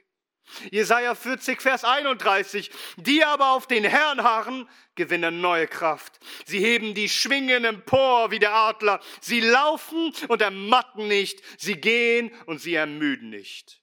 Jesaja 0.70 1.16
40, 1.16 1.62
Vers 1.62 1.84
31. 1.84 2.72
Die 2.97 3.24
aber 3.24 3.51
auf 3.51 3.68
den 3.68 3.84
Herrn 3.84 4.24
harren, 4.24 4.68
gewinnen 4.95 5.41
neue 5.41 5.68
Kraft. 5.68 6.20
Sie 6.45 6.59
heben 6.59 6.93
die 6.93 7.09
Schwingen 7.09 7.64
empor 7.64 8.32
wie 8.32 8.39
der 8.39 8.53
Adler. 8.53 8.99
Sie 9.22 9.39
laufen 9.39 10.14
und 10.28 10.41
ermatten 10.41 11.07
nicht. 11.07 11.41
Sie 11.59 11.76
gehen 11.76 12.32
und 12.45 12.59
sie 12.59 12.76
ermüden 12.76 13.30
nicht. 13.30 13.82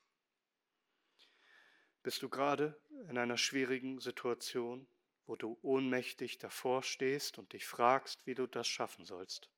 Bist 2.02 2.22
du 2.22 2.28
gerade 2.28 2.80
in 3.08 3.18
einer 3.18 3.36
schwierigen 3.36 4.00
Situation, 4.00 4.86
wo 5.26 5.36
du 5.36 5.58
ohnmächtig 5.62 6.38
davor 6.38 6.82
stehst 6.82 7.38
und 7.38 7.52
dich 7.52 7.66
fragst, 7.66 8.24
wie 8.26 8.34
du 8.34 8.46
das 8.46 8.66
schaffen 8.66 9.04
sollst? 9.04 9.50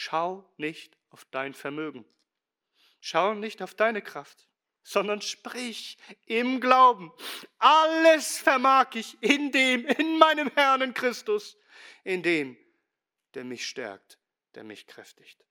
Schau 0.00 0.48
nicht 0.58 0.96
auf 1.10 1.24
dein 1.24 1.54
Vermögen. 1.54 2.04
Schau 3.00 3.34
nicht 3.34 3.60
auf 3.62 3.74
deine 3.74 4.00
Kraft, 4.00 4.46
sondern 4.84 5.20
sprich 5.20 5.98
im 6.24 6.60
Glauben. 6.60 7.12
Alles 7.58 8.38
vermag 8.38 8.94
ich 8.94 9.20
in 9.20 9.50
dem, 9.50 9.84
in 9.86 10.16
meinem 10.16 10.52
Herrn 10.54 10.82
in 10.82 10.94
Christus, 10.94 11.58
in 12.04 12.22
dem, 12.22 12.56
der 13.34 13.42
mich 13.42 13.66
stärkt, 13.66 14.20
der 14.54 14.62
mich 14.62 14.86
kräftigt. 14.86 15.44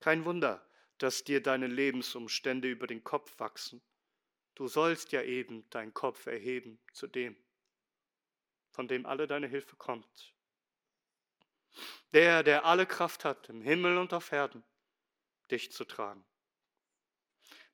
Kein 0.00 0.24
Wunder, 0.24 0.68
dass 0.98 1.22
dir 1.22 1.40
deine 1.40 1.68
Lebensumstände 1.68 2.68
über 2.68 2.88
den 2.88 3.04
Kopf 3.04 3.38
wachsen. 3.38 3.80
Du 4.56 4.66
sollst 4.66 5.12
ja 5.12 5.22
eben 5.22 5.70
deinen 5.70 5.94
Kopf 5.94 6.26
erheben 6.26 6.80
zu 6.92 7.06
dem, 7.06 7.36
von 8.72 8.88
dem 8.88 9.06
alle 9.06 9.28
deine 9.28 9.46
Hilfe 9.46 9.76
kommt, 9.76 10.34
der, 12.12 12.42
der 12.42 12.64
alle 12.64 12.86
Kraft 12.86 13.24
hat, 13.24 13.48
im 13.48 13.60
Himmel 13.60 13.98
und 13.98 14.12
auf 14.12 14.32
Erden, 14.32 14.62
dich 15.50 15.72
zu 15.72 15.84
tragen. 15.84 16.24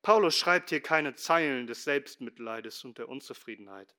Paulus 0.03 0.37
schreibt 0.37 0.71
hier 0.71 0.81
keine 0.81 1.15
Zeilen 1.15 1.67
des 1.67 1.85
Selbstmitleides 1.85 2.85
und 2.85 2.99
der 2.99 3.09
Unzufriedenheit. 3.09 3.95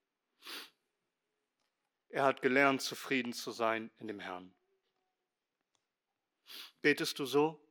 Er 2.09 2.23
hat 2.23 2.41
gelernt, 2.41 2.81
zufrieden 2.81 3.33
zu 3.33 3.51
sein 3.51 3.91
in 3.99 4.07
dem 4.07 4.19
Herrn. 4.19 4.53
Betest 6.81 7.19
du 7.19 7.25
so? 7.25 7.61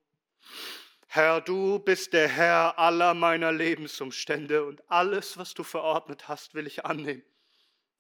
Herr, 1.09 1.41
du 1.41 1.81
bist 1.81 2.13
der 2.13 2.29
Herr 2.29 2.79
aller 2.79 3.15
meiner 3.15 3.51
Lebensumstände 3.51 4.65
und 4.65 4.89
alles, 4.89 5.37
was 5.37 5.55
du 5.55 5.65
verordnet 5.65 6.29
hast, 6.29 6.55
will 6.55 6.69
ich 6.69 6.87
annehmen 6.87 7.25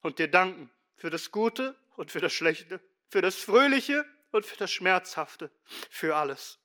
und 0.00 0.20
dir 0.20 0.28
danken 0.28 0.70
für 0.94 1.10
das 1.10 1.32
Gute 1.32 1.76
und 1.96 2.12
für 2.12 2.20
das 2.20 2.32
Schlechte, 2.32 2.80
für 3.08 3.20
das 3.20 3.34
Fröhliche 3.34 4.06
und 4.30 4.46
für 4.46 4.56
das 4.56 4.70
Schmerzhafte, 4.70 5.50
für 5.88 6.16
alles. 6.16 6.58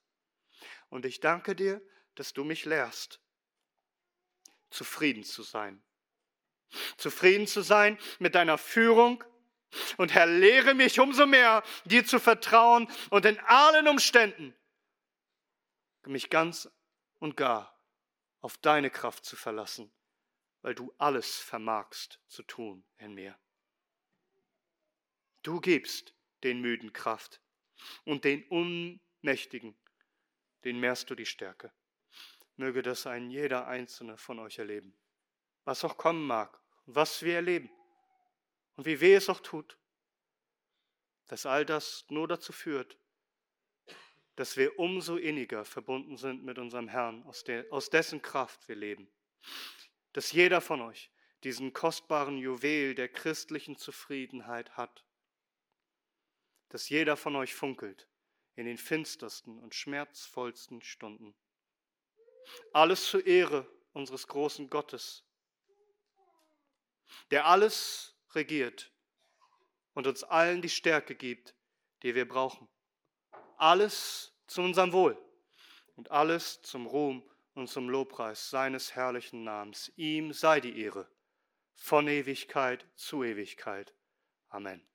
Und 0.88 1.04
ich 1.04 1.20
danke 1.20 1.54
dir, 1.54 1.82
dass 2.14 2.32
du 2.32 2.44
mich 2.44 2.64
lehrst, 2.64 3.20
zufrieden 4.70 5.24
zu 5.24 5.42
sein. 5.42 5.82
Zufrieden 6.96 7.46
zu 7.46 7.62
sein 7.62 7.98
mit 8.18 8.34
deiner 8.34 8.58
Führung. 8.58 9.22
Und 9.96 10.14
Herr, 10.14 10.26
lehre 10.26 10.74
mich 10.74 11.00
umso 11.00 11.26
mehr, 11.26 11.62
dir 11.84 12.06
zu 12.06 12.18
vertrauen 12.18 12.88
und 13.10 13.24
in 13.26 13.38
allen 13.40 13.88
Umständen 13.88 14.54
mich 16.06 16.30
ganz 16.30 16.70
und 17.18 17.36
gar 17.36 17.76
auf 18.40 18.58
deine 18.58 18.90
Kraft 18.90 19.24
zu 19.24 19.36
verlassen, 19.36 19.92
weil 20.62 20.74
du 20.74 20.94
alles 20.98 21.36
vermagst 21.36 22.20
zu 22.28 22.42
tun 22.42 22.84
in 22.98 23.14
mir. 23.14 23.36
Du 25.42 25.60
gibst 25.60 26.14
den 26.42 26.60
Müden 26.60 26.92
Kraft 26.92 27.40
und 28.04 28.24
den 28.24 28.44
Unmächtigen, 28.48 29.76
den 30.64 30.80
mehrst 30.80 31.10
du 31.10 31.14
die 31.14 31.26
Stärke. 31.26 31.72
Möge 32.56 32.82
das 32.82 33.06
ein 33.06 33.30
jeder 33.30 33.66
einzelne 33.66 34.16
von 34.16 34.38
euch 34.38 34.58
erleben. 34.58 34.96
Was 35.64 35.84
auch 35.84 35.96
kommen 35.96 36.26
mag, 36.26 36.58
was 36.86 37.22
wir 37.22 37.34
erleben 37.34 37.70
und 38.76 38.86
wie 38.86 39.00
weh 39.00 39.14
es 39.14 39.28
auch 39.28 39.40
tut, 39.40 39.78
dass 41.26 41.44
all 41.44 41.66
das 41.66 42.06
nur 42.08 42.28
dazu 42.28 42.52
führt, 42.52 42.96
dass 44.36 44.56
wir 44.56 44.78
umso 44.78 45.16
inniger 45.16 45.64
verbunden 45.64 46.16
sind 46.16 46.44
mit 46.44 46.58
unserem 46.58 46.88
Herrn, 46.88 47.22
aus, 47.24 47.42
der, 47.44 47.66
aus 47.70 47.90
dessen 47.90 48.22
Kraft 48.22 48.68
wir 48.68 48.76
leben. 48.76 49.10
Dass 50.12 50.32
jeder 50.32 50.60
von 50.60 50.82
euch 50.82 51.10
diesen 51.42 51.72
kostbaren 51.72 52.38
Juwel 52.38 52.94
der 52.94 53.08
christlichen 53.08 53.76
Zufriedenheit 53.76 54.76
hat 54.76 55.04
dass 56.68 56.88
jeder 56.88 57.16
von 57.16 57.36
euch 57.36 57.54
funkelt 57.54 58.08
in 58.54 58.66
den 58.66 58.78
finstersten 58.78 59.58
und 59.58 59.74
schmerzvollsten 59.74 60.82
Stunden. 60.82 61.34
Alles 62.72 63.04
zur 63.04 63.26
Ehre 63.26 63.68
unseres 63.92 64.26
großen 64.26 64.70
Gottes, 64.70 65.24
der 67.30 67.46
alles 67.46 68.16
regiert 68.34 68.92
und 69.94 70.06
uns 70.06 70.24
allen 70.24 70.62
die 70.62 70.68
Stärke 70.68 71.14
gibt, 71.14 71.54
die 72.02 72.14
wir 72.14 72.26
brauchen. 72.26 72.68
Alles 73.56 74.34
zu 74.46 74.62
unserem 74.62 74.92
Wohl 74.92 75.18
und 75.96 76.10
alles 76.10 76.60
zum 76.62 76.86
Ruhm 76.86 77.28
und 77.54 77.68
zum 77.68 77.88
Lobpreis 77.88 78.50
seines 78.50 78.94
herrlichen 78.94 79.44
Namens. 79.44 79.92
Ihm 79.96 80.32
sei 80.32 80.60
die 80.60 80.78
Ehre 80.80 81.10
von 81.74 82.06
Ewigkeit 82.06 82.86
zu 82.94 83.24
Ewigkeit. 83.24 83.94
Amen. 84.48 84.86